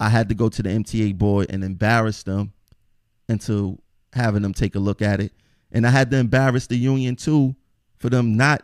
I 0.00 0.08
had 0.08 0.28
to 0.28 0.34
go 0.34 0.48
to 0.48 0.62
the 0.62 0.68
MTA 0.68 1.16
board 1.16 1.46
and 1.50 1.64
embarrass 1.64 2.22
them 2.22 2.52
into 3.28 3.78
having 4.12 4.42
them 4.42 4.54
take 4.54 4.74
a 4.74 4.78
look 4.78 5.02
at 5.02 5.20
it. 5.20 5.32
And 5.72 5.86
I 5.86 5.90
had 5.90 6.10
to 6.10 6.16
embarrass 6.16 6.66
the 6.66 6.76
union 6.76 7.16
too 7.16 7.54
for 7.98 8.08
them 8.08 8.36
not 8.36 8.62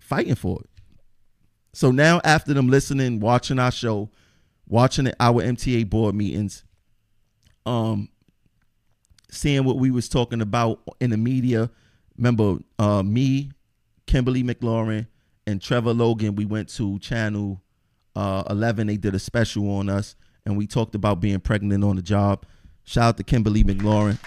fighting 0.00 0.36
for 0.36 0.60
it. 0.60 0.70
So 1.72 1.90
now, 1.90 2.20
after 2.24 2.52
them 2.52 2.68
listening, 2.68 3.20
watching 3.20 3.58
our 3.58 3.70
show, 3.70 4.10
watching 4.66 5.12
our 5.20 5.42
MTA 5.42 5.88
board 5.88 6.14
meetings, 6.14 6.64
um, 7.66 8.08
seeing 9.30 9.64
what 9.64 9.76
we 9.76 9.90
was 9.90 10.08
talking 10.08 10.40
about 10.40 10.80
in 11.00 11.10
the 11.10 11.16
media. 11.16 11.70
Remember, 12.16 12.58
uh, 12.78 13.02
me, 13.02 13.52
Kimberly 14.06 14.42
McLaurin, 14.42 15.06
and 15.46 15.62
Trevor 15.62 15.92
Logan. 15.92 16.34
We 16.34 16.44
went 16.44 16.68
to 16.70 16.98
Channel 16.98 17.62
uh, 18.16 18.44
11. 18.50 18.88
They 18.88 18.96
did 18.96 19.14
a 19.14 19.18
special 19.18 19.70
on 19.70 19.88
us, 19.88 20.16
and 20.46 20.56
we 20.56 20.66
talked 20.66 20.94
about 20.94 21.20
being 21.20 21.40
pregnant 21.40 21.84
on 21.84 21.96
the 21.96 22.02
job. 22.02 22.44
Shout 22.84 23.04
out 23.04 23.16
to 23.18 23.22
Kimberly 23.22 23.64
McLaurin. 23.64 24.18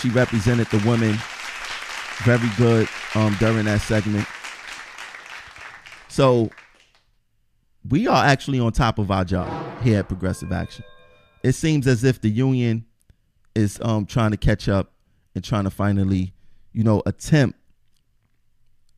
She 0.00 0.10
represented 0.10 0.68
the 0.68 0.78
women 0.88 1.18
very 2.24 2.48
good 2.56 2.88
um, 3.14 3.36
during 3.38 3.64
that 3.66 3.80
segment. 3.80 4.26
So 6.08 6.50
we 7.88 8.06
are 8.06 8.24
actually 8.24 8.60
on 8.60 8.72
top 8.72 8.98
of 8.98 9.10
our 9.10 9.24
job 9.24 9.82
here 9.82 10.00
at 10.00 10.08
Progressive 10.08 10.52
Action. 10.52 10.84
It 11.42 11.52
seems 11.52 11.86
as 11.86 12.04
if 12.04 12.20
the 12.20 12.28
union 12.28 12.84
is 13.54 13.78
um, 13.82 14.06
trying 14.06 14.32
to 14.32 14.36
catch 14.36 14.68
up 14.68 14.92
and 15.34 15.44
trying 15.44 15.64
to 15.64 15.70
finally, 15.70 16.32
you 16.72 16.82
know, 16.82 17.02
attempt 17.06 17.58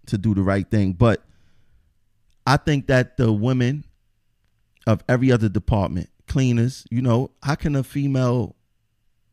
to 0.06 0.18
do 0.18 0.34
the 0.34 0.42
right 0.42 0.68
thing. 0.70 0.92
But 0.92 1.22
I 2.46 2.56
think 2.56 2.86
that 2.88 3.16
the 3.16 3.32
women 3.32 3.84
of 4.90 5.02
every 5.08 5.30
other 5.32 5.48
department, 5.48 6.10
cleaners, 6.26 6.84
you 6.90 7.00
know, 7.00 7.30
how 7.42 7.54
can 7.54 7.76
a 7.76 7.82
female 7.82 8.56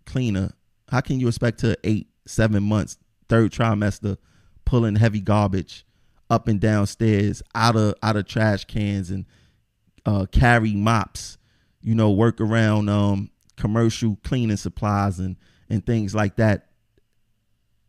cleaner, 0.06 0.52
how 0.90 1.02
can 1.02 1.20
you 1.20 1.28
expect 1.28 1.62
her 1.62 1.76
eight, 1.84 2.08
seven 2.26 2.64
months, 2.64 2.98
third 3.28 3.52
trimester, 3.52 4.18
pulling 4.66 4.96
heavy 4.96 5.20
garbage 5.20 5.86
up 6.30 6.48
and 6.48 6.60
downstairs 6.60 7.42
out 7.56 7.76
of 7.76 7.96
out 8.04 8.18
of 8.18 8.28
trash 8.28 8.66
cans 8.66 9.10
and 9.10 9.26
uh, 10.06 10.26
carry 10.32 10.74
mops, 10.74 11.38
you 11.82 11.96
know, 11.96 12.12
work 12.12 12.40
around 12.40 12.90
um, 12.90 13.30
commercial 13.56 14.18
cleaning 14.24 14.58
supplies 14.58 15.20
and 15.20 15.38
and 15.70 15.86
things 15.86 16.14
like 16.14 16.36
that. 16.38 16.68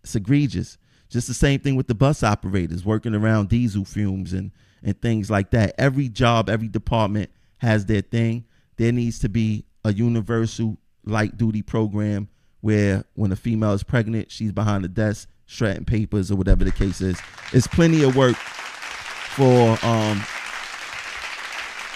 It's 0.02 0.14
egregious. 0.14 0.78
Just 1.08 1.26
the 1.28 1.34
same 1.34 1.60
thing 1.60 1.76
with 1.76 1.86
the 1.86 1.94
bus 1.94 2.22
operators 2.22 2.84
working 2.84 3.14
around 3.14 3.48
diesel 3.48 3.84
fumes 3.84 4.32
and 4.32 4.52
and 4.82 5.00
things 5.00 5.30
like 5.30 5.50
that. 5.50 5.74
Every 5.76 6.08
job, 6.08 6.48
every 6.48 6.68
department 6.68 7.30
has 7.58 7.86
their 7.86 8.00
thing. 8.00 8.44
There 8.76 8.92
needs 8.92 9.18
to 9.20 9.28
be 9.28 9.64
a 9.84 9.92
universal 9.92 10.78
light 11.04 11.36
duty 11.36 11.62
program 11.62 12.28
where 12.60 13.04
when 13.14 13.32
a 13.32 13.36
female 13.36 13.72
is 13.72 13.82
pregnant, 13.82 14.30
she's 14.30 14.52
behind 14.52 14.84
the 14.84 14.88
desk 14.88 15.28
shredding 15.46 15.84
papers 15.84 16.30
or 16.30 16.36
whatever 16.36 16.64
the 16.64 16.72
case 16.72 17.00
is. 17.00 17.18
It's 17.52 17.66
plenty 17.66 18.02
of 18.02 18.14
work 18.14 18.36
for 18.36 19.78
um 19.82 20.22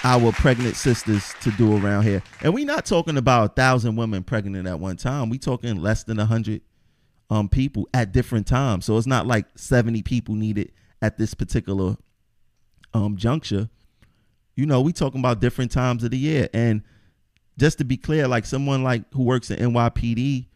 our 0.04 0.32
pregnant 0.32 0.74
sisters 0.76 1.34
to 1.42 1.50
do 1.52 1.76
around 1.76 2.02
here. 2.02 2.22
And 2.40 2.52
we're 2.52 2.66
not 2.66 2.84
talking 2.84 3.16
about 3.16 3.50
a 3.50 3.54
thousand 3.54 3.94
women 3.96 4.24
pregnant 4.24 4.66
at 4.66 4.80
one 4.80 4.96
time. 4.96 5.30
We're 5.30 5.38
talking 5.38 5.80
less 5.80 6.02
than 6.04 6.18
a 6.18 6.26
hundred 6.26 6.62
um 7.30 7.48
people 7.48 7.88
at 7.94 8.12
different 8.12 8.46
times. 8.46 8.84
So 8.84 8.96
it's 8.96 9.06
not 9.06 9.26
like 9.26 9.46
70 9.56 10.02
people 10.02 10.34
needed 10.34 10.72
at 11.00 11.18
this 11.18 11.34
particular 11.34 11.96
um 12.94 13.16
juncture. 13.16 13.68
You 14.54 14.66
know, 14.66 14.80
we 14.80 14.92
talking 14.92 15.20
about 15.20 15.40
different 15.40 15.70
times 15.70 16.04
of 16.04 16.10
the 16.10 16.18
year. 16.18 16.48
And 16.52 16.82
just 17.58 17.78
to 17.78 17.84
be 17.84 17.96
clear, 17.96 18.28
like 18.28 18.44
someone 18.44 18.82
like 18.82 19.04
who 19.12 19.22
works 19.22 19.50
at 19.50 19.58
NYPD, 19.58 20.46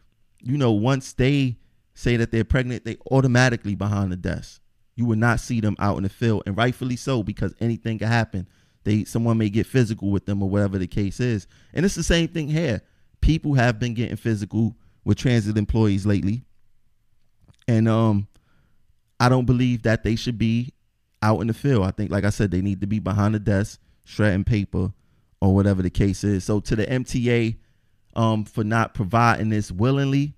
you 0.41 0.57
know, 0.57 0.71
once 0.71 1.13
they 1.13 1.57
say 1.93 2.17
that 2.17 2.31
they're 2.31 2.43
pregnant, 2.43 2.85
they 2.85 2.97
automatically 3.11 3.75
behind 3.75 4.11
the 4.11 4.17
desk. 4.17 4.61
You 4.95 5.05
will 5.05 5.17
not 5.17 5.39
see 5.39 5.61
them 5.61 5.75
out 5.79 5.97
in 5.97 6.03
the 6.03 6.09
field, 6.09 6.43
and 6.45 6.57
rightfully 6.57 6.95
so, 6.95 7.21
because 7.21 7.53
anything 7.59 7.99
can 7.99 8.07
happen. 8.07 8.47
They 8.83 9.03
someone 9.03 9.37
may 9.37 9.49
get 9.49 9.67
physical 9.67 10.09
with 10.09 10.25
them 10.25 10.41
or 10.41 10.49
whatever 10.49 10.77
the 10.77 10.87
case 10.87 11.19
is. 11.19 11.45
And 11.73 11.85
it's 11.85 11.95
the 11.95 12.03
same 12.03 12.29
thing 12.29 12.47
here. 12.47 12.81
People 13.21 13.55
have 13.55 13.79
been 13.79 13.93
getting 13.93 14.15
physical 14.15 14.75
with 15.03 15.17
transit 15.17 15.57
employees 15.57 16.05
lately. 16.05 16.45
And 17.67 17.87
um 17.87 18.27
I 19.19 19.29
don't 19.29 19.45
believe 19.45 19.83
that 19.83 20.03
they 20.03 20.15
should 20.15 20.37
be 20.37 20.73
out 21.21 21.41
in 21.41 21.47
the 21.47 21.53
field. 21.53 21.85
I 21.85 21.91
think, 21.91 22.11
like 22.11 22.23
I 22.23 22.29
said, 22.29 22.51
they 22.51 22.61
need 22.61 22.81
to 22.81 22.87
be 22.87 22.99
behind 22.99 23.35
the 23.35 23.39
desk, 23.39 23.79
shredding 24.07 24.45
paper, 24.45 24.93
or 25.41 25.53
whatever 25.53 25.81
the 25.81 25.89
case 25.89 26.23
is. 26.23 26.45
So 26.45 26.59
to 26.61 26.75
the 26.75 26.85
MTA 26.85 27.57
um, 28.15 28.45
for 28.45 28.63
not 28.63 28.93
providing 28.93 29.49
this 29.49 29.71
willingly 29.71 30.35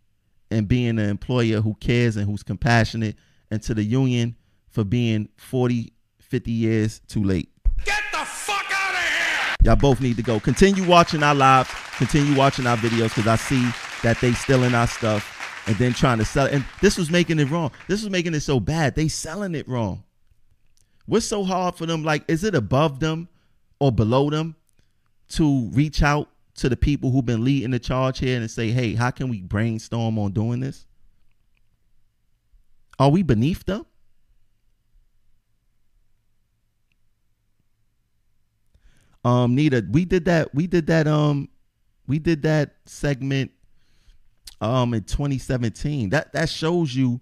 and 0.51 0.67
being 0.67 0.99
an 0.99 1.09
employer 1.09 1.61
who 1.61 1.75
cares 1.75 2.17
and 2.17 2.25
who's 2.25 2.43
compassionate, 2.43 3.15
and 3.51 3.61
to 3.63 3.73
the 3.73 3.83
union 3.83 4.35
for 4.69 4.83
being 4.83 5.29
40, 5.37 5.93
50 6.19 6.51
years 6.51 7.01
too 7.07 7.23
late. 7.23 7.49
Get 7.85 8.01
the 8.11 8.17
fuck 8.17 8.65
out 8.71 8.93
of 8.93 8.99
here! 8.99 9.55
Y'all 9.63 9.75
both 9.75 10.01
need 10.01 10.17
to 10.17 10.23
go. 10.23 10.39
Continue 10.39 10.87
watching 10.87 11.23
our 11.23 11.35
lives, 11.35 11.69
continue 11.97 12.35
watching 12.35 12.65
our 12.67 12.77
videos 12.77 13.15
because 13.15 13.27
I 13.27 13.35
see 13.35 13.69
that 14.03 14.19
they 14.19 14.33
stealing 14.33 14.73
our 14.73 14.87
stuff 14.87 15.63
and 15.67 15.75
then 15.77 15.93
trying 15.93 16.17
to 16.17 16.25
sell 16.25 16.47
it. 16.47 16.53
And 16.53 16.65
this 16.81 16.97
was 16.97 17.11
making 17.11 17.39
it 17.39 17.49
wrong. 17.49 17.71
This 17.87 18.01
was 18.01 18.09
making 18.09 18.33
it 18.33 18.41
so 18.41 18.59
bad. 18.59 18.95
They 18.95 19.07
selling 19.07 19.53
it 19.53 19.67
wrong. 19.67 20.03
What's 21.05 21.25
so 21.25 21.43
hard 21.43 21.75
for 21.75 21.85
them? 21.85 22.03
Like, 22.03 22.23
is 22.27 22.43
it 22.43 22.55
above 22.55 22.99
them 22.99 23.29
or 23.79 23.91
below 23.91 24.29
them 24.29 24.55
to 25.29 25.69
reach 25.71 26.01
out 26.03 26.29
to 26.55 26.69
the 26.69 26.75
people 26.75 27.11
who've 27.11 27.25
been 27.25 27.43
leading 27.43 27.71
the 27.71 27.79
charge 27.79 28.19
here 28.19 28.39
and 28.39 28.49
say, 28.49 28.71
hey, 28.71 28.93
how 28.93 29.11
can 29.11 29.29
we 29.29 29.41
brainstorm 29.41 30.19
on 30.19 30.31
doing 30.31 30.59
this? 30.59 30.85
Are 32.97 33.09
we 33.09 33.23
beneath 33.23 33.65
them? 33.65 33.85
Um, 39.23 39.55
Nita, 39.55 39.85
we 39.89 40.05
did 40.05 40.25
that, 40.25 40.53
we 40.53 40.67
did 40.67 40.87
that, 40.87 41.07
um, 41.07 41.49
we 42.07 42.19
did 42.19 42.41
that 42.43 42.75
segment 42.85 43.51
um 44.61 44.93
in 44.93 45.03
2017. 45.03 46.09
That 46.09 46.33
that 46.33 46.49
shows 46.49 46.93
you 46.93 47.21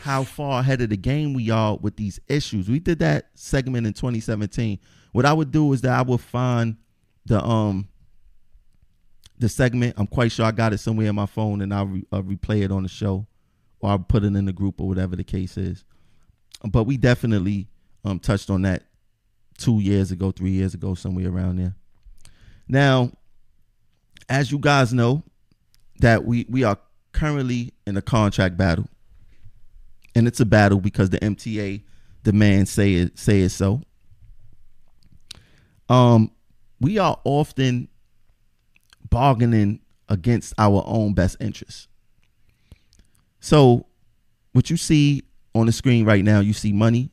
how 0.00 0.24
far 0.24 0.60
ahead 0.60 0.80
of 0.80 0.88
the 0.88 0.96
game 0.96 1.34
we 1.34 1.50
are 1.50 1.76
with 1.76 1.96
these 1.96 2.18
issues. 2.26 2.70
We 2.70 2.78
did 2.78 3.00
that 3.00 3.28
segment 3.34 3.86
in 3.86 3.92
2017. 3.92 4.78
What 5.12 5.26
I 5.26 5.32
would 5.34 5.50
do 5.50 5.70
is 5.74 5.82
that 5.82 5.92
I 5.92 6.00
would 6.00 6.22
find 6.22 6.76
the 7.26 7.44
um 7.44 7.86
the 9.38 9.48
segment. 9.48 9.94
I'm 9.98 10.06
quite 10.06 10.32
sure 10.32 10.46
I 10.46 10.52
got 10.52 10.72
it 10.72 10.78
somewhere 10.78 11.08
in 11.08 11.14
my 11.14 11.26
phone, 11.26 11.60
and 11.60 11.74
I'll, 11.74 11.86
re- 11.86 12.06
I'll 12.12 12.22
replay 12.22 12.62
it 12.62 12.72
on 12.72 12.82
the 12.82 12.88
show, 12.88 13.26
or 13.80 13.90
I'll 13.90 13.98
put 13.98 14.24
it 14.24 14.34
in 14.34 14.46
the 14.46 14.52
group 14.54 14.80
or 14.80 14.88
whatever 14.88 15.16
the 15.16 15.24
case 15.24 15.58
is. 15.58 15.84
But 16.64 16.84
we 16.84 16.96
definitely 16.96 17.68
um 18.02 18.18
touched 18.18 18.48
on 18.48 18.62
that 18.62 18.84
two 19.58 19.80
years 19.80 20.10
ago, 20.12 20.30
three 20.30 20.52
years 20.52 20.72
ago, 20.72 20.94
somewhere 20.94 21.28
around 21.28 21.56
there. 21.56 21.74
Now, 22.66 23.12
as 24.30 24.50
you 24.50 24.58
guys 24.58 24.94
know, 24.94 25.24
that 25.98 26.24
we 26.24 26.46
we 26.48 26.64
are 26.64 26.78
currently 27.12 27.74
in 27.86 27.98
a 27.98 28.02
contract 28.02 28.56
battle, 28.56 28.88
and 30.14 30.26
it's 30.26 30.40
a 30.40 30.46
battle 30.46 30.80
because 30.80 31.10
the 31.10 31.18
MTA 31.18 31.82
demands 32.22 32.70
say 32.70 32.94
it 32.94 33.18
say 33.18 33.40
it 33.42 33.50
so. 33.50 33.82
Um, 35.88 36.30
we 36.80 36.98
are 36.98 37.18
often 37.24 37.88
bargaining 39.08 39.80
against 40.08 40.54
our 40.58 40.82
own 40.86 41.14
best 41.14 41.36
interests. 41.40 41.88
So, 43.40 43.86
what 44.52 44.70
you 44.70 44.76
see 44.76 45.22
on 45.54 45.66
the 45.66 45.72
screen 45.72 46.04
right 46.04 46.24
now, 46.24 46.40
you 46.40 46.52
see 46.52 46.72
money, 46.72 47.10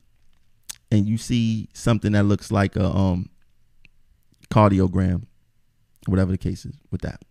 and 0.91 1.07
you 1.07 1.17
see 1.17 1.69
something 1.73 2.11
that 2.13 2.23
looks 2.23 2.51
like 2.51 2.75
a 2.75 2.85
um 2.85 3.29
cardiogram, 4.49 5.25
whatever 6.05 6.31
the 6.31 6.37
case 6.37 6.65
is 6.65 6.75
with 6.91 7.01
that. 7.01 7.21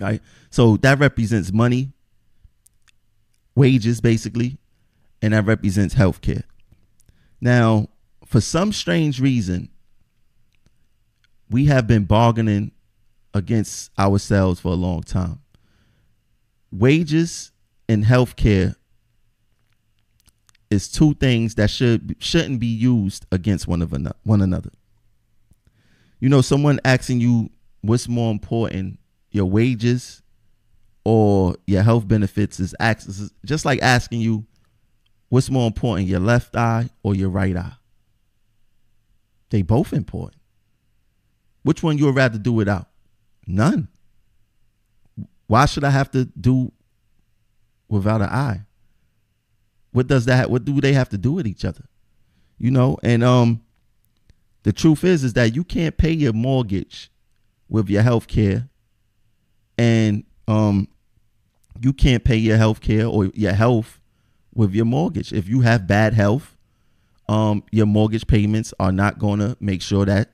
Right? 0.00 0.20
So 0.50 0.76
that 0.78 0.98
represents 0.98 1.52
money, 1.52 1.92
wages 3.54 4.00
basically, 4.00 4.58
and 5.24 5.32
that 5.32 5.46
represents 5.46 5.94
healthcare. 5.94 6.42
Now, 7.40 7.88
for 8.26 8.42
some 8.42 8.74
strange 8.74 9.22
reason, 9.22 9.70
we 11.48 11.64
have 11.64 11.86
been 11.86 12.04
bargaining 12.04 12.72
against 13.32 13.90
ourselves 13.98 14.60
for 14.60 14.72
a 14.72 14.76
long 14.76 15.02
time. 15.02 15.40
Wages 16.70 17.52
and 17.88 18.04
healthcare 18.04 18.76
is 20.68 20.90
two 20.90 21.14
things 21.14 21.54
that 21.54 21.70
should 21.70 22.16
shouldn't 22.18 22.60
be 22.60 22.66
used 22.66 23.24
against 23.32 23.66
one 23.66 23.80
of 23.80 23.94
another, 23.94 24.16
one 24.24 24.42
another. 24.42 24.70
You 26.20 26.28
know, 26.28 26.42
someone 26.42 26.80
asking 26.84 27.20
you 27.20 27.48
what's 27.80 28.08
more 28.08 28.30
important, 28.30 28.98
your 29.30 29.46
wages 29.46 30.20
or 31.02 31.56
your 31.66 31.82
health 31.82 32.06
benefits 32.06 32.60
is 32.60 32.74
just 33.46 33.64
like 33.64 33.80
asking 33.80 34.20
you 34.20 34.44
what's 35.28 35.50
more 35.50 35.66
important, 35.66 36.08
your 36.08 36.20
left 36.20 36.56
eye 36.56 36.88
or 37.02 37.14
your 37.14 37.28
right 37.30 37.56
eye. 37.56 37.74
They 39.50 39.62
both 39.62 39.92
important. 39.92 40.40
Which 41.62 41.82
one 41.82 41.98
you 41.98 42.06
would 42.06 42.16
rather 42.16 42.38
do 42.38 42.52
without? 42.52 42.88
None. 43.46 43.88
Why 45.46 45.66
should 45.66 45.84
I 45.84 45.90
have 45.90 46.10
to 46.12 46.24
do 46.24 46.72
without 47.88 48.22
an 48.22 48.28
eye? 48.30 48.62
What 49.92 50.08
does 50.08 50.24
that 50.24 50.50
what 50.50 50.64
do 50.64 50.80
they 50.80 50.92
have 50.92 51.08
to 51.10 51.18
do 51.18 51.32
with 51.32 51.46
each 51.46 51.64
other? 51.64 51.84
You 52.58 52.70
know, 52.70 52.98
and 53.02 53.22
um 53.22 53.60
The 54.64 54.72
truth 54.72 55.04
is 55.04 55.24
is 55.24 55.34
that 55.34 55.54
you 55.54 55.62
can't 55.64 55.96
pay 55.96 56.12
your 56.12 56.32
mortgage 56.32 57.10
with 57.68 57.88
your 57.90 58.02
health 58.02 58.26
care 58.26 58.68
and 59.78 60.24
um 60.48 60.88
you 61.80 61.92
can't 61.92 62.24
pay 62.24 62.36
your 62.36 62.56
health 62.56 62.80
care 62.80 63.06
or 63.06 63.26
your 63.34 63.52
health 63.52 64.00
with 64.54 64.74
your 64.74 64.84
mortgage. 64.84 65.32
If 65.32 65.48
you 65.48 65.60
have 65.60 65.86
bad 65.86 66.14
health, 66.14 66.56
um 67.26 67.62
your 67.72 67.86
mortgage 67.86 68.26
payments 68.26 68.74
are 68.78 68.92
not 68.92 69.18
going 69.18 69.40
to 69.40 69.56
make 69.58 69.80
sure 69.80 70.04
that 70.04 70.32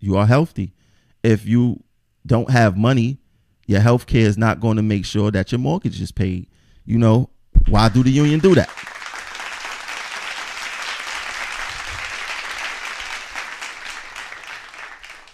you 0.00 0.16
are 0.16 0.26
healthy. 0.26 0.74
If 1.22 1.46
you 1.46 1.82
don't 2.26 2.50
have 2.50 2.76
money, 2.76 3.18
your 3.66 3.80
health 3.80 4.06
care 4.06 4.26
is 4.26 4.36
not 4.36 4.60
going 4.60 4.76
to 4.76 4.82
make 4.82 5.04
sure 5.04 5.30
that 5.30 5.52
your 5.52 5.60
mortgage 5.60 6.00
is 6.00 6.10
paid. 6.12 6.48
You 6.84 6.98
know, 6.98 7.30
why 7.68 7.88
do 7.88 8.02
the 8.02 8.10
union 8.10 8.40
do 8.40 8.54
that? 8.56 8.68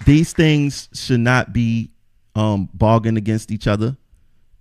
These 0.05 0.33
things 0.33 0.89
should 0.95 1.21
not 1.21 1.53
be 1.53 1.91
um, 2.35 2.69
bargained 2.73 3.19
against 3.19 3.51
each 3.51 3.67
other. 3.67 3.97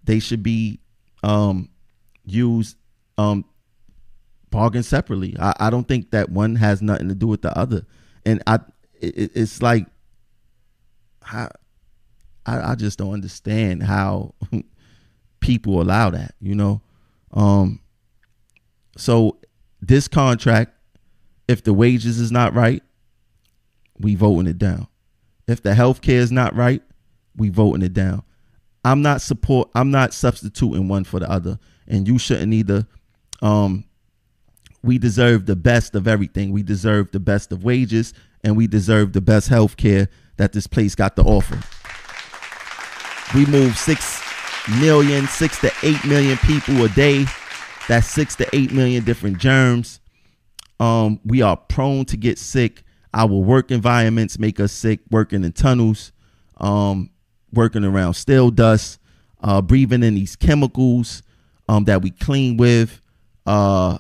They 0.04 0.20
should 0.20 0.44
be 0.44 0.80
um, 1.24 1.70
used 2.26 2.76
um, 3.18 3.46
bargained 4.50 4.86
separately. 4.86 5.36
I, 5.40 5.54
I 5.60 5.70
don't 5.70 5.88
think 5.88 6.12
that 6.12 6.30
one 6.30 6.56
has 6.56 6.82
nothing 6.82 7.10
to 7.10 7.16
do 7.16 7.28
with 7.28 7.42
the 7.42 7.58
other. 7.58 7.86
And 8.26 8.42
I, 8.48 8.60
it, 9.00 9.32
it's 9.36 9.62
like, 9.62 9.88
I, 11.22 11.50
I 12.46 12.76
just 12.76 12.98
don't 12.98 13.14
understand 13.14 13.84
how 13.84 14.34
people 15.40 15.82
allow 15.82 16.10
that, 16.10 16.34
you 16.40 16.56
know. 16.56 16.82
Um, 17.34 17.82
so 18.96 19.38
this 19.82 20.08
contract, 20.08 20.74
if 21.48 21.64
the 21.64 21.74
wages 21.74 22.20
is 22.20 22.32
not 22.32 22.54
right, 22.54 22.82
we 24.00 24.16
voting 24.16 24.48
it 24.48 24.58
down. 24.58 24.88
If 25.48 25.62
the 25.62 25.74
health 25.74 26.02
care 26.02 26.20
is 26.20 26.32
not 26.32 26.56
right, 26.56 26.82
we 27.36 27.50
voting 27.50 27.84
it 27.84 27.94
down. 27.94 28.24
I'm 28.84 29.02
not 29.02 29.22
support. 29.22 29.70
I'm 29.76 29.92
not 29.92 30.14
substituting 30.14 30.88
one 30.88 31.04
for 31.04 31.20
the 31.20 31.30
other, 31.30 31.60
and 31.88 32.08
you 32.08 32.18
shouldn't 32.18 32.54
either. 32.54 32.88
Um, 33.42 33.86
we 34.84 34.98
deserve 34.98 35.46
the 35.46 35.56
best 35.56 35.96
of 35.96 36.08
everything. 36.08 36.52
We 36.52 36.64
deserve 36.64 37.12
the 37.12 37.20
best 37.20 37.52
of 37.52 37.64
wages, 37.64 38.14
and 38.44 38.56
we 38.56 38.68
deserve 38.68 39.14
the 39.14 39.22
best 39.22 39.50
health 39.50 39.78
care 39.78 40.10
that 40.38 40.54
this 40.54 40.68
place 40.68 40.96
got 40.96 41.16
to 41.16 41.24
offer. 41.24 41.60
We 43.36 43.46
move 43.46 43.78
six 43.78 44.22
million, 44.80 45.28
six 45.28 45.60
to 45.62 45.72
eight 45.84 46.04
million 46.06 46.38
people 46.38 46.84
a 46.84 46.90
day. 46.90 47.26
That's 47.88 48.08
six 48.08 48.36
to 48.36 48.56
eight 48.56 48.72
million 48.72 49.04
different 49.04 49.38
germs. 49.38 50.00
Um, 50.80 51.20
we 51.26 51.42
are 51.42 51.58
prone 51.58 52.06
to 52.06 52.18
get 52.18 52.38
sick. 52.38 52.84
Our 53.14 53.28
work 53.28 53.72
environments 53.72 54.38
make 54.38 54.60
us 54.60 54.72
sick. 54.72 55.00
Working 55.10 55.44
in 55.44 55.54
tunnels, 55.54 56.12
um, 56.58 57.10
working 57.52 57.84
around 57.84 58.14
stale 58.14 58.52
dust, 58.52 59.00
uh, 59.42 59.62
breathing 59.62 60.04
in 60.04 60.16
these 60.16 60.36
chemicals 60.36 61.24
um, 61.68 61.86
that 61.86 62.02
we 62.02 62.12
clean 62.12 62.58
with. 62.58 63.02
Uh, 63.46 63.98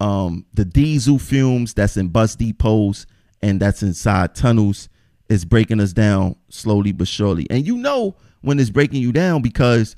um, 0.00 0.44
the 0.52 0.64
diesel 0.64 1.18
fumes 1.18 1.74
that's 1.74 1.96
in 1.96 2.08
bus 2.08 2.36
depots 2.36 3.06
and 3.42 3.60
that's 3.60 3.82
inside 3.82 4.34
tunnels 4.34 4.88
is 5.28 5.44
breaking 5.44 5.80
us 5.80 5.92
down 5.92 6.36
slowly 6.48 6.92
but 6.92 7.08
surely. 7.08 7.46
And 7.50 7.66
you 7.66 7.76
know 7.76 8.16
when 8.42 8.58
it's 8.58 8.70
breaking 8.70 9.02
you 9.02 9.12
down 9.12 9.42
because 9.42 9.96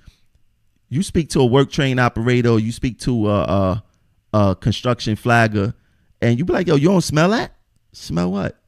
you 0.88 1.02
speak 1.02 1.28
to 1.30 1.40
a 1.40 1.46
work 1.46 1.70
train 1.70 1.98
operator 1.98 2.58
you 2.58 2.72
speak 2.72 2.98
to 3.00 3.28
a, 3.28 3.40
a, 3.42 3.84
a 4.32 4.56
construction 4.56 5.16
flagger 5.16 5.74
and 6.20 6.38
you 6.38 6.44
be 6.44 6.52
like, 6.52 6.66
yo, 6.66 6.76
you 6.76 6.88
don't 6.88 7.00
smell 7.02 7.30
that? 7.30 7.52
Smell 7.92 8.32
what? 8.32 8.58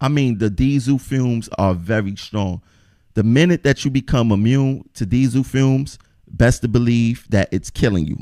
I 0.00 0.08
mean, 0.08 0.38
the 0.38 0.50
diesel 0.50 0.98
fumes 0.98 1.48
are 1.58 1.74
very 1.74 2.16
strong. 2.16 2.62
The 3.14 3.22
minute 3.22 3.62
that 3.62 3.84
you 3.84 3.90
become 3.90 4.32
immune 4.32 4.88
to 4.94 5.06
diesel 5.06 5.44
fumes, 5.44 5.98
best 6.26 6.62
to 6.62 6.68
believe 6.68 7.26
that 7.30 7.48
it's 7.52 7.70
killing 7.70 8.06
you. 8.06 8.18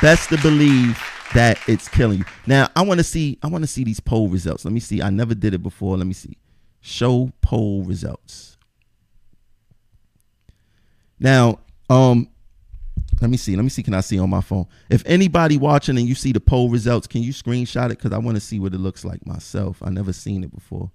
Best 0.00 0.30
to 0.30 0.38
believe 0.38 0.98
that 1.34 1.58
it's 1.68 1.88
killing 1.88 2.18
you. 2.20 2.24
Now, 2.46 2.68
I 2.74 2.82
want 2.82 2.98
to 2.98 3.04
see 3.04 3.38
I 3.42 3.48
want 3.48 3.62
to 3.62 3.68
see 3.68 3.84
these 3.84 4.00
poll 4.00 4.28
results. 4.28 4.64
Let 4.64 4.72
me 4.72 4.80
see. 4.80 5.02
I 5.02 5.10
never 5.10 5.34
did 5.34 5.54
it 5.54 5.62
before. 5.62 5.96
Let 5.96 6.06
me 6.06 6.14
see. 6.14 6.36
Show 6.80 7.32
poll 7.42 7.82
results. 7.84 8.56
Now, 11.18 11.60
um 11.88 12.28
let 13.20 13.30
me 13.30 13.36
see. 13.36 13.54
Let 13.54 13.62
me 13.62 13.68
see. 13.68 13.82
Can 13.82 13.92
I 13.92 14.00
see 14.00 14.18
on 14.18 14.30
my 14.30 14.40
phone? 14.40 14.66
If 14.88 15.02
anybody 15.04 15.58
watching 15.58 15.98
and 15.98 16.08
you 16.08 16.14
see 16.14 16.32
the 16.32 16.40
poll 16.40 16.70
results, 16.70 17.06
can 17.06 17.22
you 17.22 17.32
screenshot 17.32 17.86
it? 17.86 17.98
Because 17.98 18.12
I 18.12 18.18
want 18.18 18.36
to 18.36 18.40
see 18.40 18.58
what 18.58 18.72
it 18.72 18.78
looks 18.78 19.04
like 19.04 19.26
myself. 19.26 19.82
I 19.82 19.90
never 19.90 20.12
seen 20.12 20.42
it 20.42 20.54
before. 20.54 20.90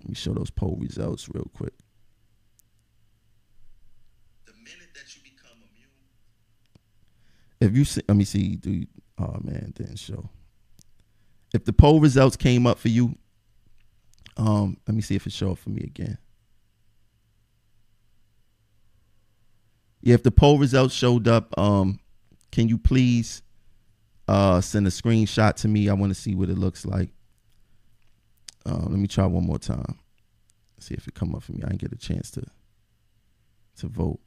Let 0.00 0.08
me 0.10 0.14
show 0.14 0.34
those 0.34 0.50
poll 0.50 0.76
results 0.78 1.28
real 1.32 1.50
quick. 1.54 1.72
The 4.46 4.52
minute 4.52 4.92
that 4.94 5.14
you 5.14 5.22
become 5.22 5.56
immune. 5.56 5.88
If 7.60 7.76
you 7.76 7.84
see, 7.84 8.02
let 8.08 8.16
me 8.16 8.24
see. 8.24 8.56
Do 8.56 8.70
you, 8.70 8.86
oh 9.18 9.36
man, 9.42 9.72
didn't 9.76 9.98
show. 9.98 10.30
If 11.52 11.64
the 11.64 11.72
poll 11.72 12.00
results 12.00 12.36
came 12.36 12.66
up 12.66 12.78
for 12.78 12.88
you, 12.88 13.16
um, 14.36 14.78
let 14.86 14.94
me 14.94 15.02
see 15.02 15.16
if 15.16 15.26
it 15.26 15.32
show 15.32 15.52
up 15.52 15.58
for 15.58 15.70
me 15.70 15.82
again. 15.82 16.18
Yeah, 20.00 20.14
if 20.14 20.22
the 20.22 20.30
poll 20.30 20.58
results 20.58 20.94
showed 20.94 21.28
up, 21.28 21.56
um, 21.58 22.00
can 22.50 22.68
you 22.68 22.78
please 22.78 23.42
uh, 24.28 24.60
send 24.60 24.86
a 24.86 24.90
screenshot 24.90 25.54
to 25.56 25.68
me? 25.68 25.88
I 25.88 25.92
want 25.92 26.14
to 26.14 26.18
see 26.18 26.34
what 26.34 26.48
it 26.48 26.56
looks 26.56 26.86
like. 26.86 27.10
Uh, 28.64 28.78
let 28.78 28.98
me 28.98 29.06
try 29.06 29.26
one 29.26 29.44
more 29.44 29.58
time. 29.58 29.98
See 30.78 30.94
if 30.94 31.06
it 31.06 31.14
come 31.14 31.34
up 31.34 31.42
for 31.42 31.52
me. 31.52 31.60
I 31.62 31.68
didn't 31.68 31.82
get 31.82 31.92
a 31.92 31.96
chance 31.96 32.30
to 32.32 32.42
to 33.78 33.88
vote. 33.88 34.20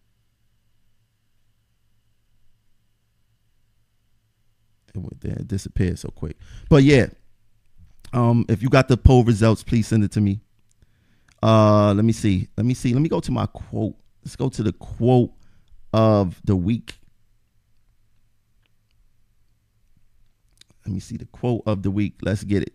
It. 4.96 5.24
It 5.24 5.48
disappeared 5.48 6.00
so 6.00 6.10
quick. 6.10 6.38
But 6.70 6.84
yeah, 6.84 7.08
um, 8.14 8.46
if 8.48 8.62
you 8.62 8.70
got 8.70 8.88
the 8.88 8.98
poll 8.98 9.24
results, 9.24 9.64
please 9.64 9.88
send 9.88 10.04
it 10.04 10.12
to 10.12 10.22
me. 10.22 10.39
Uh, 11.41 11.94
let 11.94 12.06
me 12.06 12.14
see. 12.14 12.48
Let 12.56 12.66
me 12.66 12.74
see. 12.74 12.94
Let 12.94 13.02
me 13.02 13.10
go 13.10 13.20
to 13.20 13.32
my 13.32 13.46
quote. 13.48 13.96
Let's 14.24 14.36
go 14.36 14.50
to 14.50 14.64
the 14.64 14.74
quote 14.74 15.32
of 15.91 16.39
the 16.46 16.56
week. 16.56 16.96
Let 20.86 20.94
me 20.94 21.00
see 21.00 21.18
the 21.18 21.26
quote 21.26 21.64
of 21.66 21.82
the 21.84 21.91
week. 21.91 22.16
Let's 22.22 22.44
get 22.44 22.64
it. 22.64 22.74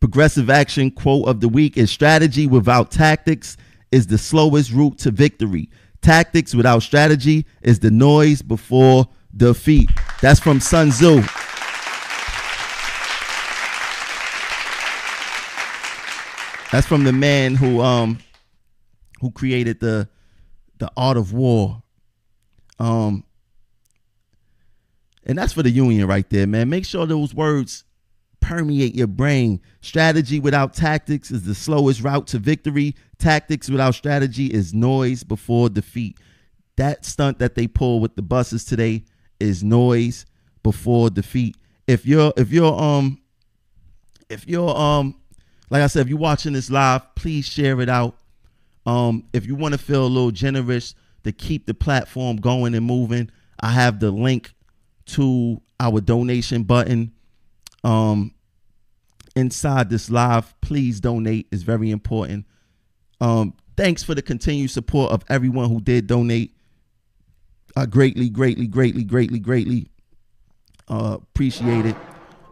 Progressive 0.00 0.50
action 0.50 0.90
quote 0.90 1.26
of 1.28 1.40
the 1.40 1.48
week 1.48 1.76
is 1.76 1.90
strategy 1.90 2.46
without 2.46 2.90
tactics 2.90 3.56
is 3.90 4.06
the 4.06 4.18
slowest 4.18 4.70
route 4.70 4.98
to 4.98 5.10
victory. 5.10 5.70
Tactics 6.02 6.54
without 6.54 6.82
strategy 6.82 7.46
is 7.62 7.78
the 7.78 7.90
noise 7.90 8.42
before 8.42 9.08
defeat. 9.36 9.90
That's 10.20 10.40
from 10.40 10.60
Sun 10.60 10.90
Tzu. 10.90 11.22
That's 16.72 16.86
from 16.86 17.04
the 17.04 17.12
man 17.12 17.54
who 17.54 17.80
um 17.80 18.18
who 19.20 19.30
created 19.30 19.80
the 19.80 20.08
the 20.78 20.90
art 20.96 21.16
of 21.16 21.32
war. 21.32 21.82
Um 22.78 23.24
and 25.26 25.38
that's 25.38 25.52
for 25.52 25.62
the 25.62 25.70
union 25.70 26.06
right 26.06 26.28
there, 26.30 26.46
man. 26.46 26.68
Make 26.68 26.84
sure 26.84 27.06
those 27.06 27.34
words 27.34 27.84
permeate 28.40 28.94
your 28.94 29.06
brain. 29.06 29.60
Strategy 29.80 30.38
without 30.38 30.74
tactics 30.74 31.30
is 31.30 31.44
the 31.44 31.54
slowest 31.54 32.02
route 32.02 32.26
to 32.28 32.38
victory. 32.38 32.94
Tactics 33.18 33.70
without 33.70 33.94
strategy 33.94 34.46
is 34.46 34.74
noise 34.74 35.22
before 35.22 35.70
defeat. 35.70 36.18
That 36.76 37.04
stunt 37.06 37.38
that 37.38 37.54
they 37.54 37.66
pull 37.68 38.00
with 38.00 38.16
the 38.16 38.22
buses 38.22 38.64
today 38.64 39.04
is 39.44 39.62
noise 39.62 40.26
before 40.62 41.10
defeat. 41.10 41.56
If 41.86 42.06
you're 42.06 42.32
if 42.36 42.50
you're 42.50 42.74
um 42.80 43.20
if 44.28 44.48
you're 44.48 44.76
um 44.76 45.20
like 45.70 45.82
I 45.82 45.86
said, 45.86 46.02
if 46.02 46.08
you're 46.08 46.18
watching 46.18 46.52
this 46.52 46.70
live, 46.70 47.14
please 47.14 47.46
share 47.46 47.80
it 47.80 47.88
out. 47.88 48.16
Um, 48.86 49.24
if 49.32 49.46
you 49.46 49.54
want 49.54 49.72
to 49.72 49.78
feel 49.78 50.04
a 50.04 50.08
little 50.08 50.30
generous 50.30 50.94
to 51.24 51.32
keep 51.32 51.66
the 51.66 51.74
platform 51.74 52.36
going 52.36 52.74
and 52.74 52.84
moving, 52.84 53.30
I 53.60 53.70
have 53.70 53.98
the 53.98 54.10
link 54.10 54.52
to 55.06 55.60
our 55.80 56.00
donation 56.00 56.62
button 56.62 57.12
um 57.82 58.34
inside 59.36 59.90
this 59.90 60.10
live. 60.10 60.58
Please 60.60 61.00
donate. 61.00 61.48
It's 61.50 61.62
very 61.62 61.90
important. 61.90 62.46
Um, 63.20 63.54
thanks 63.76 64.02
for 64.02 64.14
the 64.14 64.22
continued 64.22 64.70
support 64.70 65.12
of 65.12 65.24
everyone 65.28 65.68
who 65.68 65.80
did 65.80 66.06
donate. 66.06 66.54
I 67.76 67.86
greatly, 67.86 68.28
greatly, 68.28 68.66
greatly, 68.66 69.02
greatly, 69.02 69.38
greatly 69.38 69.88
uh, 70.88 71.18
appreciate 71.20 71.86
it. 71.86 71.96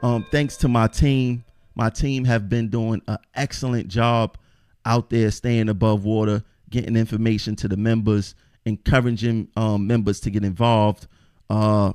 Um, 0.02 0.26
thanks 0.30 0.56
to 0.58 0.68
my 0.68 0.88
team. 0.88 1.44
My 1.74 1.90
team 1.90 2.24
have 2.24 2.48
been 2.48 2.68
doing 2.68 3.02
an 3.06 3.18
excellent 3.34 3.88
job 3.88 4.36
out 4.84 5.10
there 5.10 5.30
staying 5.30 5.68
above 5.68 6.04
water, 6.04 6.42
getting 6.70 6.96
information 6.96 7.54
to 7.56 7.68
the 7.68 7.76
members, 7.76 8.34
encouraging 8.64 9.48
um, 9.56 9.86
members 9.86 10.20
to 10.20 10.30
get 10.30 10.44
involved. 10.44 11.06
Uh, 11.48 11.92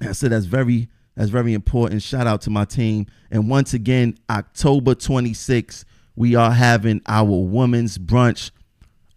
I 0.00 0.12
said 0.12 0.32
that's 0.32 0.46
very 0.46 0.88
that's 1.14 1.30
very 1.30 1.52
important. 1.52 2.02
Shout 2.02 2.26
out 2.26 2.42
to 2.42 2.50
my 2.50 2.64
team. 2.64 3.06
And 3.30 3.48
once 3.48 3.74
again, 3.74 4.18
October 4.30 4.94
26th, 4.94 5.84
we 6.14 6.34
are 6.34 6.52
having 6.52 7.00
our 7.06 7.24
women's 7.24 7.98
brunch. 7.98 8.50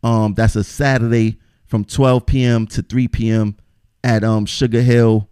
Um, 0.04 0.34
that's 0.34 0.56
a 0.56 0.64
Saturday 0.64 1.38
from 1.72 1.86
12 1.86 2.26
p.m. 2.26 2.67
to 2.67 2.82
3 2.82 3.07
p.m. 3.07 3.55
at 4.03 4.26
um 4.26 4.45
Sugar 4.45 4.82
Hill 4.82 5.30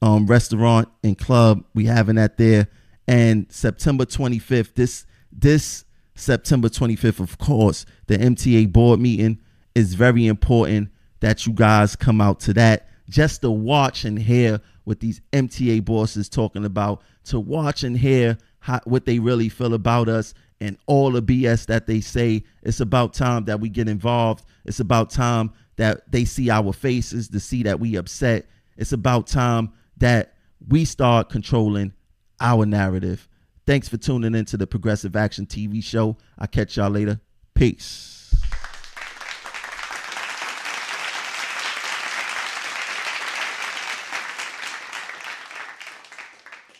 um 0.00 0.26
restaurant 0.26 0.88
and 1.04 1.16
club. 1.16 1.62
We 1.74 1.84
having 1.84 2.16
that 2.16 2.38
there. 2.38 2.68
And 3.06 3.52
September 3.52 4.06
25th, 4.06 4.74
this 4.74 5.04
this 5.30 5.84
September 6.14 6.70
25th, 6.70 7.20
of 7.20 7.36
course, 7.36 7.84
the 8.06 8.16
MTA 8.16 8.72
board 8.72 8.98
meeting 8.98 9.40
is 9.74 9.92
very 9.92 10.26
important 10.26 10.88
that 11.20 11.46
you 11.46 11.52
guys 11.52 11.96
come 11.96 12.22
out 12.22 12.40
to 12.40 12.54
that 12.54 12.88
just 13.10 13.42
to 13.42 13.50
watch 13.50 14.06
and 14.06 14.18
hear 14.18 14.58
what 14.84 15.00
these 15.00 15.20
MTA 15.34 15.84
bosses 15.84 16.30
talking 16.30 16.64
about, 16.64 17.02
to 17.24 17.38
watch 17.38 17.84
and 17.84 17.98
hear 17.98 18.38
how, 18.60 18.80
what 18.84 19.04
they 19.04 19.18
really 19.18 19.50
feel 19.50 19.74
about 19.74 20.08
us 20.08 20.32
and 20.62 20.78
all 20.86 21.10
the 21.10 21.22
BS 21.22 21.66
that 21.66 21.86
they 21.86 22.00
say. 22.00 22.44
It's 22.62 22.80
about 22.80 23.14
time 23.14 23.44
that 23.46 23.60
we 23.60 23.68
get 23.68 23.88
involved. 23.88 24.44
It's 24.64 24.80
about 24.80 25.10
time 25.10 25.52
that 25.76 26.10
they 26.10 26.24
see 26.24 26.50
our 26.50 26.72
faces 26.72 27.28
to 27.30 27.40
see 27.40 27.64
that 27.64 27.80
we 27.80 27.96
upset. 27.96 28.46
It's 28.76 28.92
about 28.92 29.26
time 29.26 29.72
that 29.96 30.34
we 30.68 30.84
start 30.84 31.28
controlling 31.28 31.92
our 32.40 32.64
narrative. 32.64 33.28
Thanks 33.66 33.88
for 33.88 33.96
tuning 33.96 34.34
into 34.34 34.56
the 34.56 34.66
Progressive 34.66 35.16
Action 35.16 35.46
TV 35.46 35.82
show. 35.82 36.16
I'll 36.38 36.46
catch 36.46 36.76
y'all 36.76 36.90
later. 36.90 37.20
Peace. 37.54 38.11